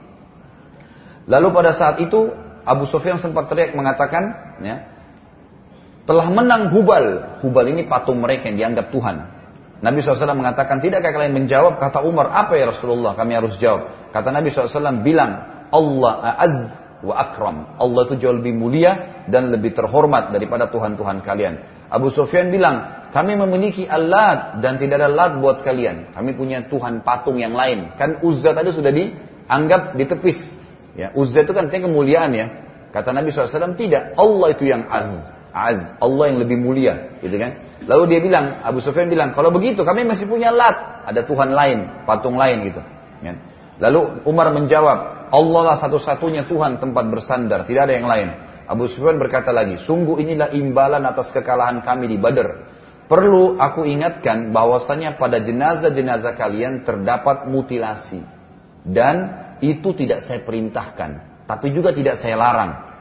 Lalu 1.24 1.48
pada 1.56 1.72
saat 1.72 2.04
itu 2.04 2.36
Abu 2.68 2.84
Sufyan 2.84 3.16
sempat 3.24 3.48
teriak 3.48 3.72
mengatakan, 3.72 4.24
ya, 4.60 4.84
telah 6.04 6.28
menang 6.28 6.76
Hubal. 6.76 7.40
Hubal 7.40 7.72
ini 7.72 7.88
patung 7.88 8.20
mereka 8.20 8.52
yang 8.52 8.60
dianggap 8.60 8.92
Tuhan. 8.92 9.33
Nabi 9.84 10.00
SAW 10.00 10.32
mengatakan, 10.32 10.80
tidakkah 10.80 11.12
kalian 11.12 11.36
menjawab? 11.36 11.76
Kata 11.76 12.08
Umar, 12.08 12.32
apa 12.32 12.56
ya 12.56 12.72
Rasulullah? 12.72 13.20
Kami 13.20 13.36
harus 13.36 13.60
jawab. 13.60 14.12
Kata 14.16 14.32
Nabi 14.32 14.48
SAW, 14.48 15.04
bilang, 15.04 15.68
Allah 15.76 16.14
a'az 16.24 16.58
wa 17.04 17.14
akram. 17.20 17.76
Allah 17.76 18.02
itu 18.08 18.16
jauh 18.24 18.40
lebih 18.40 18.56
mulia 18.56 19.26
dan 19.28 19.52
lebih 19.52 19.76
terhormat 19.76 20.32
daripada 20.32 20.72
Tuhan-Tuhan 20.72 21.20
kalian. 21.20 21.54
Abu 21.92 22.08
Sufyan 22.16 22.48
bilang, 22.48 23.06
kami 23.12 23.36
memiliki 23.36 23.84
alat 23.84 24.64
dan 24.64 24.80
tidak 24.80 25.04
ada 25.04 25.12
lat 25.12 25.38
buat 25.44 25.60
kalian. 25.62 26.16
Kami 26.16 26.32
punya 26.34 26.64
Tuhan 26.66 27.04
patung 27.04 27.38
yang 27.44 27.52
lain. 27.52 27.92
Kan 28.00 28.24
Uzza 28.24 28.56
tadi 28.56 28.72
sudah 28.72 28.90
dianggap 28.90 30.00
ditepis. 30.00 30.40
Ya, 30.96 31.12
Uzza 31.12 31.44
itu 31.44 31.52
kan 31.52 31.68
kemuliaan 31.68 32.32
ya. 32.32 32.48
Kata 32.96 33.12
Nabi 33.12 33.36
SAW, 33.36 33.76
tidak. 33.76 34.16
Allah 34.16 34.48
itu 34.56 34.64
yang 34.64 34.88
az. 34.88 35.12
Az, 35.54 35.96
Allah 36.02 36.26
yang 36.34 36.42
lebih 36.42 36.58
mulia, 36.58 37.22
gitu 37.22 37.38
kan? 37.38 37.62
Lalu 37.86 38.04
dia 38.10 38.20
bilang, 38.26 38.66
Abu 38.66 38.82
Sufyan 38.82 39.08
bilang, 39.08 39.38
kalau 39.38 39.54
begitu 39.54 39.86
kami 39.86 40.04
masih 40.04 40.26
punya 40.26 40.50
Lat, 40.50 41.06
ada 41.06 41.22
Tuhan 41.24 41.54
lain, 41.54 42.04
patung 42.10 42.36
lain 42.36 42.66
gitu. 42.66 42.82
Kan? 43.22 43.38
Lalu 43.78 44.26
Umar 44.26 44.50
menjawab, 44.52 45.30
Allah 45.30 45.62
lah 45.62 45.78
satu-satunya 45.78 46.50
Tuhan 46.50 46.82
tempat 46.82 47.06
bersandar, 47.10 47.70
tidak 47.70 47.90
ada 47.90 47.94
yang 47.94 48.08
lain. 48.10 48.30
Abu 48.66 48.90
Sufyan 48.90 49.20
berkata 49.20 49.52
lagi, 49.54 49.78
sungguh 49.84 50.18
inilah 50.24 50.56
imbalan 50.56 51.04
atas 51.04 51.30
kekalahan 51.30 51.84
kami 51.84 52.10
di 52.10 52.18
Badr. 52.18 52.72
Perlu 53.06 53.60
aku 53.60 53.84
ingatkan 53.84 54.56
bahwasanya 54.56 55.20
pada 55.20 55.44
jenazah-jenazah 55.44 56.34
kalian 56.40 56.88
terdapat 56.88 57.52
mutilasi. 57.52 58.24
Dan 58.84 59.16
itu 59.60 59.92
tidak 59.96 60.24
saya 60.24 60.44
perintahkan, 60.44 61.44
tapi 61.48 61.76
juga 61.76 61.92
tidak 61.92 62.20
saya 62.20 62.40
larang. 62.40 62.93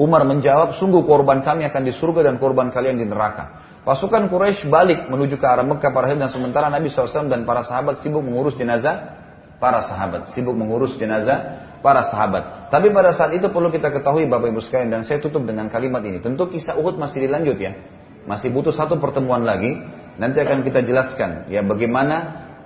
Umar 0.00 0.24
menjawab, 0.24 0.80
sungguh 0.80 1.04
korban 1.04 1.44
kami 1.44 1.68
akan 1.68 1.82
di 1.84 1.92
surga 1.92 2.32
dan 2.32 2.40
korban 2.40 2.72
kalian 2.72 2.96
di 2.96 3.04
neraka. 3.04 3.72
Pasukan 3.82 4.30
Quraisy 4.30 4.70
balik 4.70 5.10
menuju 5.10 5.36
ke 5.36 5.46
arah 5.46 5.66
Mekah 5.66 5.90
para 5.90 6.14
dan 6.14 6.30
sementara 6.30 6.70
Nabi 6.70 6.86
SAW 6.86 7.26
dan 7.26 7.42
para 7.42 7.66
sahabat 7.66 7.98
sibuk 7.98 8.22
mengurus 8.22 8.54
jenazah 8.54 9.18
para 9.58 9.82
sahabat, 9.82 10.30
sibuk 10.30 10.54
mengurus 10.54 10.94
jenazah 10.98 11.70
para 11.82 12.06
sahabat. 12.06 12.70
Tapi 12.70 12.94
pada 12.94 13.10
saat 13.10 13.34
itu 13.34 13.50
perlu 13.50 13.74
kita 13.74 13.90
ketahui 13.90 14.30
Bapak 14.30 14.54
Ibu 14.54 14.62
sekalian 14.62 14.88
dan 14.90 15.02
saya 15.02 15.18
tutup 15.18 15.42
dengan 15.42 15.66
kalimat 15.66 16.00
ini. 16.06 16.22
Tentu 16.22 16.46
kisah 16.46 16.78
Uhud 16.78 16.94
masih 16.94 17.26
dilanjut 17.26 17.58
ya. 17.58 17.74
Masih 18.22 18.54
butuh 18.54 18.70
satu 18.70 19.02
pertemuan 19.02 19.42
lagi. 19.42 19.82
Nanti 20.14 20.38
akan 20.38 20.62
kita 20.62 20.86
jelaskan 20.86 21.50
ya 21.50 21.66
bagaimana 21.66 22.16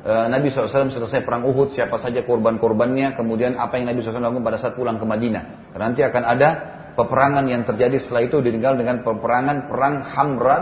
e, 0.05 0.13
Nabi 0.29 0.53
SAW 0.53 0.93
selesai 0.93 1.25
perang 1.25 1.49
Uhud, 1.49 1.73
siapa 1.73 1.97
saja 1.97 2.27
korban-korbannya, 2.27 3.17
kemudian 3.17 3.57
apa 3.57 3.81
yang 3.81 3.89
Nabi 3.89 4.05
SAW 4.05 4.21
lakukan 4.21 4.45
pada 4.45 4.59
saat 4.61 4.75
pulang 4.77 5.01
ke 5.01 5.07
Madinah. 5.09 5.73
Nanti 5.79 6.05
akan 6.05 6.23
ada 6.27 6.76
peperangan 6.97 7.45
yang 7.47 7.63
terjadi 7.63 8.01
setelah 8.01 8.25
itu 8.27 8.41
ditinggal 8.41 8.81
dengan 8.81 9.05
peperangan 9.05 9.69
perang 9.69 10.03
Hamra 10.03 10.57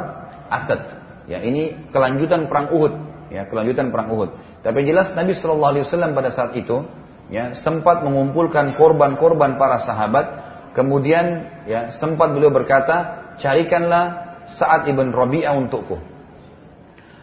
Asad. 0.51 0.83
Ya, 1.25 1.40
ini 1.40 1.88
kelanjutan 1.88 2.53
perang 2.53 2.75
Uhud, 2.75 2.92
ya, 3.33 3.49
kelanjutan 3.49 3.88
perang 3.88 4.12
Uhud. 4.12 4.61
Tapi 4.61 4.85
jelas 4.85 5.14
Nabi 5.16 5.33
Shallallahu 5.33 5.73
Alaihi 5.79 5.85
Wasallam 5.88 6.12
pada 6.12 6.29
saat 6.35 6.53
itu 6.59 6.85
ya 7.33 7.57
sempat 7.57 8.05
mengumpulkan 8.05 8.77
korban-korban 8.77 9.57
para 9.57 9.81
sahabat. 9.81 10.27
Kemudian 10.75 11.49
ya 11.70 11.94
sempat 11.94 12.35
beliau 12.35 12.51
berkata, 12.51 13.31
carikanlah 13.38 14.25
Saat 14.44 14.85
ibn 14.92 15.09
Rabi'ah 15.09 15.57
untukku. 15.57 15.97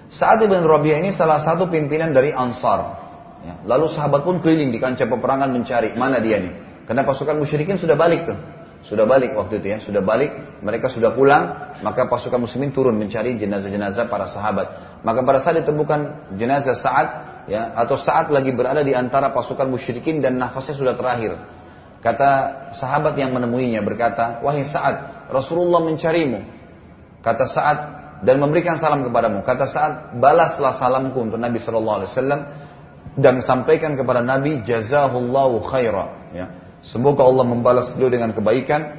Saat 0.10 0.41
ibn 0.43 0.65
Rabi'ah 0.65 1.00
ini 1.00 1.13
salah 1.13 1.39
satu 1.39 1.69
pimpinan 1.69 2.12
dari 2.12 2.34
Ansar. 2.34 3.00
Ya, 3.41 3.58
lalu 3.65 3.89
sahabat 3.93 4.21
pun 4.21 4.38
keliling 4.41 4.69
di 4.69 4.78
kancah 4.78 5.10
peperangan 5.10 5.50
mencari 5.50 5.93
mana 5.97 6.21
dia 6.21 6.41
nih. 6.41 6.54
Karena 6.86 7.06
pasukan 7.06 7.38
musyrikin 7.38 7.78
sudah 7.78 7.93
balik 7.93 8.26
tuh. 8.26 8.38
Sudah 8.82 9.06
balik 9.06 9.38
waktu 9.38 9.62
itu 9.62 9.67
ya, 9.72 9.78
sudah 9.78 10.02
balik, 10.02 10.62
mereka 10.65 10.89
sudah 10.89 11.13
pulang, 11.13 11.74
maka 11.86 12.10
pasukan 12.10 12.41
muslimin 12.41 12.74
turun 12.74 12.98
mencari 12.98 13.38
jenazah-jenazah 13.38 14.10
para 14.10 14.26
sahabat. 14.26 14.98
Maka 15.06 15.22
pada 15.22 15.38
saat 15.38 15.62
ditemukan 15.62 16.34
jenazah 16.34 16.74
saat 16.74 17.08
ya 17.46 17.78
atau 17.78 17.94
saat 17.98 18.34
lagi 18.34 18.50
berada 18.54 18.82
di 18.82 18.98
antara 18.98 19.30
pasukan 19.30 19.70
musyrikin 19.70 20.17
dan 20.17 20.41
nafasnya 20.41 20.78
sudah 20.78 20.94
terakhir. 20.98 21.38
Kata 22.02 22.30
sahabat 22.74 23.13
yang 23.22 23.30
menemuinya 23.30 23.86
berkata, 23.86 24.41
"Wahai 24.41 24.65
Sa'ad, 24.65 25.30
Rasulullah 25.30 25.86
mencarimu." 25.86 26.41
Kata 27.22 27.46
Sa'ad 27.46 27.80
dan 28.26 28.41
memberikan 28.41 28.82
salam 28.82 29.06
kepadamu. 29.06 29.46
Kata 29.46 29.70
Sa'ad, 29.70 30.17
"Balaslah 30.17 30.82
salamku 30.82 31.22
untuk 31.22 31.38
Nabi 31.38 31.62
sallallahu 31.62 31.98
alaihi 32.02 32.10
wasallam 32.10 32.41
dan 33.22 33.46
sampaikan 33.46 33.94
kepada 33.94 34.26
Nabi 34.26 34.65
jazahullahu 34.65 35.62
khaira." 35.70 36.34
Ya. 36.34 36.61
Semoga 36.82 37.22
Allah 37.26 37.46
membalas 37.46 37.89
beliau 37.94 38.10
dengan 38.10 38.34
kebaikan 38.34 38.98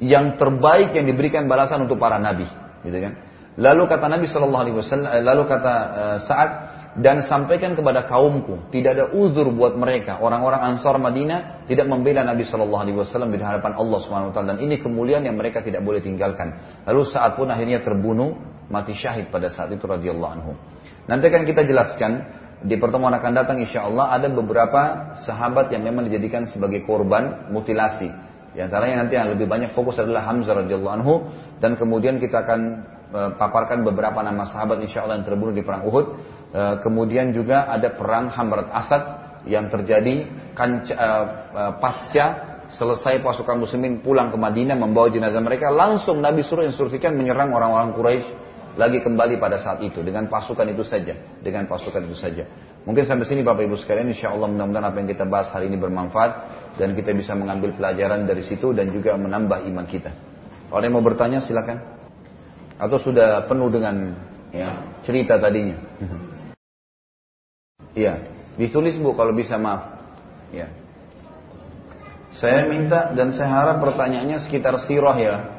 yang 0.00 0.34
terbaik 0.40 0.96
yang 0.96 1.04
diberikan 1.04 1.44
balasan 1.44 1.84
untuk 1.84 2.00
para 2.00 2.16
nabi, 2.16 2.48
gitu 2.82 2.98
kan? 2.98 3.12
Lalu 3.54 3.86
kata 3.86 4.10
Nabi 4.10 4.26
Shallallahu 4.26 4.62
Alaihi 4.66 4.76
Wasallam, 4.82 5.08
eh, 5.14 5.22
lalu 5.22 5.42
kata 5.46 5.74
uh, 5.74 6.18
Saad 6.26 6.50
dan 6.98 7.22
sampaikan 7.22 7.78
kepada 7.78 8.02
kaumku, 8.02 8.70
tidak 8.74 8.98
ada 8.98 9.04
uzur 9.14 9.50
buat 9.54 9.78
mereka. 9.78 10.18
Orang-orang 10.18 10.74
Ansar 10.74 10.98
Madinah 10.98 11.62
tidak 11.70 11.86
membela 11.86 12.26
Nabi 12.26 12.42
Shallallahu 12.42 12.82
Alaihi 12.82 12.98
Wasallam 12.98 13.30
di 13.30 13.38
hadapan 13.38 13.78
Allah 13.78 13.98
Subhanahu 14.02 14.30
Wa 14.30 14.34
Taala 14.34 14.58
dan 14.58 14.60
ini 14.62 14.82
kemuliaan 14.82 15.22
yang 15.22 15.38
mereka 15.38 15.62
tidak 15.62 15.86
boleh 15.86 16.02
tinggalkan. 16.02 16.50
Lalu 16.82 17.02
saat 17.06 17.38
pun 17.38 17.46
akhirnya 17.46 17.78
terbunuh 17.78 18.34
mati 18.66 18.90
syahid 18.90 19.30
pada 19.30 19.46
saat 19.46 19.70
itu 19.70 19.86
radhiyallahu 19.86 20.32
anhu. 20.34 20.52
Nanti 21.06 21.30
akan 21.30 21.42
kita 21.46 21.62
jelaskan 21.62 22.12
di 22.64 22.80
pertemuan 22.80 23.12
akan 23.12 23.32
datang 23.36 23.60
insya 23.60 23.84
Allah 23.84 24.16
ada 24.16 24.32
beberapa 24.32 25.12
sahabat 25.14 25.68
yang 25.68 25.84
memang 25.84 26.08
dijadikan 26.08 26.48
sebagai 26.48 26.82
korban 26.88 27.52
mutilasi. 27.52 28.08
Di 28.56 28.62
antaranya 28.62 29.04
nanti 29.04 29.20
yang 29.20 29.34
lebih 29.34 29.44
banyak 29.44 29.76
fokus 29.76 30.00
adalah 30.00 30.24
Hamzah 30.30 30.64
radhiyallahu 30.64 30.94
anhu 30.96 31.14
dan 31.60 31.76
kemudian 31.76 32.16
kita 32.16 32.46
akan 32.46 32.60
Eh, 33.14 33.30
paparkan 33.38 33.86
beberapa 33.86 34.26
nama 34.26 34.42
sahabat 34.42 34.82
insya 34.82 35.06
Allah 35.06 35.22
yang 35.22 35.26
terbunuh 35.30 35.54
di 35.54 35.62
perang 35.62 35.86
Uhud. 35.86 36.06
Eh, 36.50 36.74
kemudian 36.82 37.30
juga 37.30 37.70
ada 37.70 37.94
perang 37.94 38.26
Hamrat 38.26 38.66
Asad 38.74 39.02
yang 39.46 39.70
terjadi 39.70 40.26
kanca, 40.50 40.94
eh, 40.98 41.72
pasca 41.78 42.26
selesai 42.74 43.22
pasukan 43.22 43.62
muslimin 43.62 44.02
pulang 44.02 44.34
ke 44.34 44.38
Madinah 44.40 44.74
membawa 44.74 45.14
jenazah 45.14 45.38
mereka 45.38 45.70
langsung 45.70 46.18
Nabi 46.18 46.42
suruh 46.42 46.66
instruksikan 46.66 47.14
menyerang 47.14 47.54
orang-orang 47.54 47.94
Quraisy 47.94 48.28
lagi 48.74 48.98
kembali 49.02 49.38
pada 49.38 49.58
saat 49.58 49.82
itu 49.82 50.02
dengan 50.02 50.26
pasukan 50.26 50.66
itu 50.66 50.82
saja 50.82 51.14
dengan 51.40 51.66
pasukan 51.70 52.02
itu 52.06 52.16
saja 52.18 52.44
mungkin 52.82 53.06
sampai 53.06 53.26
sini 53.26 53.46
Bapak 53.46 53.64
Ibu 53.64 53.78
sekalian 53.78 54.10
Insya 54.10 54.34
Allah 54.34 54.50
mudah-mudahan 54.50 54.86
apa 54.90 54.96
yang 54.98 55.08
kita 55.08 55.24
bahas 55.24 55.48
hari 55.54 55.70
ini 55.70 55.78
bermanfaat 55.78 56.32
dan 56.78 56.92
kita 56.98 57.14
bisa 57.14 57.38
mengambil 57.38 57.72
pelajaran 57.78 58.26
dari 58.26 58.42
situ 58.42 58.74
dan 58.74 58.90
juga 58.90 59.14
menambah 59.14 59.62
iman 59.70 59.86
kita 59.86 60.10
kalau 60.74 60.82
yang 60.82 60.94
mau 60.98 61.06
bertanya 61.06 61.38
silakan 61.38 61.94
atau 62.74 62.98
sudah 62.98 63.46
penuh 63.46 63.70
dengan 63.70 64.18
ya, 64.50 64.98
cerita 65.06 65.38
tadinya? 65.38 65.78
Iya, 67.94 68.26
ditulis 68.58 68.98
bu 68.98 69.14
kalau 69.14 69.30
bisa 69.30 69.54
maaf. 69.54 70.02
Ya. 70.50 70.66
Saya 72.34 72.66
minta 72.66 73.14
dan 73.14 73.30
saya 73.30 73.54
harap 73.54 73.78
pertanyaannya 73.78 74.42
sekitar 74.42 74.82
sirah 74.82 75.14
ya. 75.14 75.53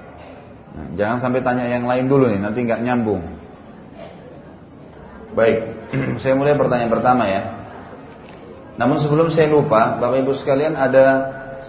Nah, 0.75 0.87
jangan 0.99 1.17
sampai 1.23 1.39
tanya 1.39 1.71
yang 1.71 1.87
lain 1.87 2.11
dulu 2.11 2.27
nih, 2.27 2.39
nanti 2.43 2.59
nggak 2.67 2.83
nyambung. 2.83 3.23
Baik, 5.31 5.57
saya 6.21 6.35
mulai 6.35 6.59
pertanyaan 6.59 6.91
pertama 6.91 7.23
ya. 7.31 7.41
Namun 8.75 8.99
sebelum 8.99 9.31
saya 9.31 9.47
lupa, 9.47 9.95
Bapak 9.95 10.19
Ibu 10.19 10.35
sekalian 10.35 10.75
ada 10.75 11.05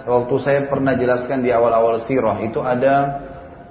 waktu 0.04 0.34
saya 0.42 0.60
pernah 0.66 0.98
jelaskan 0.98 1.40
di 1.40 1.54
awal-awal 1.54 2.02
sirah 2.02 2.42
itu 2.42 2.58
ada 2.58 2.94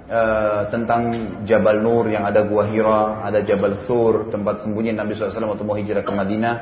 uh, 0.08 0.60
tentang 0.72 1.02
Jabal 1.44 1.84
Nur 1.84 2.08
yang 2.08 2.24
ada 2.24 2.48
Gua 2.48 2.64
Hira, 2.64 3.20
ada 3.22 3.44
Jabal 3.44 3.84
Sur, 3.84 4.32
tempat 4.32 4.64
sembunyi 4.64 4.96
Nabi 4.96 5.12
SAW 5.12 5.52
waktu 5.52 5.64
mau 5.68 5.76
hijrah 5.76 6.02
ke 6.02 6.12
Madinah. 6.16 6.56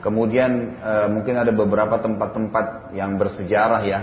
Kemudian 0.00 0.80
uh, 0.80 1.08
mungkin 1.08 1.40
ada 1.40 1.52
beberapa 1.52 1.96
tempat-tempat 2.00 2.92
yang 2.92 3.16
bersejarah 3.16 3.82
ya, 3.84 4.00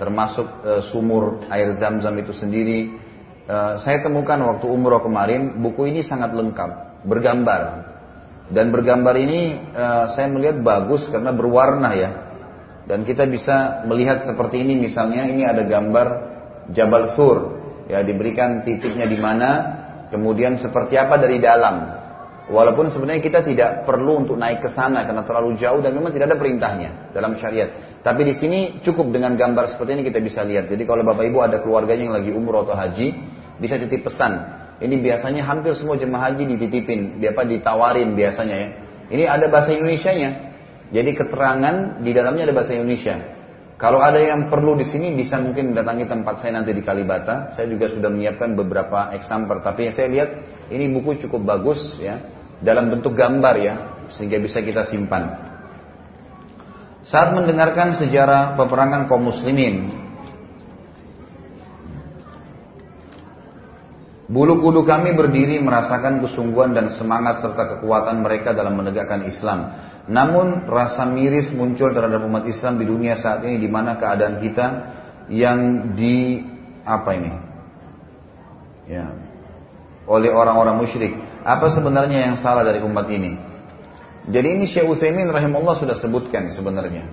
termasuk 0.00 0.48
uh, 0.64 0.80
sumur 0.92 1.44
air 1.48 1.72
zam-zam 1.76 2.12
itu 2.20 2.32
sendiri. 2.36 3.00
Uh, 3.42 3.74
saya 3.82 4.02
temukan 4.06 4.38
waktu 4.38 4.66
umroh 4.70 5.02
kemarin, 5.02 5.58
buku 5.58 5.90
ini 5.90 6.06
sangat 6.06 6.30
lengkap, 6.30 7.02
bergambar. 7.06 7.90
Dan 8.52 8.70
bergambar 8.70 9.18
ini 9.18 9.58
uh, 9.74 10.10
saya 10.14 10.30
melihat 10.30 10.62
bagus 10.62 11.06
karena 11.10 11.34
berwarna 11.34 11.90
ya. 11.94 12.10
Dan 12.86 13.06
kita 13.06 13.26
bisa 13.26 13.86
melihat 13.86 14.26
seperti 14.26 14.62
ini 14.62 14.78
misalnya, 14.78 15.26
ini 15.26 15.46
ada 15.46 15.62
gambar 15.66 16.06
Jabal 16.70 17.14
Sur 17.18 17.38
ya 17.90 18.02
diberikan 18.06 18.62
titiknya 18.62 19.10
di 19.10 19.18
mana, 19.18 19.50
kemudian 20.14 20.58
seperti 20.58 20.94
apa 20.98 21.18
dari 21.18 21.42
dalam. 21.42 22.01
Walaupun 22.50 22.90
sebenarnya 22.90 23.22
kita 23.22 23.46
tidak 23.46 23.86
perlu 23.86 24.26
untuk 24.26 24.34
naik 24.34 24.66
ke 24.66 24.70
sana 24.74 25.06
karena 25.06 25.22
terlalu 25.22 25.54
jauh 25.54 25.78
dan 25.78 25.94
memang 25.94 26.10
tidak 26.10 26.34
ada 26.34 26.38
perintahnya 26.42 27.14
dalam 27.14 27.38
syariat. 27.38 27.70
Tapi 28.02 28.26
di 28.26 28.34
sini 28.34 28.58
cukup 28.82 29.14
dengan 29.14 29.38
gambar 29.38 29.70
seperti 29.70 29.94
ini 29.94 30.02
kita 30.02 30.18
bisa 30.18 30.42
lihat. 30.42 30.66
Jadi 30.66 30.82
kalau 30.82 31.06
Bapak 31.06 31.22
Ibu 31.22 31.38
ada 31.38 31.62
keluarganya 31.62 32.10
yang 32.10 32.16
lagi 32.18 32.34
umroh 32.34 32.66
atau 32.66 32.74
haji, 32.74 33.14
bisa 33.62 33.78
titip 33.78 34.02
pesan. 34.02 34.42
Ini 34.82 34.98
biasanya 34.98 35.46
hampir 35.46 35.78
semua 35.78 35.94
jemaah 35.94 36.34
haji 36.34 36.58
dititipin, 36.58 37.22
apa 37.22 37.46
ditawarin 37.46 38.18
biasanya 38.18 38.56
ya. 38.58 38.68
Ini 39.14 39.24
ada 39.30 39.46
bahasa 39.46 39.70
Indonesia-nya. 39.70 40.30
Jadi 40.90 41.10
keterangan 41.14 42.02
di 42.02 42.10
dalamnya 42.10 42.50
ada 42.50 42.54
bahasa 42.58 42.74
Indonesia. 42.74 43.41
Kalau 43.82 43.98
ada 43.98 44.22
yang 44.22 44.46
perlu 44.46 44.78
di 44.78 44.86
sini 44.86 45.10
bisa 45.10 45.42
mungkin 45.42 45.74
datangi 45.74 46.06
tempat 46.06 46.38
saya 46.38 46.62
nanti 46.62 46.70
di 46.70 46.86
Kalibata. 46.86 47.50
Saya 47.50 47.66
juga 47.66 47.90
sudah 47.90 48.14
menyiapkan 48.14 48.54
beberapa 48.54 49.10
example. 49.10 49.58
Tapi 49.58 49.90
saya 49.90 50.06
lihat 50.06 50.30
ini 50.70 50.86
buku 50.94 51.18
cukup 51.26 51.42
bagus 51.42 51.98
ya 51.98 52.22
dalam 52.62 52.94
bentuk 52.94 53.18
gambar 53.18 53.54
ya 53.58 53.74
sehingga 54.14 54.38
bisa 54.38 54.62
kita 54.62 54.86
simpan. 54.86 55.34
Saat 57.02 57.34
mendengarkan 57.34 57.98
sejarah 57.98 58.54
peperangan 58.54 59.10
kaum 59.10 59.26
muslimin, 59.26 60.01
bulu 64.32 64.64
kudu 64.64 64.88
kami 64.88 65.12
berdiri 65.12 65.60
merasakan 65.60 66.24
kesungguhan 66.24 66.72
dan 66.72 66.88
semangat 66.96 67.44
serta 67.44 67.76
kekuatan 67.76 68.24
mereka 68.24 68.56
dalam 68.56 68.80
menegakkan 68.80 69.28
Islam. 69.28 69.76
Namun 70.08 70.66
rasa 70.66 71.04
miris 71.04 71.52
muncul 71.52 71.92
terhadap 71.92 72.24
umat 72.24 72.48
Islam 72.48 72.80
di 72.80 72.88
dunia 72.88 73.20
saat 73.20 73.44
ini 73.44 73.60
di 73.60 73.68
mana 73.68 74.00
keadaan 74.00 74.40
kita 74.40 74.66
yang 75.28 75.92
di 75.92 76.40
apa 76.82 77.10
ini? 77.12 77.32
ya 78.82 79.06
oleh 80.06 80.30
orang-orang 80.34 80.82
musyrik. 80.82 81.14
Apa 81.42 81.70
sebenarnya 81.74 82.30
yang 82.30 82.36
salah 82.38 82.66
dari 82.66 82.82
umat 82.82 83.06
ini? 83.10 83.38
Jadi 84.30 84.48
ini 84.54 84.64
Syekh 84.70 84.86
Utsaimin 84.86 85.30
rahimahullah 85.30 85.78
sudah 85.82 85.96
sebutkan 85.98 86.50
sebenarnya. 86.54 87.06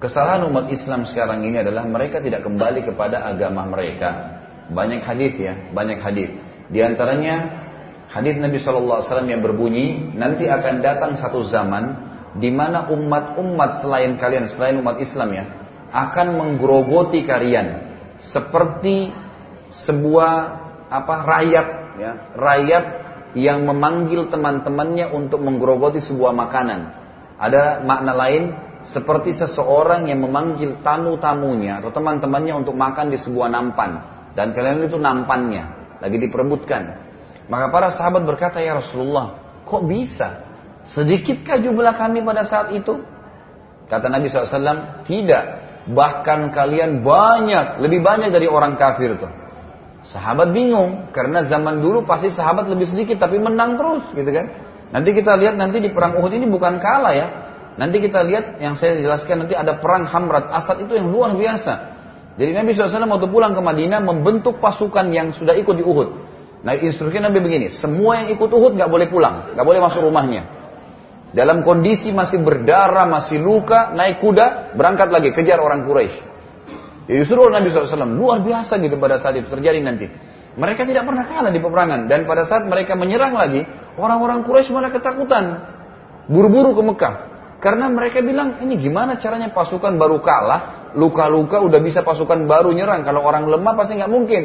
Kesalahan 0.00 0.44
umat 0.48 0.68
Islam 0.68 1.08
sekarang 1.08 1.44
ini 1.44 1.60
adalah 1.60 1.84
mereka 1.88 2.20
tidak 2.20 2.44
kembali 2.44 2.84
kepada 2.84 3.24
agama 3.24 3.64
mereka. 3.68 4.40
Banyak 4.72 5.04
hadis 5.04 5.36
ya, 5.36 5.72
banyak 5.72 6.00
hadis. 6.00 6.32
Di 6.74 6.82
antaranya 6.82 7.62
hadis 8.10 8.34
Nabi 8.34 8.58
SAW 8.58 9.30
yang 9.30 9.46
berbunyi, 9.46 10.10
nanti 10.18 10.50
akan 10.50 10.82
datang 10.82 11.14
satu 11.14 11.46
zaman 11.46 12.10
di 12.34 12.50
mana 12.50 12.90
umat-umat 12.90 13.78
selain 13.78 14.18
kalian, 14.18 14.50
selain 14.50 14.82
umat 14.82 14.98
Islam 14.98 15.30
ya, 15.38 15.44
akan 15.94 16.34
menggerogoti 16.34 17.22
kalian 17.22 17.94
seperti 18.18 19.14
sebuah 19.86 20.32
apa 20.90 21.14
rayap 21.22 21.66
ya, 22.02 22.12
rayap 22.34 22.84
yang 23.38 23.62
memanggil 23.70 24.26
teman-temannya 24.26 25.14
untuk 25.14 25.46
menggerogoti 25.46 26.02
sebuah 26.02 26.34
makanan. 26.34 26.90
Ada 27.38 27.86
makna 27.86 28.18
lain 28.18 28.42
seperti 28.82 29.30
seseorang 29.30 30.10
yang 30.10 30.26
memanggil 30.26 30.82
tamu-tamunya 30.82 31.78
atau 31.78 31.94
teman-temannya 31.94 32.66
untuk 32.66 32.74
makan 32.74 33.14
di 33.14 33.18
sebuah 33.22 33.46
nampan 33.46 33.90
dan 34.34 34.50
kalian 34.50 34.90
itu 34.90 34.98
nampannya 34.98 35.83
lagi 36.04 36.20
diperebutkan. 36.20 36.82
Maka 37.48 37.72
para 37.72 37.88
sahabat 37.96 38.28
berkata 38.28 38.60
ya 38.60 38.76
Rasulullah, 38.76 39.40
kok 39.64 39.88
bisa? 39.88 40.44
Sedikitkah 40.92 41.64
jumlah 41.64 41.96
kami 41.96 42.20
pada 42.20 42.44
saat 42.44 42.76
itu? 42.76 43.00
Kata 43.88 44.12
Nabi 44.12 44.28
SAW, 44.28 45.04
tidak. 45.08 45.44
Bahkan 45.88 46.52
kalian 46.52 47.00
banyak, 47.04 47.80
lebih 47.80 48.04
banyak 48.04 48.32
dari 48.32 48.48
orang 48.48 48.76
kafir 48.76 49.16
itu. 49.16 49.28
Sahabat 50.04 50.52
bingung 50.52 51.08
karena 51.16 51.48
zaman 51.48 51.80
dulu 51.80 52.04
pasti 52.04 52.28
sahabat 52.28 52.68
lebih 52.68 52.84
sedikit 52.92 53.24
tapi 53.24 53.40
menang 53.40 53.80
terus 53.80 54.04
gitu 54.12 54.28
kan. 54.28 54.52
Nanti 54.92 55.16
kita 55.16 55.32
lihat 55.40 55.56
nanti 55.56 55.80
di 55.80 55.88
perang 55.88 56.20
Uhud 56.20 56.28
ini 56.28 56.44
bukan 56.44 56.76
kalah 56.76 57.16
ya. 57.16 57.26
Nanti 57.80 58.04
kita 58.04 58.20
lihat 58.20 58.60
yang 58.60 58.76
saya 58.76 59.00
jelaskan 59.00 59.44
nanti 59.44 59.56
ada 59.56 59.80
perang 59.80 60.04
Hamrat 60.04 60.52
Asad 60.52 60.84
itu 60.84 60.92
yang 60.92 61.08
luar 61.08 61.32
biasa. 61.32 61.93
Jadi 62.34 62.50
Nabi 62.50 62.74
SAW 62.74 63.06
waktu 63.06 63.28
pulang 63.30 63.54
ke 63.54 63.62
Madinah 63.62 64.02
membentuk 64.02 64.58
pasukan 64.58 65.06
yang 65.14 65.30
sudah 65.30 65.54
ikut 65.54 65.74
di 65.78 65.84
Uhud. 65.86 66.08
Nah 66.66 66.74
instruksi 66.74 67.20
Nabi 67.22 67.38
begini, 67.38 67.70
semua 67.70 68.24
yang 68.24 68.34
ikut 68.34 68.50
Uhud 68.50 68.74
nggak 68.74 68.90
boleh 68.90 69.06
pulang, 69.06 69.54
nggak 69.54 69.66
boleh 69.66 69.80
masuk 69.84 70.02
rumahnya. 70.02 70.42
Dalam 71.34 71.66
kondisi 71.66 72.14
masih 72.14 72.42
berdarah, 72.42 73.06
masih 73.10 73.42
luka, 73.42 73.90
naik 73.94 74.22
kuda, 74.22 74.74
berangkat 74.78 75.10
lagi, 75.10 75.34
kejar 75.34 75.58
orang 75.58 75.82
Quraisy. 75.82 76.18
Jadi 77.04 77.22
suruh 77.28 77.52
Nabi 77.52 77.68
SAW 77.68 78.16
luar 78.16 78.40
biasa 78.40 78.80
gitu 78.80 78.96
pada 78.96 79.20
saat 79.20 79.36
itu 79.36 79.46
terjadi 79.50 79.82
nanti. 79.84 80.08
Mereka 80.54 80.86
tidak 80.86 81.04
pernah 81.04 81.26
kalah 81.26 81.50
di 81.50 81.58
peperangan 81.58 82.06
dan 82.06 82.24
pada 82.24 82.46
saat 82.46 82.64
mereka 82.64 82.94
menyerang 82.94 83.34
lagi 83.34 83.66
orang-orang 83.98 84.46
Quraisy 84.46 84.70
malah 84.70 84.90
ketakutan, 84.90 85.44
buru-buru 86.30 86.72
ke 86.78 86.82
Mekah 86.82 87.14
karena 87.64 87.88
mereka 87.88 88.20
bilang 88.20 88.60
ini 88.60 88.76
gimana 88.76 89.16
caranya 89.16 89.48
pasukan 89.52 89.96
baru 89.96 90.20
kalah, 90.20 90.73
luka-luka 90.94 91.60
udah 91.60 91.80
bisa 91.82 92.06
pasukan 92.06 92.46
baru 92.46 92.70
nyerang 92.70 93.02
kalau 93.02 93.22
orang 93.26 93.46
lemah 93.50 93.74
pasti 93.74 93.98
nggak 93.98 94.12
mungkin. 94.12 94.42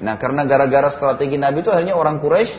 Nah 0.00 0.16
karena 0.16 0.48
gara-gara 0.48 0.88
strategi 0.94 1.36
Nabi 1.36 1.60
itu 1.60 1.70
akhirnya 1.70 1.98
orang 1.98 2.22
Quraisy 2.22 2.52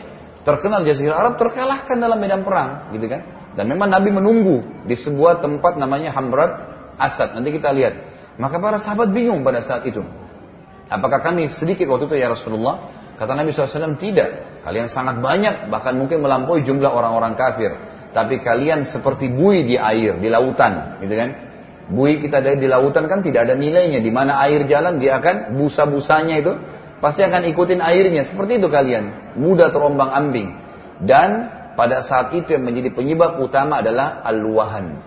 terkenal 0.46 0.86
Jazirah 0.86 1.18
Arab 1.18 1.34
terkalahkan 1.38 1.96
dalam 1.98 2.18
medan 2.18 2.42
perang, 2.46 2.92
gitu 2.94 3.06
kan? 3.06 3.22
Dan 3.54 3.68
memang 3.68 3.92
Nabi 3.92 4.10
menunggu 4.10 4.84
di 4.88 4.96
sebuah 4.96 5.42
tempat 5.44 5.76
namanya 5.76 6.14
Hamrat 6.16 6.52
Asad. 6.96 7.36
Nanti 7.36 7.52
kita 7.52 7.68
lihat. 7.70 7.94
Maka 8.40 8.56
para 8.56 8.80
sahabat 8.80 9.12
bingung 9.12 9.44
pada 9.44 9.60
saat 9.60 9.84
itu. 9.84 10.00
Apakah 10.88 11.20
kami 11.20 11.52
sedikit 11.52 11.88
waktu 11.92 12.08
itu 12.08 12.16
ya 12.16 12.32
Rasulullah? 12.32 12.88
Kata 13.16 13.36
Nabi 13.36 13.52
SAW, 13.52 14.00
tidak. 14.00 14.60
Kalian 14.64 14.88
sangat 14.88 15.20
banyak, 15.20 15.68
bahkan 15.68 15.94
mungkin 15.94 16.24
melampaui 16.24 16.64
jumlah 16.64 16.88
orang-orang 16.88 17.36
kafir. 17.36 17.70
Tapi 18.12 18.40
kalian 18.40 18.88
seperti 18.88 19.28
bui 19.28 19.64
di 19.68 19.76
air, 19.76 20.16
di 20.16 20.28
lautan. 20.32 21.00
Gitu 21.00 21.12
kan? 21.12 21.30
Bui 21.92 22.24
kita 22.24 22.40
ada 22.40 22.56
di 22.56 22.64
lautan 22.64 23.04
kan 23.04 23.20
tidak 23.20 23.44
ada 23.44 23.54
nilainya. 23.54 24.00
Di 24.00 24.08
mana 24.08 24.40
air 24.48 24.64
jalan, 24.64 24.96
dia 24.96 25.20
akan 25.20 25.60
busa-busanya 25.60 26.40
itu 26.40 26.52
pasti 27.04 27.20
akan 27.20 27.44
ikutin 27.52 27.84
airnya. 27.84 28.24
Seperti 28.24 28.56
itu 28.56 28.72
kalian. 28.72 29.36
Mudah 29.36 29.68
terombang 29.68 30.08
ambing. 30.08 30.56
Dan 31.04 31.52
pada 31.76 32.00
saat 32.00 32.32
itu 32.32 32.56
yang 32.56 32.64
menjadi 32.64 32.96
penyebab 32.96 33.36
utama 33.44 33.84
adalah 33.84 34.24
al-wahan. 34.24 35.04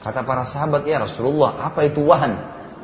Kata 0.00 0.24
para 0.24 0.44
sahabat, 0.48 0.84
ya 0.84 1.00
Rasulullah, 1.00 1.60
apa 1.60 1.88
itu 1.88 2.04
wahan? 2.04 2.36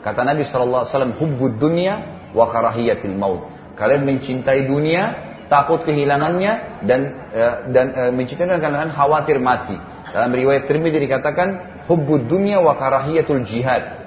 Kata 0.05 0.21
Nabi 0.25 0.45
SAW, 0.45 1.17
hubbud 1.17 1.61
dunia 1.61 2.29
wa 2.33 2.49
karahiyatil 2.49 3.17
maut. 3.17 3.53
Kalian 3.77 4.05
mencintai 4.05 4.65
dunia, 4.69 5.03
takut 5.49 5.85
kehilangannya, 5.85 6.85
dan 6.85 7.01
uh, 7.33 7.57
dan 7.73 7.87
uh, 7.93 8.13
mencintai 8.13 8.49
dunia 8.49 8.61
karena 8.61 8.89
khawatir 8.93 9.41
mati. 9.41 9.77
Dalam 10.13 10.33
riwayat 10.33 10.69
Tirmidzi 10.69 11.01
dikatakan, 11.03 11.76
hubbud 11.87 12.27
dunia 12.31 12.63
wa 12.63 12.75
karahiyatul 12.79 13.43
jihad. 13.47 14.07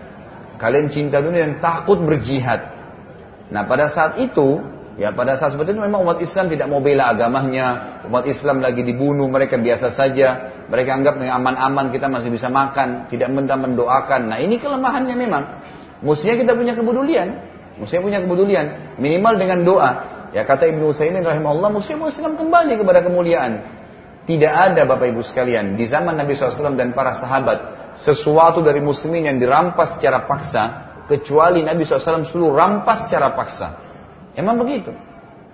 Kalian 0.59 0.91
cinta 0.91 1.23
dunia 1.23 1.47
dan 1.47 1.63
takut 1.63 1.99
berjihad. 2.03 2.75
Nah 3.49 3.63
pada 3.65 3.87
saat 3.89 4.19
itu, 4.19 4.59
Ya 4.99 5.15
pada 5.15 5.39
saat 5.39 5.55
seperti 5.55 5.71
itu 5.71 5.79
memang 5.79 6.03
umat 6.03 6.19
Islam 6.19 6.51
tidak 6.51 6.67
mau 6.67 6.83
bela 6.83 7.15
agamanya, 7.15 8.03
umat 8.11 8.27
Islam 8.27 8.59
lagi 8.59 8.83
dibunuh, 8.83 9.31
mereka 9.31 9.55
biasa 9.55 9.95
saja, 9.95 10.51
mereka 10.67 10.91
anggap 10.91 11.15
aman-aman 11.23 11.87
kita 11.87 12.11
masih 12.11 12.27
bisa 12.27 12.51
makan, 12.51 13.07
tidak 13.07 13.31
minta 13.31 13.55
mendoakan. 13.55 14.27
Nah 14.27 14.43
ini 14.43 14.59
kelemahannya 14.59 15.15
memang. 15.15 15.43
Mestinya 16.03 16.35
kita 16.35 16.51
punya 16.51 16.75
kepedulian, 16.75 17.31
mestinya 17.79 18.03
punya 18.11 18.19
kepedulian, 18.27 18.65
minimal 18.99 19.39
dengan 19.39 19.63
doa. 19.63 19.91
Ya 20.35 20.43
kata 20.43 20.67
Ibnu 20.67 20.91
Utsaimin 20.91 21.23
rahimahullah, 21.23 21.71
mestinya 21.71 22.11
Islam 22.11 22.35
kembali 22.35 22.75
kepada 22.75 22.99
kemuliaan. 22.99 23.78
Tidak 24.29 24.53
ada 24.53 24.85
Bapak 24.85 25.09
Ibu 25.09 25.25
sekalian 25.25 25.73
di 25.73 25.89
zaman 25.89 26.13
Nabi 26.13 26.37
SAW 26.37 26.77
dan 26.77 26.93
para 26.93 27.17
sahabat 27.17 27.57
sesuatu 27.97 28.61
dari 28.61 28.77
muslimin 28.77 29.25
yang 29.25 29.41
dirampas 29.41 29.97
secara 29.97 30.29
paksa 30.29 30.63
kecuali 31.09 31.65
Nabi 31.65 31.81
SAW 31.81 32.29
seluruh 32.29 32.53
rampas 32.53 33.09
secara 33.09 33.33
paksa. 33.33 33.73
Emang 34.37 34.61
begitu. 34.61 34.93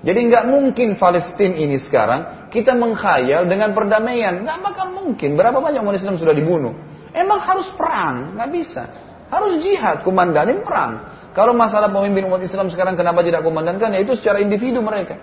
Jadi 0.03 0.19
nggak 0.28 0.51
mungkin 0.51 0.99
Palestina 0.99 1.55
ini 1.55 1.80
sekarang 1.80 2.51
kita 2.51 2.76
mengkhayal 2.76 3.47
dengan 3.47 3.71
perdamaian. 3.71 4.43
Nggak 4.43 4.59
bakal 4.59 4.91
mungkin. 4.91 5.39
Berapa 5.39 5.63
banyak 5.63 5.80
umat 5.80 5.95
Islam 5.95 6.19
sudah 6.19 6.36
dibunuh? 6.36 6.76
Emang 7.15 7.39
harus 7.47 7.71
perang? 7.80 8.36
Nggak 8.36 8.49
bisa. 8.51 8.84
Harus 9.32 9.63
jihad, 9.63 10.03
komandanin 10.03 10.67
perang. 10.67 10.99
Kalau 11.32 11.55
masalah 11.55 11.88
pemimpin 11.88 12.28
umat 12.28 12.43
Islam 12.43 12.67
sekarang 12.67 12.99
kenapa 12.99 13.23
tidak 13.23 13.39
komandankan? 13.39 13.95
Ya 13.95 14.03
itu 14.03 14.19
secara 14.19 14.43
individu 14.43 14.84
mereka. 14.84 15.15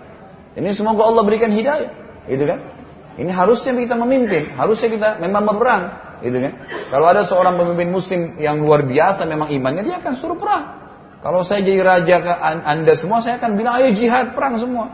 Ini 0.57 0.73
semoga 0.73 1.05
Allah 1.05 1.21
berikan 1.21 1.53
hidayah. 1.53 1.93
Itu 2.25 2.49
kan? 2.49 2.82
Ini 3.13 3.29
harusnya 3.29 3.77
kita 3.77 3.93
memimpin. 3.93 4.57
Harusnya 4.57 4.89
kita 4.89 5.09
memang 5.21 5.45
berperang. 5.45 5.83
Gitu 6.23 6.39
kan? 6.39 6.53
Kalau 6.89 7.05
ada 7.11 7.21
seorang 7.27 7.59
pemimpin 7.59 7.91
muslim 7.91 8.39
yang 8.39 8.63
luar 8.63 8.87
biasa 8.87 9.27
memang 9.27 9.51
imannya, 9.51 9.83
dia 9.83 9.99
akan 9.99 10.13
suruh 10.17 10.39
perang. 10.39 10.81
Kalau 11.19 11.43
saya 11.43 11.63
jadi 11.63 11.79
raja 11.83 12.15
ke 12.19 12.33
anda 12.63 12.93
semua, 12.99 13.23
saya 13.23 13.39
akan 13.39 13.55
bilang, 13.55 13.79
ayo 13.79 13.95
jihad, 13.95 14.35
perang 14.35 14.59
semua. 14.59 14.91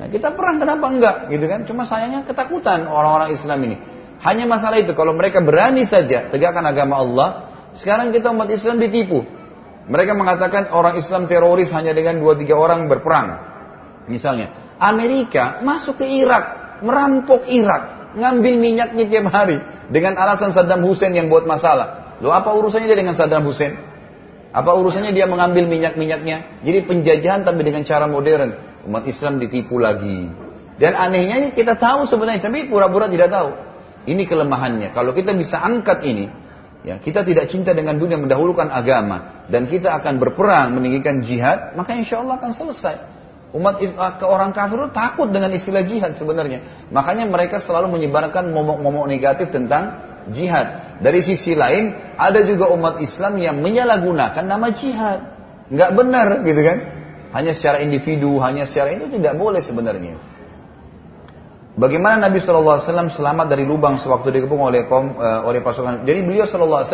Nah, 0.00 0.08
kita 0.08 0.32
perang 0.32 0.56
kenapa 0.56 0.88
enggak? 0.88 1.16
Gitu 1.28 1.44
kan? 1.44 1.60
Cuma 1.68 1.84
sayangnya 1.84 2.24
ketakutan 2.24 2.88
orang-orang 2.88 3.36
Islam 3.36 3.58
ini. 3.68 3.76
Hanya 4.20 4.44
masalah 4.44 4.80
itu, 4.80 4.92
kalau 4.92 5.16
mereka 5.16 5.40
berani 5.40 5.84
saja 5.88 6.28
tegakkan 6.28 6.64
agama 6.64 7.00
Allah, 7.00 7.28
sekarang 7.76 8.12
kita 8.12 8.32
umat 8.32 8.48
Islam 8.52 8.80
ditipu. 8.80 9.24
Mereka 9.88 10.12
mengatakan 10.12 10.72
orang 10.76 11.00
Islam 11.00 11.24
teroris 11.24 11.72
hanya 11.72 11.96
dengan 11.96 12.20
dua 12.20 12.36
tiga 12.36 12.56
orang 12.56 12.84
berperang. 12.88 13.28
Misalnya, 14.08 14.76
Amerika 14.76 15.64
masuk 15.64 16.00
ke 16.00 16.06
Irak, 16.08 16.59
merampok 16.82 17.46
Irak, 17.46 18.14
ngambil 18.16 18.54
minyaknya 18.58 19.04
tiap 19.06 19.26
hari 19.30 19.58
dengan 19.92 20.18
alasan 20.18 20.50
Saddam 20.50 20.82
Hussein 20.84 21.14
yang 21.14 21.30
buat 21.30 21.46
masalah. 21.46 22.18
Lo 22.20 22.34
apa 22.34 22.52
urusannya 22.52 22.90
dia 22.90 22.98
dengan 22.98 23.16
Saddam 23.16 23.46
Hussein? 23.46 23.78
Apa 24.50 24.74
urusannya 24.74 25.14
dia 25.14 25.30
mengambil 25.30 25.70
minyak-minyaknya? 25.70 26.66
Jadi 26.66 26.78
penjajahan 26.84 27.46
tapi 27.46 27.62
dengan 27.62 27.86
cara 27.86 28.10
modern. 28.10 28.50
Umat 28.90 29.06
Islam 29.06 29.38
ditipu 29.38 29.78
lagi. 29.78 30.26
Dan 30.80 30.96
anehnya 30.96 31.52
kita 31.52 31.76
tahu 31.76 32.08
sebenarnya, 32.08 32.40
tapi 32.40 32.66
pura-pura 32.66 33.06
tidak 33.06 33.28
tahu. 33.28 33.52
Ini 34.08 34.24
kelemahannya. 34.24 34.96
Kalau 34.96 35.12
kita 35.12 35.36
bisa 35.36 35.60
angkat 35.60 36.00
ini, 36.08 36.32
ya 36.82 36.96
kita 36.96 37.20
tidak 37.20 37.52
cinta 37.52 37.76
dengan 37.76 38.00
dunia 38.00 38.16
mendahulukan 38.16 38.72
agama 38.72 39.44
dan 39.52 39.68
kita 39.68 39.92
akan 40.00 40.16
berperang 40.16 40.72
meninggikan 40.72 41.20
jihad, 41.20 41.76
maka 41.76 41.92
insya 41.92 42.24
Allah 42.24 42.40
akan 42.40 42.52
selesai. 42.56 42.96
Umat 43.50 43.82
ke 43.82 44.26
orang 44.26 44.54
kafir 44.54 44.78
itu 44.78 44.94
takut 44.94 45.26
dengan 45.34 45.50
istilah 45.50 45.82
jihad 45.82 46.14
sebenarnya. 46.14 46.86
Makanya 46.94 47.26
mereka 47.26 47.58
selalu 47.58 47.98
menyebarkan 47.98 48.54
momok-momok 48.54 49.10
negatif 49.10 49.50
tentang 49.50 50.06
jihad. 50.30 51.00
Dari 51.02 51.18
sisi 51.18 51.58
lain, 51.58 52.14
ada 52.14 52.46
juga 52.46 52.70
umat 52.70 53.02
Islam 53.02 53.42
yang 53.42 53.58
menyalahgunakan 53.58 54.44
nama 54.46 54.70
jihad. 54.70 55.18
Nggak 55.66 55.90
benar 55.98 56.28
gitu 56.46 56.60
kan. 56.62 56.78
Hanya 57.30 57.54
secara 57.54 57.82
individu, 57.82 58.38
hanya 58.38 58.70
secara 58.70 58.94
itu 58.94 59.10
tidak 59.18 59.34
boleh 59.34 59.58
sebenarnya. 59.62 60.18
Bagaimana 61.78 62.28
Nabi 62.28 62.42
SAW 62.42 62.82
selamat 63.14 63.46
dari 63.46 63.62
lubang 63.62 63.96
sewaktu 63.96 64.34
dikepung 64.34 64.58
oleh 64.58 64.84
kaum 64.90 65.16
uh, 65.16 65.46
oleh 65.46 65.62
pasukan. 65.62 66.02
Jadi 66.02 66.26
beliau 66.26 66.44
SAW 66.44 66.84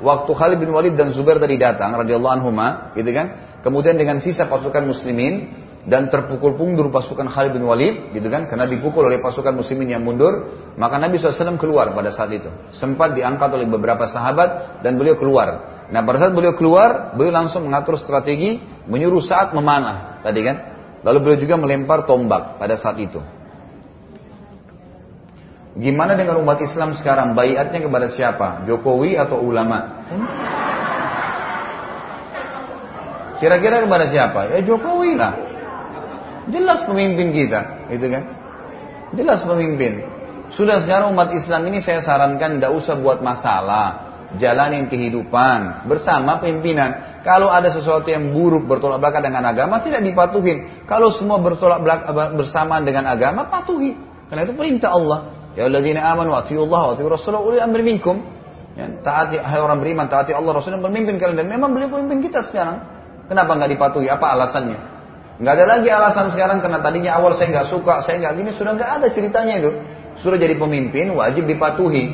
waktu 0.00 0.30
Khalid 0.30 0.58
bin 0.60 0.70
Walid 0.70 0.94
dan 0.94 1.10
Zubair 1.10 1.40
tadi 1.40 1.56
datang 1.56 1.96
radhiyallahu 1.96 2.34
anhuma, 2.38 2.92
gitu 2.94 3.10
kan. 3.10 3.58
Kemudian 3.64 3.96
dengan 3.96 4.20
sisa 4.20 4.46
pasukan 4.46 4.86
muslimin, 4.86 5.50
dan 5.88 6.12
terpukul 6.12 6.52
mundur 6.60 6.92
pasukan 6.92 7.24
Khalid 7.32 7.56
bin 7.56 7.64
Walid 7.64 8.12
gitu 8.12 8.28
kan 8.28 8.44
karena 8.44 8.68
dipukul 8.68 9.08
oleh 9.08 9.16
pasukan 9.16 9.56
muslimin 9.56 9.96
yang 9.96 10.04
mundur 10.04 10.52
maka 10.76 11.00
Nabi 11.00 11.16
SAW 11.16 11.56
keluar 11.56 11.96
pada 11.96 12.12
saat 12.12 12.28
itu 12.36 12.52
sempat 12.76 13.16
diangkat 13.16 13.48
oleh 13.48 13.64
beberapa 13.64 14.04
sahabat 14.04 14.82
dan 14.84 15.00
beliau 15.00 15.16
keluar 15.16 15.80
nah 15.88 16.04
pada 16.04 16.20
saat 16.20 16.36
beliau 16.36 16.52
keluar 16.52 17.16
beliau 17.16 17.32
langsung 17.32 17.64
mengatur 17.64 17.96
strategi 17.96 18.60
menyuruh 18.92 19.24
saat 19.24 19.56
memanah 19.56 20.20
tadi 20.20 20.44
kan 20.44 20.56
lalu 21.00 21.18
beliau 21.24 21.38
juga 21.48 21.56
melempar 21.56 22.04
tombak 22.04 22.60
pada 22.60 22.76
saat 22.76 23.00
itu 23.00 23.20
Gimana 25.70 26.18
dengan 26.18 26.42
umat 26.42 26.58
Islam 26.58 26.98
sekarang? 26.98 27.38
Bayatnya 27.38 27.78
kepada 27.78 28.10
siapa? 28.10 28.66
Jokowi 28.66 29.14
atau 29.14 29.38
ulama? 29.38 30.02
Kira-kira 33.38 33.86
kepada 33.86 34.10
siapa? 34.10 34.50
Ya 34.50 34.60
Jokowi 34.66 35.14
lah. 35.14 35.49
Jelas 36.48 36.80
pemimpin 36.88 37.28
kita, 37.36 37.90
itu 37.92 38.06
kan? 38.08 38.24
Jelas 39.12 39.44
pemimpin. 39.44 40.00
Sudah 40.50 40.82
sekarang 40.82 41.14
umat 41.14 41.30
Islam 41.36 41.68
ini 41.70 41.78
saya 41.84 42.00
sarankan 42.02 42.58
tidak 42.58 42.72
usah 42.74 42.96
buat 42.98 43.20
masalah. 43.20 44.08
Jalanin 44.38 44.86
kehidupan 44.86 45.90
bersama 45.90 46.38
pimpinan. 46.38 47.18
Kalau 47.26 47.50
ada 47.50 47.66
sesuatu 47.66 48.06
yang 48.06 48.30
buruk 48.30 48.70
bertolak 48.70 49.02
belakang 49.02 49.26
dengan 49.26 49.50
agama 49.50 49.82
tidak 49.82 50.06
dipatuhin. 50.06 50.86
Kalau 50.86 51.10
semua 51.10 51.42
bertolak 51.42 51.82
belakang 51.82 52.38
bersama 52.38 52.78
dengan 52.78 53.10
agama 53.10 53.50
patuhi. 53.50 53.98
Karena 54.30 54.46
itu 54.46 54.54
perintah 54.54 54.94
Allah. 54.94 55.50
Ya 55.58 55.66
alladzina 55.66 56.06
amanu 56.06 56.30
Allah 56.30 56.94
wa 56.94 57.10
Rasulullah 57.10 57.42
uli 57.42 57.58
amri 57.58 57.82
minkum. 57.82 58.22
Ya, 58.78 58.86
taati 59.02 59.34
hai 59.34 59.58
orang 59.58 59.82
beriman, 59.82 60.06
taati 60.06 60.30
Allah 60.30 60.54
Rasul 60.54 60.78
dan 60.78 60.82
pemimpin 60.86 61.18
kalian 61.18 61.42
dan 61.42 61.48
memang 61.50 61.74
beliau 61.74 61.90
pemimpin 61.90 62.30
kita 62.30 62.46
sekarang. 62.46 62.86
Kenapa 63.26 63.58
nggak 63.58 63.70
dipatuhi? 63.74 64.06
Apa 64.06 64.30
alasannya? 64.38 64.99
Nggak 65.40 65.52
ada 65.56 65.64
lagi 65.64 65.88
alasan 65.88 66.28
sekarang 66.28 66.60
karena 66.60 66.84
tadinya 66.84 67.16
awal 67.16 67.32
saya 67.32 67.48
nggak 67.48 67.68
suka, 67.72 68.04
saya 68.04 68.20
nggak 68.20 68.32
gini 68.36 68.50
sudah 68.52 68.76
nggak 68.76 68.90
ada 69.00 69.06
ceritanya 69.08 69.54
itu. 69.56 69.70
Sudah 70.20 70.36
jadi 70.36 70.52
pemimpin 70.60 71.16
wajib 71.16 71.48
dipatuhi. 71.48 72.12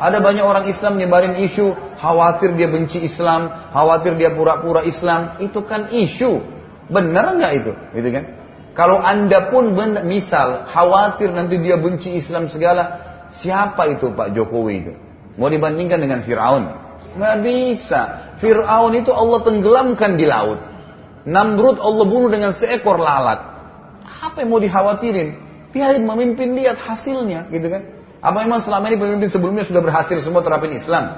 Ada 0.00 0.24
banyak 0.24 0.40
orang 0.40 0.64
Islam 0.72 0.96
nyebarin 0.96 1.36
isu 1.44 1.76
khawatir 2.00 2.56
dia 2.56 2.72
benci 2.72 3.04
Islam, 3.04 3.52
khawatir 3.76 4.16
dia 4.16 4.32
pura-pura 4.32 4.80
Islam. 4.88 5.36
Itu 5.36 5.68
kan 5.68 5.92
isu. 5.92 6.40
Benar 6.88 7.36
nggak 7.36 7.52
itu? 7.60 7.72
Gitu 7.92 8.08
kan? 8.08 8.24
Kalau 8.72 8.96
anda 9.04 9.52
pun 9.52 9.76
misal 10.08 10.64
khawatir 10.64 11.28
nanti 11.28 11.60
dia 11.60 11.76
benci 11.76 12.08
Islam 12.16 12.48
segala, 12.48 13.04
siapa 13.36 13.84
itu 13.92 14.16
Pak 14.16 14.32
Jokowi 14.32 14.74
itu? 14.80 14.92
Mau 15.36 15.52
dibandingkan 15.52 16.00
dengan 16.00 16.24
Fir'aun? 16.24 16.72
Nggak 17.20 17.36
bisa. 17.44 18.00
Fir'aun 18.40 18.96
itu 18.96 19.12
Allah 19.12 19.44
tenggelamkan 19.44 20.16
di 20.16 20.24
laut. 20.24 20.71
Namrud 21.22 21.78
Allah 21.78 22.04
bunuh 22.06 22.30
dengan 22.30 22.50
seekor 22.50 22.98
lalat. 22.98 23.38
Apa 24.22 24.42
yang 24.42 24.50
mau 24.50 24.62
dikhawatirin? 24.62 25.28
Biarin 25.70 26.04
memimpin 26.04 26.52
lihat 26.58 26.76
hasilnya, 26.78 27.48
gitu 27.48 27.70
kan? 27.70 27.82
Apa 28.22 28.46
memang 28.46 28.62
selama 28.62 28.86
ini 28.92 28.98
pemimpin 29.00 29.28
sebelumnya 29.30 29.64
sudah 29.66 29.82
berhasil 29.82 30.18
semua 30.22 30.44
terapin 30.44 30.74
Islam? 30.74 31.10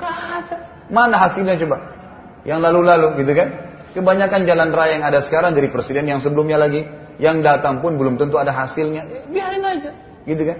Gak 0.00 0.16
ada. 0.44 0.56
Mana 0.88 1.16
hasilnya 1.20 1.58
coba? 1.60 1.76
Yang 2.46 2.60
lalu-lalu, 2.70 3.08
gitu 3.24 3.32
kan? 3.34 3.48
Kebanyakan 3.96 4.40
jalan 4.44 4.68
raya 4.76 5.00
yang 5.00 5.04
ada 5.08 5.24
sekarang 5.24 5.56
dari 5.56 5.72
presiden 5.72 6.04
yang 6.04 6.20
sebelumnya 6.20 6.60
lagi, 6.60 6.84
yang 7.16 7.40
datang 7.40 7.80
pun 7.80 7.96
belum 7.96 8.20
tentu 8.20 8.36
ada 8.36 8.52
hasilnya. 8.52 9.08
Ya, 9.08 9.20
biarin 9.26 9.64
aja, 9.64 9.90
gitu 10.28 10.42
kan? 10.44 10.58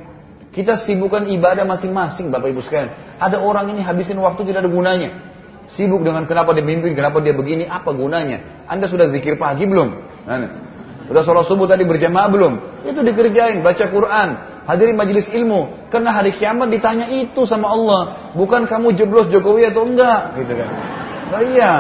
Kita 0.57 0.73
sibukkan 0.89 1.29
ibadah 1.29 1.69
masing-masing, 1.69 2.33
Bapak 2.33 2.49
Ibu 2.49 2.65
sekalian. 2.65 3.21
Ada 3.21 3.45
orang 3.45 3.77
ini 3.77 3.85
habisin 3.85 4.17
waktu 4.17 4.41
tidak 4.49 4.65
ada 4.65 4.73
gunanya. 4.73 5.36
Sibuk 5.67 6.07
dengan 6.07 6.23
kenapa 6.31 6.55
dia 6.55 6.63
mimpin, 6.63 6.95
kenapa 6.95 7.19
dia 7.19 7.35
begini, 7.35 7.67
apa 7.67 7.91
gunanya? 7.91 8.67
Anda 8.71 8.87
sudah 8.87 9.11
zikir 9.11 9.35
pagi 9.35 9.67
belum? 9.67 9.89
Nah, 10.27 10.39
sudah 11.11 11.23
sholat 11.27 11.45
subuh 11.47 11.67
tadi 11.67 11.83
berjamaah 11.83 12.31
belum? 12.31 12.53
Itu 12.87 13.03
dikerjain, 13.03 13.67
baca 13.67 13.85
Quran, 13.91 14.29
hadiri 14.67 14.95
majelis 14.95 15.27
ilmu. 15.31 15.91
Karena 15.91 16.15
hari 16.15 16.35
kiamat 16.39 16.71
ditanya 16.71 17.11
itu 17.11 17.43
sama 17.51 17.71
Allah. 17.71 18.03
Bukan 18.39 18.71
kamu 18.71 18.95
jeblos 18.95 19.27
Jokowi 19.31 19.71
atau 19.71 19.87
enggak, 19.87 20.39
gitu 20.39 20.55
kan. 20.55 20.71
Nah, 21.27 21.43
iya, 21.43 21.73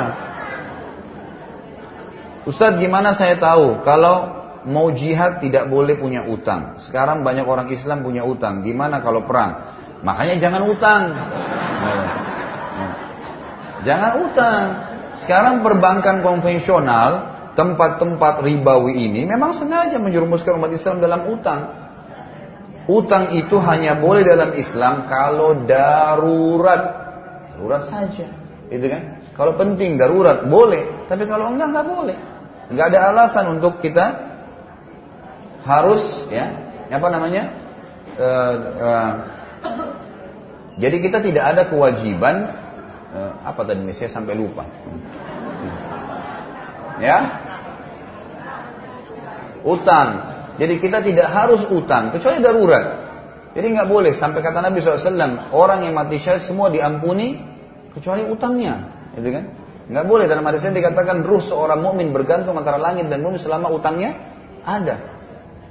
Ustadz 2.46 2.78
gimana 2.78 3.10
saya 3.18 3.34
tahu 3.42 3.82
kalau 3.82 4.46
mau 4.66 4.90
jihad 4.94 5.42
tidak 5.42 5.66
boleh 5.66 5.98
punya 5.98 6.22
utang. 6.26 6.78
Sekarang 6.78 7.26
banyak 7.26 7.42
orang 7.42 7.66
Islam 7.74 8.06
punya 8.06 8.22
utang. 8.22 8.62
Gimana 8.62 9.02
kalau 9.02 9.26
perang? 9.26 9.74
Makanya 10.06 10.38
jangan 10.38 10.62
utang. 10.70 11.02
Jangan 13.86 14.12
utang. 14.26 14.62
Sekarang 15.22 15.62
perbankan 15.62 16.20
konvensional, 16.20 17.10
tempat-tempat 17.54 18.42
ribawi 18.42 19.06
ini 19.06 19.24
memang 19.24 19.54
sengaja 19.54 19.96
menjerumuskan 19.96 20.58
umat 20.58 20.74
Islam 20.74 20.98
dalam 20.98 21.30
utang. 21.30 21.60
Utang 22.90 23.34
itu 23.34 23.56
hanya 23.62 23.98
boleh 23.98 24.26
dalam 24.26 24.52
Islam 24.58 25.06
kalau 25.06 25.62
darurat. 25.64 26.82
Darurat 27.54 27.82
saja. 27.86 28.26
Itu 28.66 28.86
kan? 28.90 29.22
Kalau 29.32 29.54
penting 29.54 29.94
darurat 29.94 30.44
boleh, 30.50 31.06
tapi 31.06 31.24
kalau 31.30 31.54
enggak 31.54 31.70
enggak 31.70 31.86
boleh 31.86 32.18
nggak 32.70 32.86
ada 32.94 33.00
alasan 33.14 33.58
untuk 33.58 33.78
kita 33.78 34.06
harus 35.62 36.02
ya 36.30 36.50
apa 36.90 37.08
namanya 37.10 37.42
uh, 38.18 38.54
uh, 38.78 39.12
jadi 40.82 40.96
kita 40.98 41.18
tidak 41.22 41.44
ada 41.54 41.62
kewajiban 41.70 42.50
uh, 43.16 43.32
apa 43.40 43.60
tadi? 43.64 43.80
Saya 43.96 44.12
sampai 44.12 44.36
lupa. 44.36 44.68
Ya? 47.00 47.18
Utang. 49.64 50.08
Jadi 50.56 50.80
kita 50.80 51.04
tidak 51.04 51.28
harus 51.32 51.64
utang 51.68 52.12
kecuali 52.12 52.40
darurat. 52.40 52.84
Jadi 53.56 53.66
nggak 53.72 53.88
boleh. 53.88 54.12
Sampai 54.16 54.44
kata 54.44 54.60
Nabi 54.60 54.84
SAW 54.84 55.52
orang 55.52 55.88
yang 55.88 55.96
mati 55.96 56.20
syahid 56.20 56.44
semua 56.44 56.68
diampuni 56.68 57.40
kecuali 57.92 58.24
utangnya. 58.28 58.92
Gitu 59.16 59.32
kan? 59.32 59.44
Nggak 59.88 60.06
boleh. 60.08 60.24
Dalam 60.28 60.44
hadis 60.44 60.64
ini 60.64 60.80
dikatakan 60.80 61.24
ruh 61.24 61.40
seorang 61.44 61.80
mukmin 61.80 62.12
bergantung 62.12 62.56
antara 62.56 62.76
langit 62.76 63.08
dan 63.08 63.24
bumi 63.24 63.40
selama 63.40 63.72
utangnya 63.72 64.16
ada. 64.64 64.96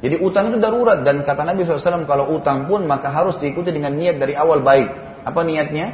Jadi 0.01 0.21
utang 0.21 0.53
itu 0.53 0.57
darurat. 0.61 1.01
Dan 1.01 1.25
kata 1.25 1.41
Nabi 1.45 1.65
SAW 1.65 2.05
kalau 2.05 2.33
utang 2.37 2.69
pun 2.69 2.85
maka 2.85 3.09
harus 3.09 3.37
diikuti 3.41 3.73
dengan 3.73 3.97
niat 3.97 4.21
dari 4.21 4.37
awal 4.37 4.61
baik. 4.61 4.89
Apa 5.25 5.41
niatnya? 5.41 5.87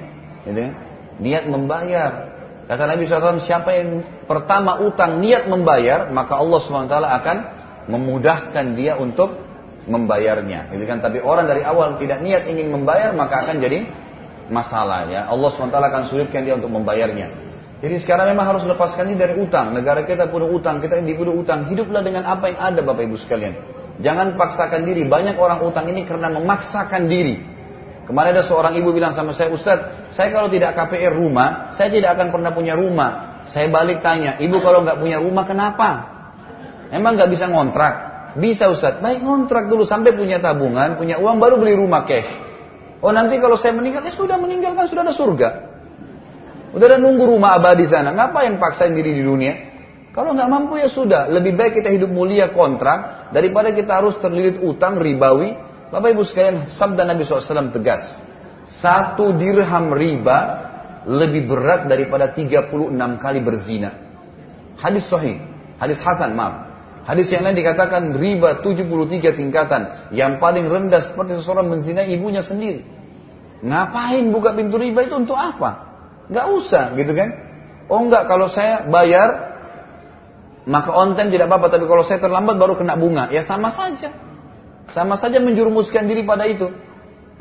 Gitu. 0.44 0.91
Niat 1.22 1.46
membayar. 1.46 2.34
Kata 2.66 2.84
Nabi 2.90 3.06
SAW 3.06 3.44
siapa 3.44 3.70
yang 3.78 4.02
pertama 4.26 4.82
utang 4.82 5.22
niat 5.22 5.46
membayar 5.46 6.10
maka 6.10 6.40
Allah 6.40 6.60
SWT 6.62 6.96
akan 6.98 7.38
memudahkan 7.92 8.66
dia 8.74 8.98
untuk 8.98 9.38
membayarnya. 9.86 10.74
Gitu 10.74 10.86
kan? 10.90 11.02
Tapi 11.02 11.22
orang 11.22 11.46
dari 11.46 11.62
awal 11.62 11.98
tidak 12.02 12.22
niat 12.26 12.50
ingin 12.50 12.74
membayar 12.74 13.14
maka 13.14 13.46
akan 13.46 13.62
jadi 13.62 13.86
masalah 14.50 15.10
ya. 15.10 15.30
Allah 15.30 15.50
SWT 15.54 15.78
akan 15.78 16.02
sulitkan 16.10 16.42
dia 16.42 16.58
untuk 16.58 16.74
membayarnya. 16.74 17.52
Jadi 17.82 17.98
sekarang 17.98 18.30
memang 18.30 18.46
harus 18.46 18.62
lepaskan 18.62 19.10
diri 19.10 19.18
dari 19.18 19.34
utang. 19.42 19.74
Negara 19.74 20.06
kita 20.06 20.30
punya 20.30 20.46
utang, 20.54 20.78
kita 20.78 21.02
individu 21.02 21.34
utang. 21.34 21.66
Hiduplah 21.66 22.06
dengan 22.06 22.30
apa 22.30 22.54
yang 22.54 22.60
ada 22.62 22.80
Bapak 22.86 23.10
Ibu 23.10 23.18
sekalian. 23.18 23.58
Jangan 24.06 24.38
paksakan 24.38 24.86
diri. 24.86 25.10
Banyak 25.10 25.34
orang 25.34 25.66
utang 25.66 25.90
ini 25.90 26.06
karena 26.06 26.30
memaksakan 26.30 27.10
diri. 27.10 27.42
Kemarin 28.02 28.34
ada 28.34 28.44
seorang 28.44 28.74
ibu 28.76 28.90
bilang 28.92 29.14
sama 29.14 29.32
saya, 29.32 29.54
Ustadz, 29.54 30.14
saya 30.14 30.34
kalau 30.34 30.50
tidak 30.50 30.74
KPR 30.74 31.14
rumah, 31.14 31.72
saya 31.78 31.94
tidak 31.94 32.18
akan 32.18 32.34
pernah 32.34 32.52
punya 32.52 32.74
rumah. 32.74 33.42
Saya 33.50 33.70
balik 33.70 34.02
tanya, 34.02 34.42
ibu 34.42 34.58
kalau 34.62 34.82
nggak 34.82 34.98
punya 34.98 35.22
rumah 35.22 35.46
kenapa? 35.46 35.90
Emang 36.90 37.16
nggak 37.16 37.30
bisa 37.30 37.46
ngontrak? 37.48 37.94
Bisa 38.42 38.72
Ustadz, 38.74 39.00
baik 39.00 39.22
ngontrak 39.22 39.70
dulu 39.70 39.86
sampai 39.86 40.18
punya 40.18 40.42
tabungan, 40.42 40.98
punya 40.98 41.22
uang 41.22 41.38
baru 41.38 41.62
beli 41.62 41.78
rumah 41.78 42.04
cash. 42.04 42.28
Oh 43.02 43.10
nanti 43.10 43.42
kalau 43.42 43.58
saya 43.58 43.74
meninggal, 43.74 44.06
ya 44.06 44.14
sudah 44.14 44.38
meninggalkan 44.38 44.86
sudah 44.86 45.02
ada 45.06 45.14
surga. 45.14 45.50
Udah 46.72 46.86
ada 46.88 46.98
nunggu 47.02 47.28
rumah 47.28 47.60
abadi 47.60 47.84
sana. 47.90 48.16
Ngapain 48.16 48.56
paksain 48.56 48.96
diri 48.96 49.12
di 49.12 49.24
dunia? 49.26 49.54
Kalau 50.12 50.36
nggak 50.36 50.50
mampu 50.52 50.80
ya 50.80 50.88
sudah. 50.88 51.28
Lebih 51.28 51.56
baik 51.56 51.80
kita 51.80 51.90
hidup 51.92 52.12
mulia 52.12 52.52
kontrak 52.52 53.32
daripada 53.32 53.72
kita 53.72 54.00
harus 54.00 54.16
terlilit 54.20 54.60
utang 54.60 55.00
ribawi. 55.00 55.71
Bapak 55.92 56.16
ibu 56.16 56.24
sekalian, 56.24 56.72
sabda 56.72 57.04
Nabi 57.04 57.28
SAW 57.28 57.76
tegas. 57.76 58.00
Satu 58.80 59.36
dirham 59.36 59.92
riba 59.92 60.40
lebih 61.04 61.52
berat 61.52 61.92
daripada 61.92 62.32
36 62.32 62.72
kali 63.20 63.40
berzina. 63.44 63.92
Hadis 64.80 65.12
sahih. 65.12 65.44
Hadis 65.76 66.00
Hasan, 66.00 66.32
maaf. 66.32 66.72
Hadis 67.04 67.28
yang 67.34 67.44
lain 67.44 67.58
dikatakan 67.58 68.16
riba 68.16 68.64
73 68.64 69.36
tingkatan. 69.36 69.82
Yang 70.16 70.40
paling 70.40 70.66
rendah 70.72 71.02
seperti 71.04 71.44
seseorang 71.44 71.68
menzina 71.68 72.08
ibunya 72.08 72.40
sendiri. 72.40 72.88
Ngapain 73.62 74.32
buka 74.32 74.56
pintu 74.56 74.80
riba 74.80 75.04
itu 75.04 75.20
untuk 75.20 75.36
apa? 75.36 75.92
Nggak 76.32 76.46
usah 76.56 76.84
gitu 76.96 77.12
kan. 77.12 77.30
Oh 77.92 78.00
enggak, 78.00 78.32
kalau 78.32 78.48
saya 78.48 78.88
bayar 78.88 79.52
maka 80.64 80.94
on 80.94 81.18
tidak 81.18 81.50
apa-apa, 81.50 81.74
tapi 81.74 81.90
kalau 81.90 82.06
saya 82.06 82.22
terlambat 82.22 82.56
baru 82.56 82.78
kena 82.78 82.94
bunga. 82.96 83.34
Ya 83.34 83.42
sama 83.42 83.74
saja. 83.74 84.31
Sama 84.92 85.16
saja 85.16 85.40
menjurumuskan 85.40 86.08
diri 86.08 86.24
pada 86.28 86.48
itu. 86.48 86.68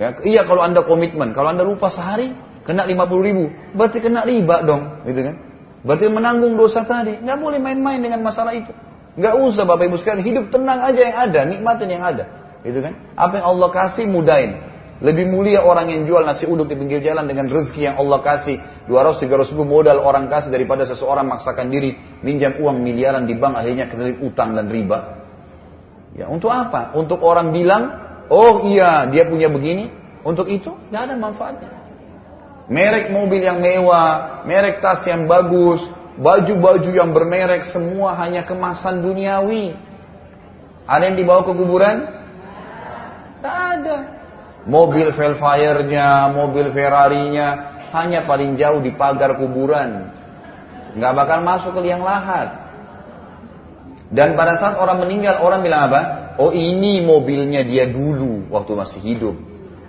Ya, 0.01 0.17
iya 0.25 0.43
kalau 0.49 0.65
anda 0.65 0.81
komitmen, 0.87 1.37
kalau 1.37 1.53
anda 1.53 1.67
lupa 1.67 1.93
sehari 1.93 2.33
kena 2.65 2.89
50 2.89 3.27
ribu, 3.27 3.53
berarti 3.77 3.99
kena 4.01 4.25
riba 4.25 4.65
dong, 4.65 5.05
gitu 5.05 5.21
kan? 5.29 5.37
Berarti 5.85 6.07
menanggung 6.09 6.55
dosa 6.57 6.85
tadi. 6.85 7.21
Nggak 7.21 7.39
boleh 7.41 7.59
main-main 7.61 8.01
dengan 8.01 8.21
masalah 8.25 8.53
itu. 8.53 8.73
Nggak 9.17 9.35
usah 9.43 9.65
Bapak 9.67 9.91
Ibu 9.91 9.97
sekalian, 10.01 10.23
hidup 10.23 10.45
tenang 10.53 10.81
aja 10.81 11.01
yang 11.01 11.17
ada, 11.17 11.41
nikmatin 11.49 11.89
yang 11.91 12.05
ada. 12.05 12.25
Gitu 12.63 12.79
kan? 12.85 12.97
Apa 13.17 13.41
yang 13.41 13.47
Allah 13.57 13.69
kasih 13.73 14.05
mudahin. 14.07 14.53
Lebih 15.01 15.33
mulia 15.33 15.65
orang 15.65 15.89
yang 15.89 16.05
jual 16.05 16.21
nasi 16.29 16.45
uduk 16.45 16.69
di 16.69 16.77
pinggir 16.77 17.01
jalan 17.01 17.25
dengan 17.25 17.49
rezeki 17.49 17.89
yang 17.89 17.97
Allah 17.97 18.21
kasih. 18.21 18.61
200-300 18.89 19.57
ribu 19.57 19.65
modal 19.65 19.97
orang 20.05 20.29
kasih 20.29 20.53
daripada 20.53 20.85
seseorang 20.85 21.25
maksakan 21.25 21.73
diri 21.73 21.97
minjam 22.21 22.61
uang 22.61 22.85
miliaran 22.85 23.25
di 23.25 23.33
bank 23.33 23.57
akhirnya 23.57 23.89
kena 23.89 24.13
utang 24.21 24.53
dan 24.53 24.69
riba. 24.69 25.20
Ya, 26.15 26.27
untuk 26.27 26.51
apa? 26.51 26.95
Untuk 26.99 27.23
orang 27.23 27.55
bilang, 27.55 27.91
oh 28.31 28.67
iya 28.67 29.07
dia 29.11 29.27
punya 29.27 29.47
begini. 29.47 29.91
Untuk 30.21 30.51
itu 30.51 30.75
nggak 30.91 31.03
ada 31.11 31.15
manfaatnya. 31.17 31.71
Merek 32.71 33.11
mobil 33.11 33.43
yang 33.43 33.59
mewah, 33.59 34.45
merek 34.47 34.79
tas 34.79 35.03
yang 35.03 35.27
bagus, 35.27 35.83
baju-baju 36.21 36.91
yang 36.93 37.11
bermerek 37.11 37.67
semua 37.75 38.15
hanya 38.21 38.47
kemasan 38.47 39.03
duniawi. 39.03 39.75
Ada 40.87 41.11
yang 41.11 41.17
dibawa 41.19 41.43
ke 41.43 41.53
kuburan? 41.55 41.97
Tak 43.41 43.57
ada. 43.81 43.97
Mobil 44.69 45.09
Velfire-nya, 45.17 46.31
mobil 46.37 46.69
Ferrari-nya 46.71 47.49
hanya 47.97 48.29
paling 48.29 48.55
jauh 48.61 48.79
di 48.85 48.93
pagar 48.93 49.41
kuburan. 49.41 50.13
Nggak 50.95 51.15
bakal 51.17 51.39
masuk 51.41 51.73
ke 51.75 51.81
liang 51.91 52.05
lahat. 52.05 52.60
Dan 54.11 54.35
pada 54.35 54.59
saat 54.59 54.75
orang 54.75 55.07
meninggal, 55.07 55.39
orang 55.39 55.63
bilang 55.63 55.87
apa? 55.87 56.01
Oh 56.43 56.51
ini 56.51 57.03
mobilnya 57.07 57.63
dia 57.63 57.87
dulu 57.87 58.51
waktu 58.51 58.73
masih 58.75 59.01
hidup. 59.03 59.37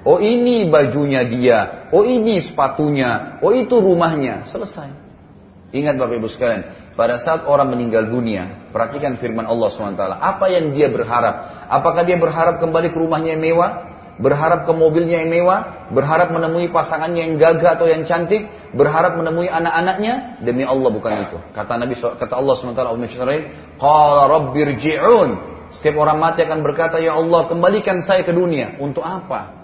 Oh 0.01 0.17
ini 0.17 0.69
bajunya 0.69 1.25
dia. 1.25 1.89
Oh 1.93 2.05
ini 2.05 2.41
sepatunya. 2.41 3.41
Oh 3.41 3.53
itu 3.53 3.73
rumahnya. 3.77 4.49
Selesai. 4.49 5.11
Ingat 5.71 5.95
Bapak 5.95 6.19
Ibu 6.19 6.27
sekalian, 6.27 6.67
pada 6.99 7.15
saat 7.15 7.47
orang 7.47 7.71
meninggal 7.71 8.11
dunia, 8.11 8.67
perhatikan 8.75 9.15
firman 9.15 9.47
Allah 9.47 9.71
SWT. 9.71 10.03
Apa 10.03 10.51
yang 10.51 10.75
dia 10.75 10.91
berharap? 10.91 11.65
Apakah 11.71 12.03
dia 12.03 12.19
berharap 12.19 12.59
kembali 12.59 12.91
ke 12.91 12.97
rumahnya 12.99 13.39
yang 13.39 13.43
mewah? 13.43 13.90
Berharap 14.21 14.69
ke 14.69 14.73
mobilnya 14.77 15.25
yang 15.25 15.33
mewah? 15.33 15.89
Berharap 15.89 16.29
menemui 16.29 16.69
pasangannya 16.69 17.25
yang 17.25 17.33
gagah 17.41 17.81
atau 17.81 17.89
yang 17.89 18.05
cantik? 18.05 18.45
Berharap 18.77 19.17
menemui 19.17 19.49
anak-anaknya? 19.49 20.37
Demi 20.45 20.61
Allah 20.61 20.89
bukan 20.93 21.11
itu. 21.25 21.37
Kata 21.57 21.81
Nabi 21.81 21.97
kata 21.97 22.33
Allah 22.37 22.53
SWT, 22.53 22.85
Qala 23.81 24.21
rabbirji'un. 24.29 25.29
Setiap 25.73 25.95
orang 25.97 26.21
mati 26.21 26.45
akan 26.45 26.61
berkata, 26.61 27.01
Ya 27.01 27.17
Allah, 27.17 27.49
kembalikan 27.49 28.05
saya 28.05 28.21
ke 28.21 28.29
dunia. 28.29 28.77
Untuk 28.77 29.01
apa? 29.01 29.57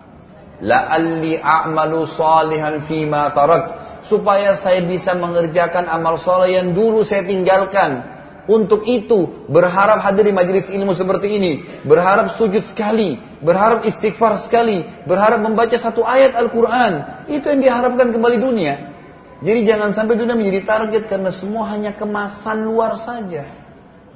La'alli 0.58 1.38
a'malu 1.38 2.10
salihan 2.18 2.82
fima 2.89 3.30
tarak 3.30 3.78
supaya 4.10 4.58
saya 4.58 4.82
bisa 4.82 5.14
mengerjakan 5.14 5.86
amal 5.86 6.18
soleh 6.18 6.58
yang 6.58 6.74
dulu 6.74 7.05
saya 7.05 7.22
tinggalkan. 7.30 8.16
Untuk 8.48 8.88
itu 8.88 9.48
berharap 9.52 10.00
hadir 10.00 10.32
di 10.32 10.34
majelis 10.34 10.72
ilmu 10.72 10.95
seperti 10.95 11.36
ini, 11.36 11.52
berharap 11.84 12.39
sujud 12.39 12.64
sekali, 12.64 13.20
berharap 13.43 13.84
istighfar 13.84 14.39
sekali, 14.48 14.88
berharap 15.04 15.43
membaca 15.43 15.76
satu 15.76 16.02
ayat 16.02 16.32
Al-Quran. 16.32 17.28
Itu 17.28 17.52
yang 17.52 17.62
diharapkan 17.62 18.16
kembali 18.16 18.38
dunia. 18.39 18.95
Jadi 19.43 19.60
jangan 19.68 19.91
sampai 19.91 20.16
dunia 20.16 20.34
menjadi 20.34 20.64
target 20.64 21.04
karena 21.12 21.30
semua 21.36 21.68
hanya 21.76 21.93
kemasan 21.93 22.64
luar 22.64 22.95
saja. 23.04 23.45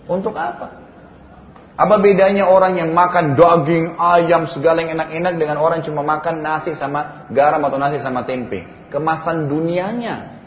Untuk 0.07 0.34
apa? 0.34 0.79
Apa 1.75 1.99
bedanya 1.99 2.47
orang 2.47 2.79
yang 2.79 2.95
makan 2.95 3.36
daging, 3.36 3.99
ayam, 3.99 4.47
segala 4.47 4.82
yang 4.82 4.95
enak-enak 4.95 5.34
dengan 5.36 5.57
orang 5.59 5.84
yang 5.84 5.93
cuma 5.93 6.03
makan 6.07 6.39
nasi 6.39 6.73
sama 6.73 7.27
garam 7.29 7.61
atau 7.67 7.77
nasi 7.77 7.99
sama 7.99 8.23
tempe? 8.23 8.82
kemasan 8.91 9.47
dunianya. 9.47 10.40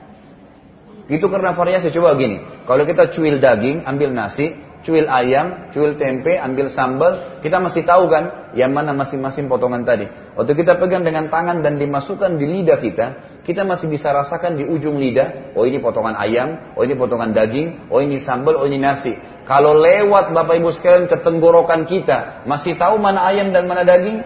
Itu 1.04 1.28
karena 1.28 1.52
variasi. 1.52 1.92
Coba 1.92 2.16
gini, 2.16 2.40
kalau 2.64 2.88
kita 2.88 3.12
cuil 3.12 3.36
daging, 3.36 3.84
ambil 3.84 4.08
nasi, 4.16 4.56
cuil 4.84 5.08
ayam, 5.08 5.72
cuil 5.72 5.96
tempe, 5.96 6.36
ambil 6.36 6.68
sambal, 6.72 7.40
kita 7.40 7.56
masih 7.60 7.84
tahu 7.88 8.08
kan 8.12 8.52
yang 8.52 8.72
mana 8.72 8.92
masing-masing 8.92 9.48
potongan 9.48 9.84
tadi. 9.84 10.08
Waktu 10.36 10.52
kita 10.56 10.76
pegang 10.76 11.04
dengan 11.04 11.32
tangan 11.32 11.64
dan 11.64 11.80
dimasukkan 11.80 12.36
di 12.36 12.44
lidah 12.44 12.78
kita, 12.80 13.06
kita 13.44 13.64
masih 13.64 13.88
bisa 13.88 14.12
rasakan 14.12 14.60
di 14.60 14.64
ujung 14.68 15.00
lidah, 15.00 15.56
oh 15.56 15.64
ini 15.64 15.80
potongan 15.80 16.16
ayam, 16.16 16.76
oh 16.76 16.84
ini 16.84 16.94
potongan 16.96 17.32
daging, 17.32 17.88
oh 17.92 18.00
ini 18.00 18.20
sambal, 18.20 18.60
oh 18.60 18.68
ini 18.68 18.80
nasi. 18.80 19.16
Kalau 19.44 19.76
lewat 19.76 20.32
Bapak 20.32 20.56
Ibu 20.56 20.72
sekalian 20.72 21.04
ke 21.08 21.20
tenggorokan 21.20 21.88
kita, 21.88 22.44
masih 22.48 22.76
tahu 22.80 23.00
mana 23.00 23.28
ayam 23.28 23.52
dan 23.52 23.68
mana 23.68 23.84
daging? 23.84 24.24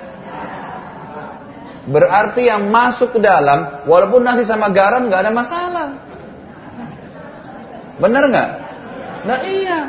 Berarti 1.89 2.45
yang 2.45 2.69
masuk 2.69 3.17
ke 3.17 3.21
dalam, 3.23 3.89
walaupun 3.89 4.21
nasi 4.21 4.45
sama 4.45 4.69
garam 4.75 5.09
nggak 5.09 5.23
ada 5.25 5.33
masalah. 5.33 5.89
Benar 7.99 8.23
nggak? 8.31 8.49
Nah 9.27 9.39
iya. 9.43 9.81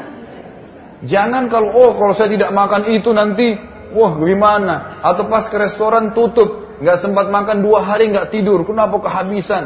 Jangan 1.06 1.48
kalau 1.48 1.72
oh 1.72 1.92
kalau 1.96 2.12
saya 2.12 2.34
tidak 2.36 2.52
makan 2.52 2.92
itu 2.92 3.10
nanti, 3.16 3.56
wah 3.96 4.20
gimana? 4.20 5.00
Atau 5.00 5.32
pas 5.32 5.48
ke 5.48 5.56
restoran 5.56 6.12
tutup, 6.12 6.76
nggak 6.84 7.00
sempat 7.00 7.32
makan 7.32 7.64
dua 7.64 7.88
hari 7.88 8.12
nggak 8.12 8.36
tidur, 8.36 8.68
kenapa 8.68 9.00
kehabisan? 9.00 9.64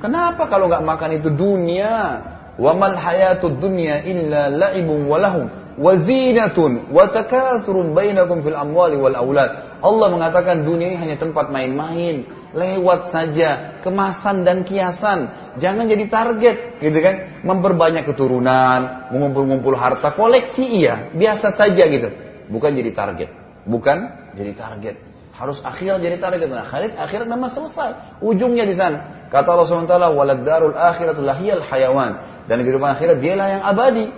Kenapa 0.00 0.48
kalau 0.50 0.66
nggak 0.66 0.82
makan 0.82 1.10
itu 1.20 1.28
dunia? 1.30 2.24
Wamal 2.60 2.92
hayatud 2.92 3.56
dunya 3.56 4.04
illa 4.04 4.52
la'ibun 4.52 5.08
walahum 5.08 5.48
wazinatun 5.80 6.92
wa 6.92 7.08
takathurun 7.08 7.96
bainakum 7.96 8.44
fil 8.44 8.52
amwali 8.52 9.00
wal 9.00 9.16
aulad. 9.16 9.80
Allah 9.80 10.06
mengatakan 10.12 10.68
dunia 10.68 10.92
ini 10.92 10.98
hanya 11.00 11.16
tempat 11.16 11.48
main-main, 11.48 12.28
lewat 12.50 13.14
saja, 13.14 13.80
kemasan 13.84 14.42
dan 14.42 14.66
kiasan. 14.66 15.30
Jangan 15.58 15.86
jadi 15.86 16.04
target, 16.10 16.56
gitu 16.82 16.98
kan? 16.98 17.44
Memperbanyak 17.46 18.06
keturunan, 18.06 19.10
mengumpul-ngumpul 19.14 19.74
harta, 19.78 20.14
koleksi 20.14 20.66
iya, 20.66 21.14
biasa 21.14 21.54
saja 21.54 21.84
gitu. 21.86 22.10
Bukan 22.50 22.74
jadi 22.74 22.90
target. 22.90 23.30
Bukan 23.66 23.98
jadi 24.34 24.52
target. 24.56 24.96
Harus 25.30 25.62
akhirat 25.62 26.02
jadi 26.02 26.18
target. 26.18 26.50
Nah, 26.50 26.66
akhirat, 26.66 26.98
akhirat 26.98 27.26
memang 27.30 27.48
selesai. 27.54 28.18
Ujungnya 28.20 28.66
di 28.66 28.74
sana. 28.74 29.28
Kata 29.30 29.54
Allah 29.54 29.66
SWT, 29.70 29.94
walad 30.10 30.42
darul 30.42 30.74
akhiratul 30.74 31.24
lahiyal 31.24 31.62
hayawan. 31.62 32.44
Dan 32.50 32.66
kehidupan 32.66 32.98
akhirat 32.98 33.22
dialah 33.22 33.46
yang 33.46 33.62
abadi. 33.62 34.10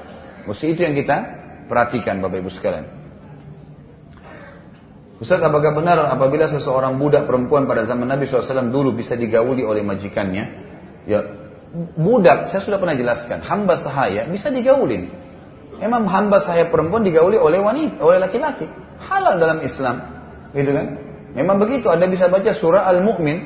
Mesti 0.49 0.73
itu 0.73 0.83
yang 0.83 0.97
kita 0.97 1.43
Perhatikan 1.73 2.21
Bapak 2.21 2.45
Ibu 2.45 2.51
sekalian. 2.53 2.85
Ustaz, 5.23 5.39
apakah 5.39 5.71
benar 5.79 6.03
apabila 6.11 6.51
seseorang 6.51 6.99
budak 6.99 7.31
perempuan 7.31 7.71
pada 7.71 7.87
zaman 7.87 8.11
Nabi 8.11 8.27
SAW 8.27 8.75
dulu 8.75 8.91
bisa 8.91 9.15
digauli 9.15 9.63
oleh 9.63 9.87
majikannya? 9.87 10.45
Ya, 11.07 11.23
budak, 11.95 12.51
saya 12.51 12.59
sudah 12.59 12.83
pernah 12.83 12.99
jelaskan, 12.99 13.39
hamba 13.47 13.79
sahaya 13.79 14.27
bisa 14.27 14.51
digaulin. 14.51 15.15
Emang 15.79 16.11
hamba 16.11 16.43
sahaya 16.43 16.67
perempuan 16.75 17.07
digauli 17.07 17.39
oleh 17.39 17.63
wanita, 17.63 18.03
oleh 18.03 18.19
laki-laki. 18.19 18.67
Halal 18.99 19.39
dalam 19.39 19.63
Islam, 19.63 20.03
gitu 20.59 20.75
kan? 20.75 20.87
Memang 21.39 21.63
begitu, 21.63 21.87
Anda 21.87 22.11
bisa 22.11 22.27
baca 22.27 22.51
surah 22.51 22.91
Al-Mu'min, 22.91 23.39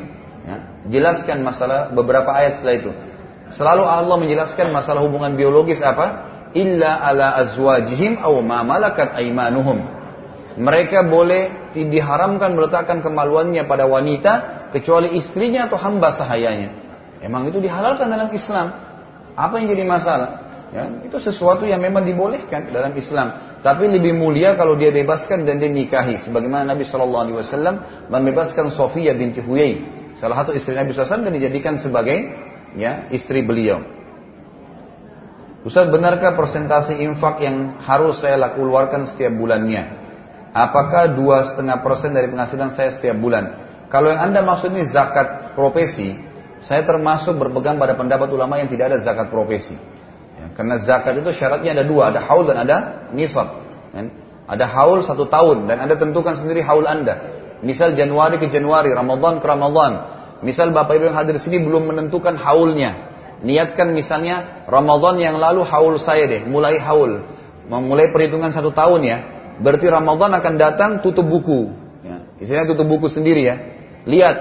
ya, 0.48 0.56
jelaskan 0.88 1.44
masalah 1.44 1.92
beberapa 1.92 2.32
ayat 2.32 2.56
setelah 2.56 2.76
itu. 2.80 2.90
Selalu 3.52 3.84
Allah 3.84 4.16
menjelaskan 4.16 4.72
masalah 4.72 5.04
hubungan 5.04 5.36
biologis 5.36 5.84
apa? 5.84 6.32
illa 6.56 7.04
ala 7.04 7.36
azwajihim 7.44 8.16
aw 8.16 8.32
ma 8.40 8.64
malakat 8.64 9.12
aimanuhum. 9.12 9.95
Mereka 10.56 11.12
boleh 11.12 11.72
diharamkan 11.76 12.56
meletakkan 12.56 13.04
kemaluannya 13.04 13.68
pada 13.68 13.84
wanita 13.84 14.32
kecuali 14.72 15.20
istrinya 15.20 15.68
atau 15.68 15.76
hamba 15.76 16.16
sahayanya. 16.16 16.72
Emang 17.20 17.48
itu 17.48 17.60
dihalalkan 17.60 18.08
dalam 18.08 18.32
Islam. 18.32 18.72
Apa 19.36 19.60
yang 19.60 19.68
jadi 19.68 19.84
masalah? 19.84 20.46
Ya, 20.72 20.88
itu 21.04 21.16
sesuatu 21.22 21.62
yang 21.68 21.78
memang 21.78 22.02
dibolehkan 22.02 22.72
dalam 22.72 22.96
Islam. 22.96 23.60
Tapi 23.60 23.86
lebih 23.86 24.16
mulia 24.16 24.58
kalau 24.58 24.74
dia 24.74 24.90
bebaskan 24.90 25.44
dan 25.44 25.60
dia 25.60 25.70
nikahi. 25.70 26.24
Sebagaimana 26.24 26.74
Nabi 26.74 26.88
Shallallahu 26.88 27.22
Alaihi 27.22 27.36
Wasallam 27.38 27.74
membebaskan 28.10 28.72
Sofia 28.74 29.14
binti 29.14 29.44
Huyai, 29.44 29.78
salah 30.16 30.42
satu 30.42 30.56
istri 30.56 30.74
Nabi 30.74 30.96
SAW 30.96 31.22
dan 31.22 31.32
dijadikan 31.36 31.78
sebagai 31.78 32.18
ya 32.74 33.06
istri 33.12 33.44
beliau. 33.44 33.84
Ustaz 35.66 35.90
benarkah 35.90 36.38
persentase 36.38 36.94
infak 36.94 37.42
yang 37.42 37.82
harus 37.82 38.22
saya 38.22 38.38
keluarkan 38.54 39.06
setiap 39.10 39.34
bulannya? 39.34 40.05
Apakah 40.56 41.12
dua 41.12 41.52
setengah 41.52 41.84
persen 41.84 42.16
dari 42.16 42.32
penghasilan 42.32 42.72
saya 42.72 42.96
setiap 42.96 43.20
bulan? 43.20 43.68
Kalau 43.92 44.08
yang 44.08 44.32
anda 44.32 44.40
maksud 44.40 44.72
ini 44.72 44.88
zakat 44.88 45.52
profesi, 45.52 46.16
saya 46.64 46.80
termasuk 46.88 47.36
berpegang 47.36 47.76
pada 47.76 47.92
pendapat 47.92 48.32
ulama 48.32 48.56
yang 48.56 48.72
tidak 48.72 48.96
ada 48.96 48.98
zakat 49.04 49.28
profesi. 49.28 49.76
Ya, 50.40 50.48
karena 50.56 50.80
zakat 50.80 51.20
itu 51.20 51.28
syaratnya 51.36 51.76
ada 51.76 51.84
dua, 51.84 52.08
ada 52.08 52.24
haul 52.24 52.48
dan 52.48 52.56
ada 52.64 53.04
nisab. 53.12 53.60
Ya, 53.92 54.08
ada 54.48 54.64
haul 54.64 55.04
satu 55.04 55.28
tahun 55.28 55.68
dan 55.68 55.76
anda 55.84 56.00
tentukan 56.00 56.32
sendiri 56.40 56.64
haul 56.64 56.88
anda. 56.88 57.36
Misal 57.60 57.92
Januari 57.92 58.40
ke 58.40 58.48
Januari, 58.48 58.96
Ramadan 58.96 59.44
ke 59.44 59.46
Ramadan. 59.46 59.92
Misal 60.40 60.72
Bapak 60.72 60.96
Ibu 60.96 61.12
yang 61.12 61.18
hadir 61.20 61.36
sini 61.36 61.60
belum 61.60 61.92
menentukan 61.92 62.40
haulnya. 62.40 63.12
Niatkan 63.44 63.92
misalnya 63.92 64.64
Ramadan 64.64 65.20
yang 65.20 65.36
lalu 65.36 65.68
haul 65.68 66.00
saya 66.00 66.24
deh, 66.24 66.48
mulai 66.48 66.80
haul. 66.80 67.28
Memulai 67.68 68.08
perhitungan 68.08 68.56
satu 68.56 68.72
tahun 68.72 69.00
ya. 69.04 69.18
Berarti 69.60 69.86
Ramadan 69.88 70.32
akan 70.36 70.54
datang 70.60 70.90
tutup 71.00 71.24
buku. 71.24 71.72
Ya. 72.04 72.16
Istilahnya 72.40 72.68
tutup 72.76 72.86
buku 72.88 73.08
sendiri 73.08 73.42
ya. 73.44 73.56
Lihat, 74.06 74.36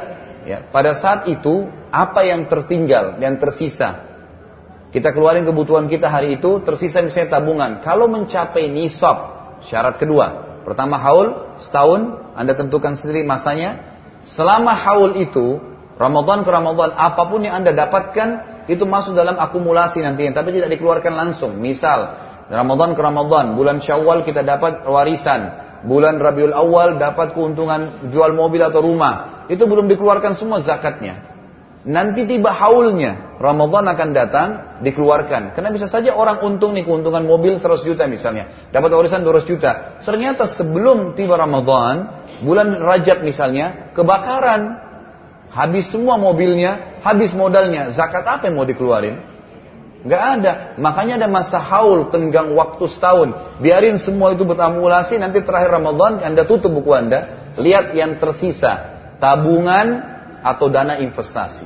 ya, 0.46 0.58
pada 0.70 0.96
saat 1.00 1.26
itu 1.32 1.68
apa 1.90 2.28
yang 2.28 2.52
tertinggal, 2.52 3.18
yang 3.24 3.40
tersisa. 3.40 4.04
Kita 4.92 5.12
keluarin 5.12 5.44
kebutuhan 5.44 5.92
kita 5.92 6.08
hari 6.08 6.40
itu, 6.40 6.64
tersisa 6.64 7.04
misalnya 7.04 7.40
tabungan. 7.40 7.72
Kalau 7.84 8.08
mencapai 8.08 8.72
nisab, 8.72 9.18
syarat 9.68 10.00
kedua. 10.00 10.60
Pertama 10.64 10.96
haul, 10.98 11.58
setahun, 11.60 12.32
Anda 12.34 12.56
tentukan 12.56 12.96
sendiri 12.96 13.28
masanya. 13.28 13.96
Selama 14.24 14.72
haul 14.74 15.20
itu, 15.20 15.60
Ramadan 16.00 16.44
ke 16.44 16.50
Ramadan, 16.50 16.96
apa 16.96 17.28
pun 17.28 17.44
yang 17.44 17.60
Anda 17.60 17.76
dapatkan, 17.76 18.30
itu 18.66 18.82
masuk 18.88 19.14
dalam 19.14 19.38
akumulasi 19.38 20.02
nantinya, 20.02 20.42
tapi 20.42 20.56
tidak 20.56 20.74
dikeluarkan 20.74 21.14
langsung. 21.14 21.60
Misal, 21.62 22.18
Ramadan 22.46 22.94
ke 22.94 23.02
Ramadan, 23.02 23.58
bulan 23.58 23.82
Syawal 23.82 24.22
kita 24.22 24.46
dapat 24.46 24.86
warisan, 24.86 25.50
bulan 25.90 26.22
Rabiul 26.22 26.54
Awal 26.54 27.02
dapat 27.02 27.34
keuntungan 27.34 28.10
jual 28.14 28.38
mobil 28.38 28.62
atau 28.62 28.86
rumah. 28.86 29.46
Itu 29.50 29.66
belum 29.66 29.90
dikeluarkan 29.90 30.38
semua 30.38 30.62
zakatnya. 30.62 31.34
Nanti 31.86 32.26
tiba 32.26 32.50
haulnya, 32.50 33.38
Ramadan 33.38 33.86
akan 33.94 34.10
datang, 34.14 34.50
dikeluarkan. 34.82 35.54
Karena 35.54 35.70
bisa 35.70 35.86
saja 35.86 36.18
orang 36.18 36.42
untung 36.42 36.74
nih, 36.74 36.82
keuntungan 36.82 37.22
mobil 37.22 37.62
100 37.62 37.86
juta 37.86 38.10
misalnya. 38.10 38.70
Dapat 38.74 38.90
warisan 38.90 39.22
200 39.22 39.46
juta. 39.46 40.02
Ternyata 40.02 40.50
sebelum 40.50 41.14
tiba 41.14 41.38
Ramadan, 41.38 42.26
bulan 42.42 42.82
Rajab 42.82 43.22
misalnya, 43.22 43.94
kebakaran. 43.94 44.82
Habis 45.54 45.94
semua 45.94 46.18
mobilnya, 46.18 47.02
habis 47.06 47.38
modalnya. 47.38 47.94
Zakat 47.94 48.26
apa 48.26 48.50
yang 48.50 48.58
mau 48.58 48.66
dikeluarin? 48.66 49.35
Gak 50.06 50.24
ada. 50.40 50.52
Makanya 50.78 51.18
ada 51.18 51.28
masa 51.28 51.58
haul, 51.58 52.14
tenggang 52.14 52.54
waktu 52.54 52.86
setahun. 52.94 53.58
Biarin 53.58 53.98
semua 53.98 54.38
itu 54.38 54.46
bertamulasi, 54.46 55.18
nanti 55.18 55.42
terakhir 55.42 55.74
Ramadan, 55.74 56.22
Anda 56.22 56.46
tutup 56.46 56.70
buku 56.70 56.94
Anda. 56.94 57.52
Lihat 57.58 57.98
yang 57.98 58.22
tersisa. 58.22 58.96
Tabungan 59.18 60.06
atau 60.46 60.70
dana 60.70 61.02
investasi. 61.02 61.66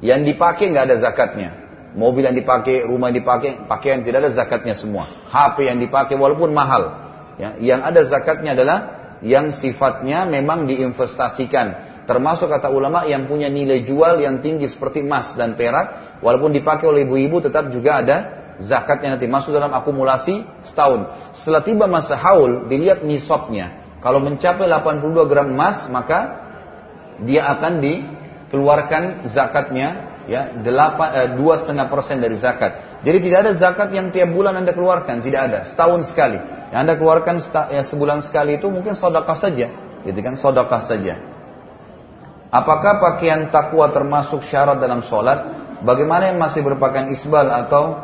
Yang 0.00 0.34
dipakai 0.34 0.72
nggak 0.72 0.84
ada 0.88 0.96
zakatnya. 0.98 1.50
Mobil 1.92 2.24
yang 2.24 2.32
dipakai, 2.32 2.88
rumah 2.88 3.12
yang 3.12 3.20
dipakai, 3.20 3.68
pakaian 3.68 4.00
tidak 4.00 4.24
ada 4.24 4.32
zakatnya 4.32 4.72
semua. 4.72 5.04
HP 5.28 5.68
yang 5.68 5.76
dipakai 5.76 6.16
walaupun 6.16 6.56
mahal. 6.56 7.04
Ya, 7.36 7.60
yang 7.60 7.84
ada 7.84 8.00
zakatnya 8.08 8.56
adalah 8.56 8.78
yang 9.20 9.52
sifatnya 9.52 10.24
memang 10.24 10.64
diinvestasikan. 10.64 11.81
Termasuk 12.02 12.50
kata 12.50 12.66
ulama 12.66 13.06
yang 13.06 13.30
punya 13.30 13.46
nilai 13.46 13.86
jual 13.86 14.18
yang 14.18 14.42
tinggi 14.42 14.66
seperti 14.66 15.06
emas 15.06 15.34
dan 15.38 15.54
perak. 15.54 16.18
Walaupun 16.18 16.50
dipakai 16.50 16.90
oleh 16.90 17.06
ibu-ibu 17.06 17.38
tetap 17.38 17.70
juga 17.70 18.02
ada 18.02 18.16
zakatnya 18.58 19.14
nanti. 19.14 19.30
Masuk 19.30 19.54
dalam 19.54 19.70
akumulasi 19.70 20.42
setahun. 20.66 21.06
Setelah 21.38 21.62
tiba 21.62 21.86
masa 21.86 22.18
haul, 22.18 22.66
dilihat 22.66 23.06
nisabnya. 23.06 23.98
Kalau 24.02 24.18
mencapai 24.18 24.66
82 24.66 25.30
gram 25.30 25.46
emas, 25.46 25.86
maka 25.86 26.42
dia 27.22 27.46
akan 27.54 27.78
dikeluarkan 27.78 29.30
zakatnya 29.30 30.12
ya 30.26 30.54
eh, 30.54 31.28
dua 31.38 31.54
setengah 31.62 31.86
persen 31.86 32.18
dari 32.18 32.34
zakat. 32.38 33.02
Jadi 33.06 33.18
tidak 33.30 33.38
ada 33.46 33.52
zakat 33.58 33.88
yang 33.94 34.10
tiap 34.14 34.30
bulan 34.30 34.58
anda 34.58 34.74
keluarkan, 34.74 35.22
tidak 35.22 35.40
ada 35.50 35.58
setahun 35.66 36.10
sekali. 36.10 36.38
Yang 36.70 36.80
anda 36.82 36.94
keluarkan 36.98 37.36
ya, 37.70 37.82
sebulan 37.86 38.26
sekali 38.26 38.58
itu 38.58 38.66
mungkin 38.70 38.94
sodakah 38.94 39.38
saja, 39.38 39.70
gitu 40.06 40.18
kan 40.18 40.34
sodakah 40.38 40.82
saja. 40.82 41.31
Apakah 42.52 43.00
pakaian 43.00 43.48
takwa 43.48 43.88
termasuk 43.88 44.44
syarat 44.44 44.76
dalam 44.76 45.00
sholat? 45.08 45.40
Bagaimana 45.88 46.28
yang 46.28 46.36
masih 46.36 46.60
berpakaian 46.60 47.08
isbal 47.08 47.48
atau 47.48 47.96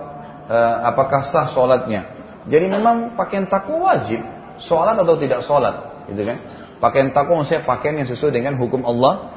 eh, 0.48 0.76
apakah 0.88 1.20
sah 1.28 1.52
sholatnya? 1.52 2.08
Jadi 2.48 2.72
memang 2.72 3.12
pakaian 3.12 3.44
takwa 3.44 3.92
wajib, 3.92 4.24
sholat 4.56 4.96
atau 4.96 5.20
tidak 5.20 5.44
sholat, 5.44 6.08
gitu 6.08 6.24
kan? 6.24 6.40
Pakaian 6.80 7.12
takwa 7.12 7.44
maksudnya 7.44 7.68
pakaian 7.68 8.00
yang 8.00 8.08
sesuai 8.08 8.32
dengan 8.32 8.56
hukum 8.56 8.88
Allah 8.88 9.36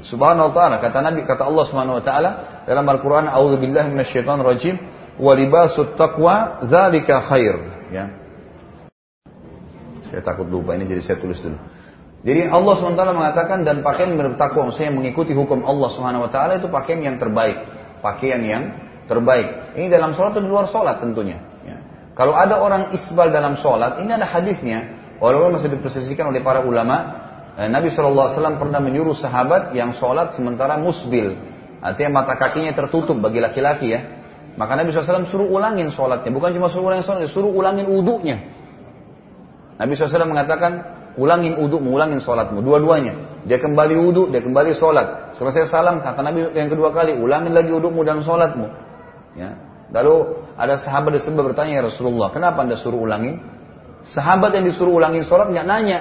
Subhanahu 0.00 0.48
wa 0.48 0.52
taala. 0.56 0.80
Kata 0.80 1.04
Nabi 1.04 1.28
kata 1.28 1.44
Allah 1.44 1.64
Subhanahu 1.68 2.00
wa 2.00 2.04
taala 2.04 2.30
dalam 2.64 2.88
Al-Qur'an, 2.88 3.28
"A'udzubillahi 3.28 3.92
minasyaitonir 3.92 4.46
rajim 4.48 4.80
wa 5.20 5.36
libasut 5.36 6.00
taqwa 6.00 6.64
dzalika 6.64 7.28
khair." 7.28 7.56
Ya. 7.92 8.04
Saya 10.08 10.24
takut 10.24 10.48
lupa 10.48 10.72
ini 10.80 10.88
jadi 10.88 11.04
saya 11.04 11.16
tulis 11.20 11.36
dulu. 11.44 11.60
Jadi 12.20 12.52
Allah 12.52 12.74
SWT 12.76 13.00
mengatakan 13.16 13.64
dan 13.64 13.80
pakaian 13.80 14.12
bertakwa 14.12 14.68
maksudnya 14.68 14.92
mengikuti 14.92 15.32
hukum 15.32 15.64
Allah 15.64 15.88
taala 16.28 16.60
itu 16.60 16.68
pakaian 16.68 17.00
yang 17.00 17.16
terbaik, 17.16 17.56
pakaian 18.04 18.40
yang 18.44 18.62
terbaik. 19.08 19.72
Ini 19.72 19.88
dalam 19.88 20.12
sholat 20.12 20.36
atau 20.36 20.44
di 20.44 20.50
luar 20.52 20.68
sholat 20.68 21.00
tentunya. 21.00 21.40
Ya. 21.64 21.80
Kalau 22.12 22.36
ada 22.36 22.60
orang 22.60 22.92
isbal 22.92 23.32
dalam 23.32 23.56
sholat, 23.56 24.04
ini 24.04 24.12
ada 24.12 24.28
hadisnya. 24.28 25.00
Walaupun 25.16 25.56
masih 25.56 25.72
dipersisikan 25.72 26.28
oleh 26.28 26.44
para 26.44 26.60
ulama, 26.60 26.96
eh, 27.56 27.68
Nabi 27.72 27.88
SAW 27.88 28.36
pernah 28.60 28.80
menyuruh 28.84 29.16
sahabat 29.16 29.72
yang 29.72 29.96
sholat 29.96 30.36
sementara 30.36 30.76
musbil. 30.76 31.40
Artinya 31.80 32.20
mata 32.20 32.36
kakinya 32.36 32.76
tertutup 32.76 33.16
bagi 33.16 33.40
laki-laki 33.40 33.96
ya. 33.96 34.00
Maka 34.60 34.76
Nabi 34.76 34.92
SAW 34.92 35.24
suruh 35.24 35.48
ulangin 35.48 35.88
sholatnya. 35.88 36.28
Bukan 36.28 36.52
cuma 36.52 36.68
suruh 36.68 36.92
ulangin 36.92 37.04
sholatnya, 37.08 37.28
suruh 37.32 37.48
ulangin 37.48 37.88
uduknya. 37.88 38.36
Nabi 39.80 39.96
SAW 39.96 40.28
mengatakan, 40.28 40.99
ulangin 41.18 41.58
uduk, 41.58 41.80
ulangin 41.82 42.20
sholatmu. 42.22 42.62
Dua-duanya. 42.62 43.42
Dia 43.48 43.56
kembali 43.56 43.96
uduk, 43.96 44.30
dia 44.30 44.44
kembali 44.44 44.76
sholat. 44.76 45.34
Selesai 45.40 45.72
salam, 45.72 46.04
kata 46.04 46.20
Nabi 46.20 46.52
yang 46.52 46.68
kedua 46.68 46.92
kali, 46.92 47.16
ulangin 47.16 47.56
lagi 47.56 47.72
udukmu 47.72 48.04
dan 48.04 48.20
sholatmu. 48.20 48.68
Ya. 49.34 49.56
Lalu 49.90 50.46
ada 50.54 50.78
sahabat 50.78 51.16
di 51.16 51.20
sebelah 51.24 51.50
bertanya, 51.50 51.80
ya 51.80 51.82
Rasulullah, 51.88 52.30
kenapa 52.30 52.62
anda 52.62 52.78
suruh 52.78 53.00
ulangin? 53.00 53.42
Sahabat 54.06 54.54
yang 54.54 54.64
disuruh 54.64 54.96
ulangin 54.96 55.26
sholat 55.26 55.50
nggak 55.50 55.66
nanya. 55.66 55.98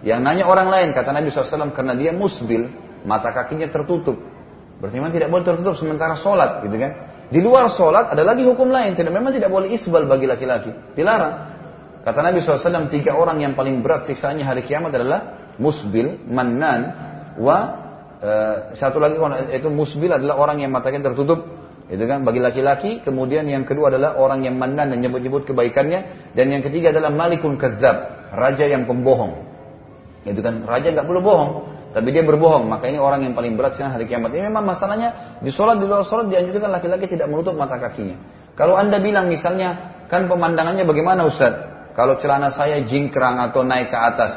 Yang 0.00 0.20
nanya 0.24 0.44
orang 0.48 0.68
lain, 0.72 0.88
kata 0.96 1.12
Nabi 1.12 1.28
SAW, 1.28 1.74
karena 1.76 1.92
dia 1.96 2.12
musbil, 2.14 2.72
mata 3.04 3.32
kakinya 3.34 3.68
tertutup. 3.68 4.16
Berarti 4.80 4.96
memang 4.96 5.12
tidak 5.12 5.28
boleh 5.28 5.44
tertutup 5.44 5.74
sementara 5.76 6.16
sholat, 6.16 6.64
gitu 6.64 6.76
kan? 6.80 6.92
Di 7.30 7.40
luar 7.44 7.68
sholat 7.70 8.10
ada 8.10 8.24
lagi 8.24 8.42
hukum 8.42 8.72
lain, 8.72 8.96
tidak 8.96 9.12
memang 9.12 9.30
tidak 9.30 9.52
boleh 9.52 9.70
isbal 9.70 10.08
bagi 10.08 10.24
laki-laki, 10.24 10.72
dilarang. 10.96 11.49
Kata 12.00 12.18
Nabi 12.24 12.40
SAW, 12.40 12.88
tiga 12.88 13.12
orang 13.12 13.44
yang 13.44 13.52
paling 13.52 13.84
berat 13.84 14.08
siksanya 14.08 14.48
hari 14.48 14.64
kiamat 14.64 14.96
adalah 14.96 15.52
musbil, 15.60 16.16
mannan, 16.24 16.80
wa 17.36 17.58
e, 18.16 18.32
satu 18.72 18.96
lagi 18.96 19.20
itu 19.52 19.68
musbil 19.68 20.08
adalah 20.08 20.40
orang 20.40 20.64
yang 20.64 20.72
matanya 20.72 21.12
tertutup 21.12 21.60
itu 21.90 22.06
kan 22.06 22.22
bagi 22.22 22.38
laki-laki, 22.38 23.02
kemudian 23.02 23.50
yang 23.50 23.66
kedua 23.66 23.90
adalah 23.90 24.14
orang 24.14 24.46
yang 24.46 24.54
mandan 24.54 24.94
dan 24.94 25.02
nyebut-nyebut 25.02 25.42
kebaikannya, 25.50 26.32
dan 26.38 26.46
yang 26.46 26.62
ketiga 26.62 26.94
adalah 26.94 27.10
malikun 27.10 27.58
kadzab, 27.58 28.30
raja 28.30 28.62
yang 28.62 28.86
pembohong. 28.86 29.50
Itu 30.22 30.38
kan 30.38 30.62
raja 30.70 30.94
nggak 30.94 31.02
boleh 31.02 31.18
bohong, 31.18 31.50
tapi 31.90 32.14
dia 32.14 32.22
berbohong, 32.22 32.70
maka 32.70 32.86
ini 32.86 33.02
orang 33.02 33.26
yang 33.26 33.34
paling 33.34 33.58
berat 33.58 33.74
siang 33.74 33.90
hari 33.90 34.06
kiamat. 34.06 34.30
Ini 34.30 34.46
memang 34.46 34.70
masalahnya 34.70 35.42
di 35.42 35.50
sholat 35.50 35.82
di 35.82 35.90
luar 35.90 36.06
sholat 36.06 36.30
dianjurkan 36.30 36.70
laki-laki 36.70 37.10
tidak 37.10 37.26
menutup 37.26 37.58
mata 37.58 37.74
kakinya. 37.82 38.14
Kalau 38.54 38.78
anda 38.78 39.02
bilang 39.02 39.26
misalnya, 39.26 39.98
kan 40.06 40.30
pemandangannya 40.30 40.86
bagaimana 40.86 41.26
Ustaz? 41.26 41.69
Kalau 41.94 42.18
celana 42.22 42.54
saya 42.54 42.80
jingkrang 42.86 43.38
atau 43.42 43.66
naik 43.66 43.90
ke 43.90 43.98
atas, 43.98 44.32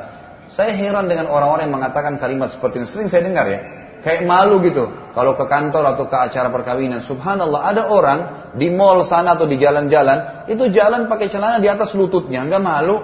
saya 0.54 0.74
heran 0.78 1.10
dengan 1.10 1.30
orang-orang 1.30 1.70
yang 1.70 1.76
mengatakan 1.82 2.18
kalimat 2.22 2.54
seperti 2.54 2.84
ini. 2.84 2.88
Sering 2.90 3.08
saya 3.10 3.26
dengar 3.26 3.46
ya. 3.50 3.62
Kayak 4.04 4.28
malu 4.28 4.60
gitu. 4.60 4.86
Kalau 5.16 5.34
ke 5.40 5.46
kantor 5.48 5.96
atau 5.96 6.06
ke 6.12 6.18
acara 6.18 6.52
perkawinan. 6.52 7.02
Subhanallah 7.08 7.62
ada 7.72 7.88
orang 7.88 8.20
di 8.60 8.68
mall 8.68 9.02
sana 9.08 9.40
atau 9.40 9.48
di 9.48 9.56
jalan-jalan. 9.56 10.46
Itu 10.52 10.68
jalan 10.70 11.08
pakai 11.08 11.32
celana 11.32 11.64
di 11.64 11.72
atas 11.72 11.96
lututnya. 11.96 12.44
Enggak 12.44 12.62
malu. 12.62 13.00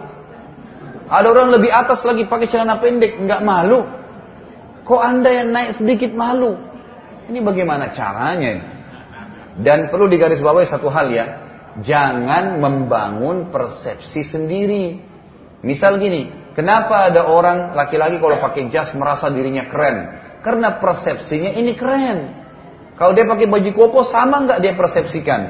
Ada 1.09 1.25
orang 1.25 1.55
lebih 1.55 1.71
atas 1.71 2.03
lagi 2.03 2.27
pakai 2.27 2.51
celana 2.51 2.77
pendek. 2.83 3.15
Enggak 3.15 3.41
malu. 3.41 3.81
Kok 4.83 5.01
anda 5.01 5.29
yang 5.31 5.49
naik 5.55 5.79
sedikit 5.79 6.11
malu? 6.11 6.59
Ini 7.31 7.39
bagaimana 7.45 7.93
caranya? 7.93 8.59
Dan 9.57 9.87
perlu 9.87 10.05
digarisbawahi 10.11 10.67
satu 10.67 10.91
hal 10.91 11.07
ya. 11.13 11.48
Jangan 11.77 12.57
membangun 12.57 13.53
persepsi 13.53 14.25
sendiri. 14.25 14.97
Misal 15.61 16.01
gini. 16.01 16.33
Kenapa 16.57 17.07
ada 17.07 17.29
orang 17.29 17.77
laki-laki 17.77 18.19
kalau 18.19 18.35
pakai 18.41 18.67
jas 18.73 18.91
merasa 18.97 19.29
dirinya 19.29 19.69
keren? 19.69 20.11
Karena 20.41 20.81
persepsinya 20.81 21.55
ini 21.55 21.77
keren. 21.77 22.35
Kalau 22.99 23.15
dia 23.15 23.23
pakai 23.23 23.47
baju 23.47 23.71
koko 23.71 24.03
sama 24.03 24.43
nggak 24.43 24.59
dia 24.59 24.75
persepsikan? 24.75 25.41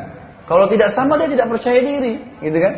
Kalau 0.46 0.70
tidak 0.70 0.94
sama 0.94 1.18
dia 1.18 1.30
tidak 1.30 1.50
percaya 1.50 1.82
diri, 1.82 2.22
gitu 2.46 2.58
kan? 2.62 2.74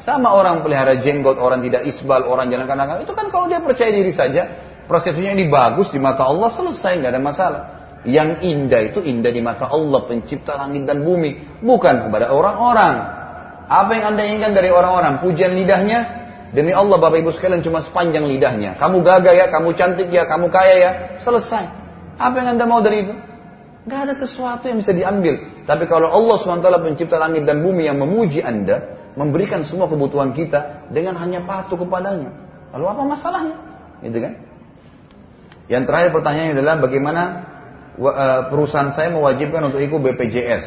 Sama 0.00 0.32
orang 0.32 0.60
pelihara 0.64 0.96
jenggot, 0.96 1.36
orang 1.36 1.60
tidak 1.64 1.88
isbal, 1.88 2.24
orang 2.24 2.48
jalan 2.48 2.64
kanan 2.68 3.04
itu 3.04 3.12
kan 3.12 3.28
kalau 3.32 3.48
dia 3.48 3.60
percaya 3.60 3.92
diri 3.92 4.12
saja, 4.12 4.48
persepsinya 4.88 5.36
ini 5.36 5.48
bagus 5.48 5.92
di 5.92 6.00
mata 6.00 6.24
Allah 6.24 6.52
selesai 6.52 7.00
nggak 7.00 7.12
ada 7.16 7.20
masalah. 7.20 7.62
Yang 8.00 8.30
indah 8.40 8.80
itu 8.92 9.04
indah 9.04 9.28
di 9.28 9.44
mata 9.44 9.68
Allah 9.68 10.08
pencipta 10.08 10.56
langit 10.56 10.88
dan 10.88 11.04
bumi, 11.04 11.60
bukan 11.60 12.08
kepada 12.08 12.32
orang-orang. 12.32 12.94
Apa 13.68 13.90
yang 13.92 14.04
anda 14.16 14.22
inginkan 14.24 14.56
dari 14.56 14.72
orang-orang? 14.72 15.20
Pujian 15.20 15.52
lidahnya, 15.52 16.20
Demi 16.50 16.74
Allah 16.74 16.98
Bapak 16.98 17.22
Ibu 17.22 17.30
sekalian 17.30 17.62
cuma 17.62 17.78
sepanjang 17.78 18.26
lidahnya. 18.26 18.74
Kamu 18.74 19.06
gagah 19.06 19.34
ya, 19.38 19.46
kamu 19.54 19.70
cantik 19.78 20.10
ya, 20.10 20.26
kamu 20.26 20.50
kaya 20.50 20.74
ya. 20.82 20.90
Selesai. 21.22 21.64
Apa 22.18 22.34
yang 22.42 22.58
anda 22.58 22.66
mau 22.66 22.82
dari 22.82 23.06
itu? 23.06 23.14
Gak 23.86 24.10
ada 24.10 24.14
sesuatu 24.18 24.66
yang 24.66 24.82
bisa 24.82 24.90
diambil. 24.90 25.64
Tapi 25.64 25.86
kalau 25.86 26.10
Allah 26.10 26.36
SWT 26.36 26.68
pencipta 26.82 27.16
langit 27.16 27.46
dan 27.46 27.62
bumi 27.62 27.86
yang 27.86 28.02
memuji 28.02 28.42
anda, 28.42 28.98
memberikan 29.14 29.62
semua 29.62 29.86
kebutuhan 29.86 30.34
kita 30.34 30.90
dengan 30.90 31.14
hanya 31.22 31.46
patuh 31.46 31.78
kepadanya. 31.78 32.34
Lalu 32.74 32.84
apa 32.98 33.02
masalahnya? 33.06 33.56
Gitu 34.02 34.18
kan? 34.18 34.32
Yang 35.70 35.82
terakhir 35.86 36.10
pertanyaannya 36.18 36.54
adalah 36.58 36.74
bagaimana 36.82 37.22
perusahaan 38.50 38.92
saya 38.94 39.10
mewajibkan 39.10 39.66
untuk 39.66 39.82
ikut 39.82 39.98
BPJS. 39.98 40.64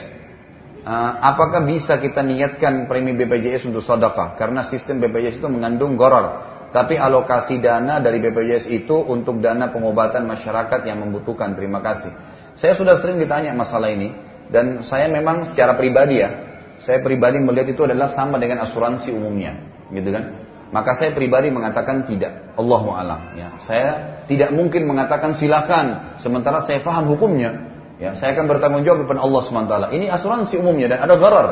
uh, 0.84 1.12
apakah 1.24 1.64
bisa 1.64 1.96
kita 1.98 2.20
niatkan 2.20 2.90
premi 2.92 3.16
BPJS 3.16 3.70
untuk 3.70 3.86
sedekah? 3.86 4.36
Karena 4.36 4.68
sistem 4.68 5.00
BPJS 5.00 5.40
itu 5.40 5.48
mengandung 5.48 5.96
goror. 5.96 6.52
Tapi 6.74 6.98
alokasi 6.98 7.62
dana 7.62 8.02
dari 8.02 8.18
BPJS 8.18 8.66
itu 8.66 8.98
untuk 8.98 9.38
dana 9.40 9.70
pengobatan 9.70 10.26
masyarakat 10.26 10.82
yang 10.90 11.06
membutuhkan. 11.06 11.54
Terima 11.54 11.80
kasih. 11.86 12.10
Saya 12.58 12.74
sudah 12.74 12.98
sering 12.98 13.22
ditanya 13.22 13.54
masalah 13.54 13.94
ini 13.94 14.10
dan 14.50 14.82
saya 14.82 15.06
memang 15.10 15.46
secara 15.46 15.78
pribadi 15.78 16.22
ya, 16.22 16.30
saya 16.82 17.00
pribadi 17.02 17.40
melihat 17.40 17.74
itu 17.74 17.86
adalah 17.86 18.12
sama 18.12 18.42
dengan 18.42 18.66
asuransi 18.66 19.14
umumnya, 19.14 19.56
gitu 19.94 20.10
kan? 20.10 20.43
Maka 20.74 20.98
saya 20.98 21.14
pribadi 21.14 21.54
mengatakan 21.54 22.10
tidak. 22.10 22.58
Allahu 22.58 22.98
alam. 22.98 23.38
Ya, 23.38 23.54
saya 23.62 24.18
tidak 24.26 24.50
mungkin 24.58 24.90
mengatakan 24.90 25.38
silakan, 25.38 26.18
sementara 26.18 26.66
saya 26.66 26.82
paham 26.82 27.14
hukumnya. 27.14 27.70
Ya, 28.02 28.18
saya 28.18 28.34
akan 28.34 28.50
bertanggung 28.50 28.82
jawab 28.82 29.06
kepada 29.06 29.22
Allah 29.22 29.42
swt. 29.46 29.74
Ini 29.94 30.06
asuransi 30.10 30.58
umumnya 30.58 30.90
dan 30.90 31.06
ada 31.06 31.14
garar, 31.14 31.48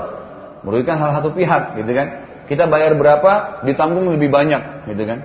merugikan 0.66 0.98
hal 0.98 1.14
satu 1.22 1.38
pihak, 1.38 1.78
gitu 1.78 1.92
kan? 1.94 2.08
Kita 2.50 2.66
bayar 2.66 2.98
berapa, 2.98 3.62
ditanggung 3.62 4.10
lebih 4.10 4.34
banyak, 4.34 4.90
gitu 4.90 5.04
kan? 5.06 5.20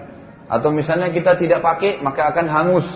Atau 0.46 0.70
misalnya 0.76 1.08
kita 1.08 1.34
tidak 1.40 1.64
pakai, 1.64 1.98
maka 2.04 2.30
akan 2.30 2.46
hangus. 2.46 2.86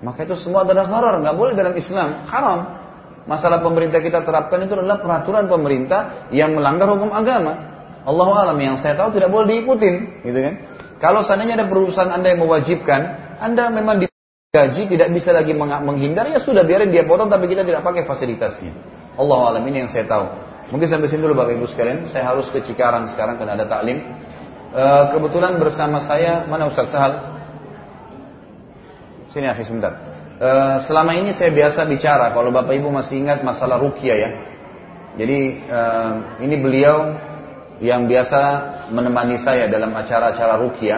Maka 0.00 0.24
itu 0.24 0.40
semua 0.40 0.64
adalah 0.64 0.88
haram, 0.88 1.20
nggak 1.20 1.36
boleh 1.36 1.52
dalam 1.52 1.76
Islam, 1.76 2.24
haram. 2.24 2.80
Masalah 3.28 3.60
pemerintah 3.60 4.00
kita 4.00 4.24
terapkan 4.24 4.64
itu 4.64 4.72
adalah 4.72 4.98
peraturan 5.04 5.44
pemerintah 5.46 6.32
yang 6.32 6.56
melanggar 6.56 6.88
hukum 6.88 7.12
agama. 7.12 7.69
Allah 8.06 8.28
alam 8.48 8.58
yang 8.60 8.76
saya 8.80 8.96
tahu 8.96 9.12
tidak 9.12 9.28
boleh 9.28 9.46
diikutin, 9.48 10.24
gitu 10.24 10.38
kan? 10.40 10.54
Kalau 11.00 11.24
seandainya 11.24 11.60
ada 11.60 11.66
perusahaan 11.68 12.12
Anda 12.12 12.36
yang 12.36 12.44
mewajibkan, 12.44 13.00
Anda 13.40 13.72
memang 13.72 14.04
digaji 14.04 14.88
tidak 14.88 15.08
bisa 15.16 15.32
lagi 15.32 15.56
menghindar, 15.56 16.28
ya 16.28 16.40
sudah 16.40 16.64
biarin 16.64 16.92
dia 16.92 17.08
potong 17.08 17.32
tapi 17.32 17.48
kita 17.48 17.64
tidak 17.64 17.80
pakai 17.80 18.04
fasilitasnya. 18.04 18.72
Allah 19.16 19.40
alam 19.56 19.64
ini 19.68 19.84
yang 19.84 19.90
saya 19.90 20.04
tahu. 20.08 20.24
Mungkin 20.70 20.86
sampai 20.86 21.10
sini 21.10 21.26
dulu 21.26 21.34
Bapak 21.34 21.58
Ibu 21.58 21.66
sekalian. 21.66 22.06
Saya 22.06 22.30
harus 22.30 22.46
ke 22.48 22.62
Cikarang 22.62 23.10
sekarang 23.10 23.36
karena 23.36 23.58
ada 23.58 23.66
taklim. 23.66 23.98
E, 24.70 24.84
kebetulan 25.10 25.58
bersama 25.58 25.98
saya 26.06 26.46
mana 26.46 26.70
Ustaz 26.70 26.94
Sahal? 26.94 27.12
Sini 29.34 29.50
akhir 29.50 29.66
sebentar. 29.66 29.92
E, 30.38 30.50
selama 30.86 31.18
ini 31.18 31.34
saya 31.34 31.50
biasa 31.50 31.84
bicara 31.90 32.30
kalau 32.30 32.54
Bapak 32.54 32.70
Ibu 32.70 32.86
masih 32.86 33.18
ingat 33.18 33.42
masalah 33.42 33.82
rukia 33.82 34.14
ya. 34.14 34.30
Jadi 35.18 35.38
e, 35.58 35.80
ini 36.46 36.54
beliau 36.62 37.18
yang 37.80 38.04
biasa 38.04 38.40
menemani 38.92 39.40
saya 39.40 39.66
dalam 39.66 39.90
acara-acara 39.96 40.60
rukia. 40.60 40.96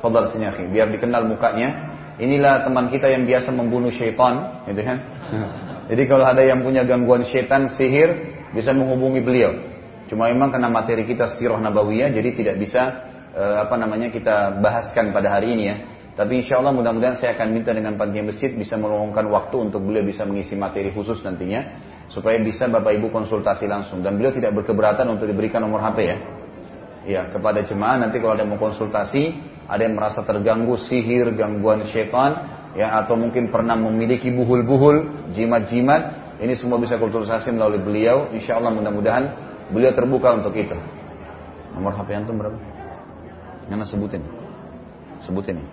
Fadal 0.00 0.28
sini 0.32 0.48
akhir 0.48 0.72
biar 0.72 0.88
dikenal 0.88 1.28
mukanya. 1.28 1.94
Inilah 2.16 2.64
teman 2.64 2.88
kita 2.88 3.12
yang 3.12 3.28
biasa 3.28 3.52
membunuh 3.52 3.92
syaitan, 3.92 4.64
gitu 4.64 4.80
kan? 4.80 4.98
Jadi 5.92 6.02
kalau 6.08 6.24
ada 6.24 6.40
yang 6.40 6.64
punya 6.64 6.82
gangguan 6.88 7.22
syaitan, 7.28 7.68
sihir, 7.68 8.36
bisa 8.56 8.72
menghubungi 8.72 9.20
beliau. 9.20 9.52
Cuma 10.08 10.32
memang 10.32 10.48
karena 10.48 10.72
materi 10.72 11.04
kita 11.04 11.28
sirah 11.34 11.58
nabawiyah 11.58 12.14
jadi 12.14 12.30
tidak 12.30 12.56
bisa 12.62 12.82
uh, 13.34 13.66
apa 13.66 13.74
namanya 13.74 14.14
kita 14.14 14.62
bahaskan 14.62 15.10
pada 15.10 15.34
hari 15.34 15.52
ini 15.58 15.64
ya. 15.66 15.76
Tapi 16.16 16.40
insya 16.40 16.62
Allah 16.62 16.72
mudah-mudahan 16.72 17.20
saya 17.20 17.36
akan 17.36 17.52
minta 17.52 17.76
dengan 17.76 17.98
panitia 18.00 18.24
masjid 18.24 18.48
bisa 18.54 18.80
meluangkan 18.80 19.28
waktu 19.28 19.68
untuk 19.68 19.84
beliau 19.84 20.00
bisa 20.06 20.24
mengisi 20.24 20.56
materi 20.56 20.88
khusus 20.94 21.20
nantinya 21.20 21.60
supaya 22.08 22.38
bisa 22.38 22.70
Bapak 22.70 22.94
Ibu 22.96 23.10
konsultasi 23.10 23.66
langsung 23.66 24.02
dan 24.02 24.18
beliau 24.18 24.30
tidak 24.34 24.54
berkeberatan 24.54 25.06
untuk 25.10 25.26
diberikan 25.26 25.62
nomor 25.62 25.82
HP 25.82 25.98
ya. 26.06 26.18
Ya, 27.06 27.22
kepada 27.30 27.62
jemaah 27.62 28.02
nanti 28.02 28.18
kalau 28.18 28.34
ada 28.34 28.42
yang 28.42 28.58
mau 28.58 28.62
konsultasi, 28.62 29.38
ada 29.70 29.78
yang 29.78 29.94
merasa 29.94 30.26
terganggu 30.26 30.74
sihir, 30.74 31.38
gangguan 31.38 31.86
syaitan, 31.86 32.42
ya 32.74 32.98
atau 32.98 33.14
mungkin 33.14 33.54
pernah 33.54 33.78
memiliki 33.78 34.34
buhul-buhul, 34.34 35.30
jimat-jimat, 35.30 36.02
ini 36.42 36.52
semua 36.58 36.76
bisa 36.76 37.00
kulturisasi 37.00 37.54
melalui 37.54 37.80
beliau. 37.80 38.28
Insya 38.34 38.60
Allah 38.60 38.74
mudah-mudahan 38.74 39.24
beliau 39.72 39.94
terbuka 39.96 40.36
untuk 40.36 40.52
itu. 40.52 40.74
Nomor 41.78 41.96
HP 41.96 42.08
antum 42.12 42.36
berapa? 42.36 42.58
Yang 43.72 43.96
sebutin. 43.96 44.22
Sebutin 45.24 45.62
ya. 45.62 45.66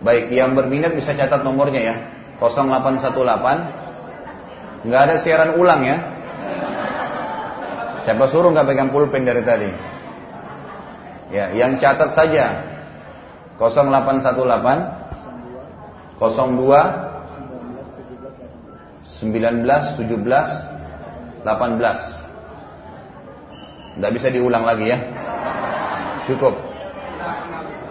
Baik, 0.00 0.32
yang 0.32 0.56
berminat 0.56 0.96
bisa 0.96 1.12
catat 1.12 1.44
nomornya 1.44 1.80
ya. 1.84 1.94
0818 2.40 3.79
Nggak 4.80 5.00
ada 5.00 5.20
siaran 5.20 5.60
ulang 5.60 5.84
ya. 5.84 5.96
Siapa 8.08 8.24
suruh 8.32 8.48
nggak 8.48 8.64
pegang 8.64 8.88
pulpen 8.88 9.28
dari 9.28 9.44
tadi? 9.44 9.68
Ya, 11.30 11.52
yang 11.52 11.78
catat 11.78 12.10
saja 12.16 12.64
0818 13.60 14.40
02 16.18 17.10
19, 19.20 20.00
17, 20.00 21.44
18. 21.44 24.00
Tidak 24.00 24.16
bisa 24.16 24.32
diulang 24.32 24.64
lagi 24.64 24.88
ya. 24.88 24.96
Cukup. 26.24 26.56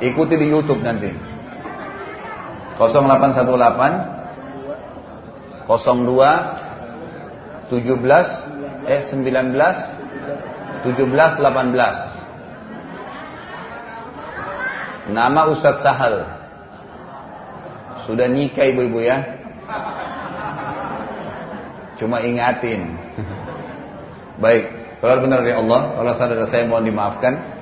Ikuti 0.01 0.41
di 0.41 0.49
YouTube 0.49 0.81
nanti. 0.81 1.13
0818 2.81 5.69
02 5.69 6.68
17 7.69 8.89
eh 8.89 9.01
19 9.13 9.53
17 10.85 10.85
18 10.85 12.09
Nama 15.09 15.49
Ustadz 15.49 15.81
Sahal 15.81 16.21
Sudah 18.05 18.29
nikah 18.29 18.69
ibu-ibu 18.69 19.01
ya 19.01 19.39
Cuma 21.99 22.23
ingatin. 22.23 22.95
Baik, 24.43 24.71
kalau 25.03 25.19
benar 25.19 25.43
dari 25.43 25.51
Allah, 25.51 25.99
kalau 25.99 26.15
saudara 26.15 26.47
saya 26.47 26.63
mohon 26.63 26.87
dimaafkan. 26.87 27.59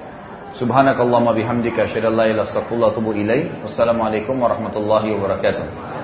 Subhanakallahumma 0.61 1.33
bihamdika 1.33 1.89
asyhadu 1.89 2.13
an 2.13 2.21
la 2.21 2.25
ilaha 2.29 2.61
illa. 2.77 2.93
Wassalamualaikum 3.65 4.37
warahmatullahi 4.37 5.09
wabarakatuh. 5.17 5.96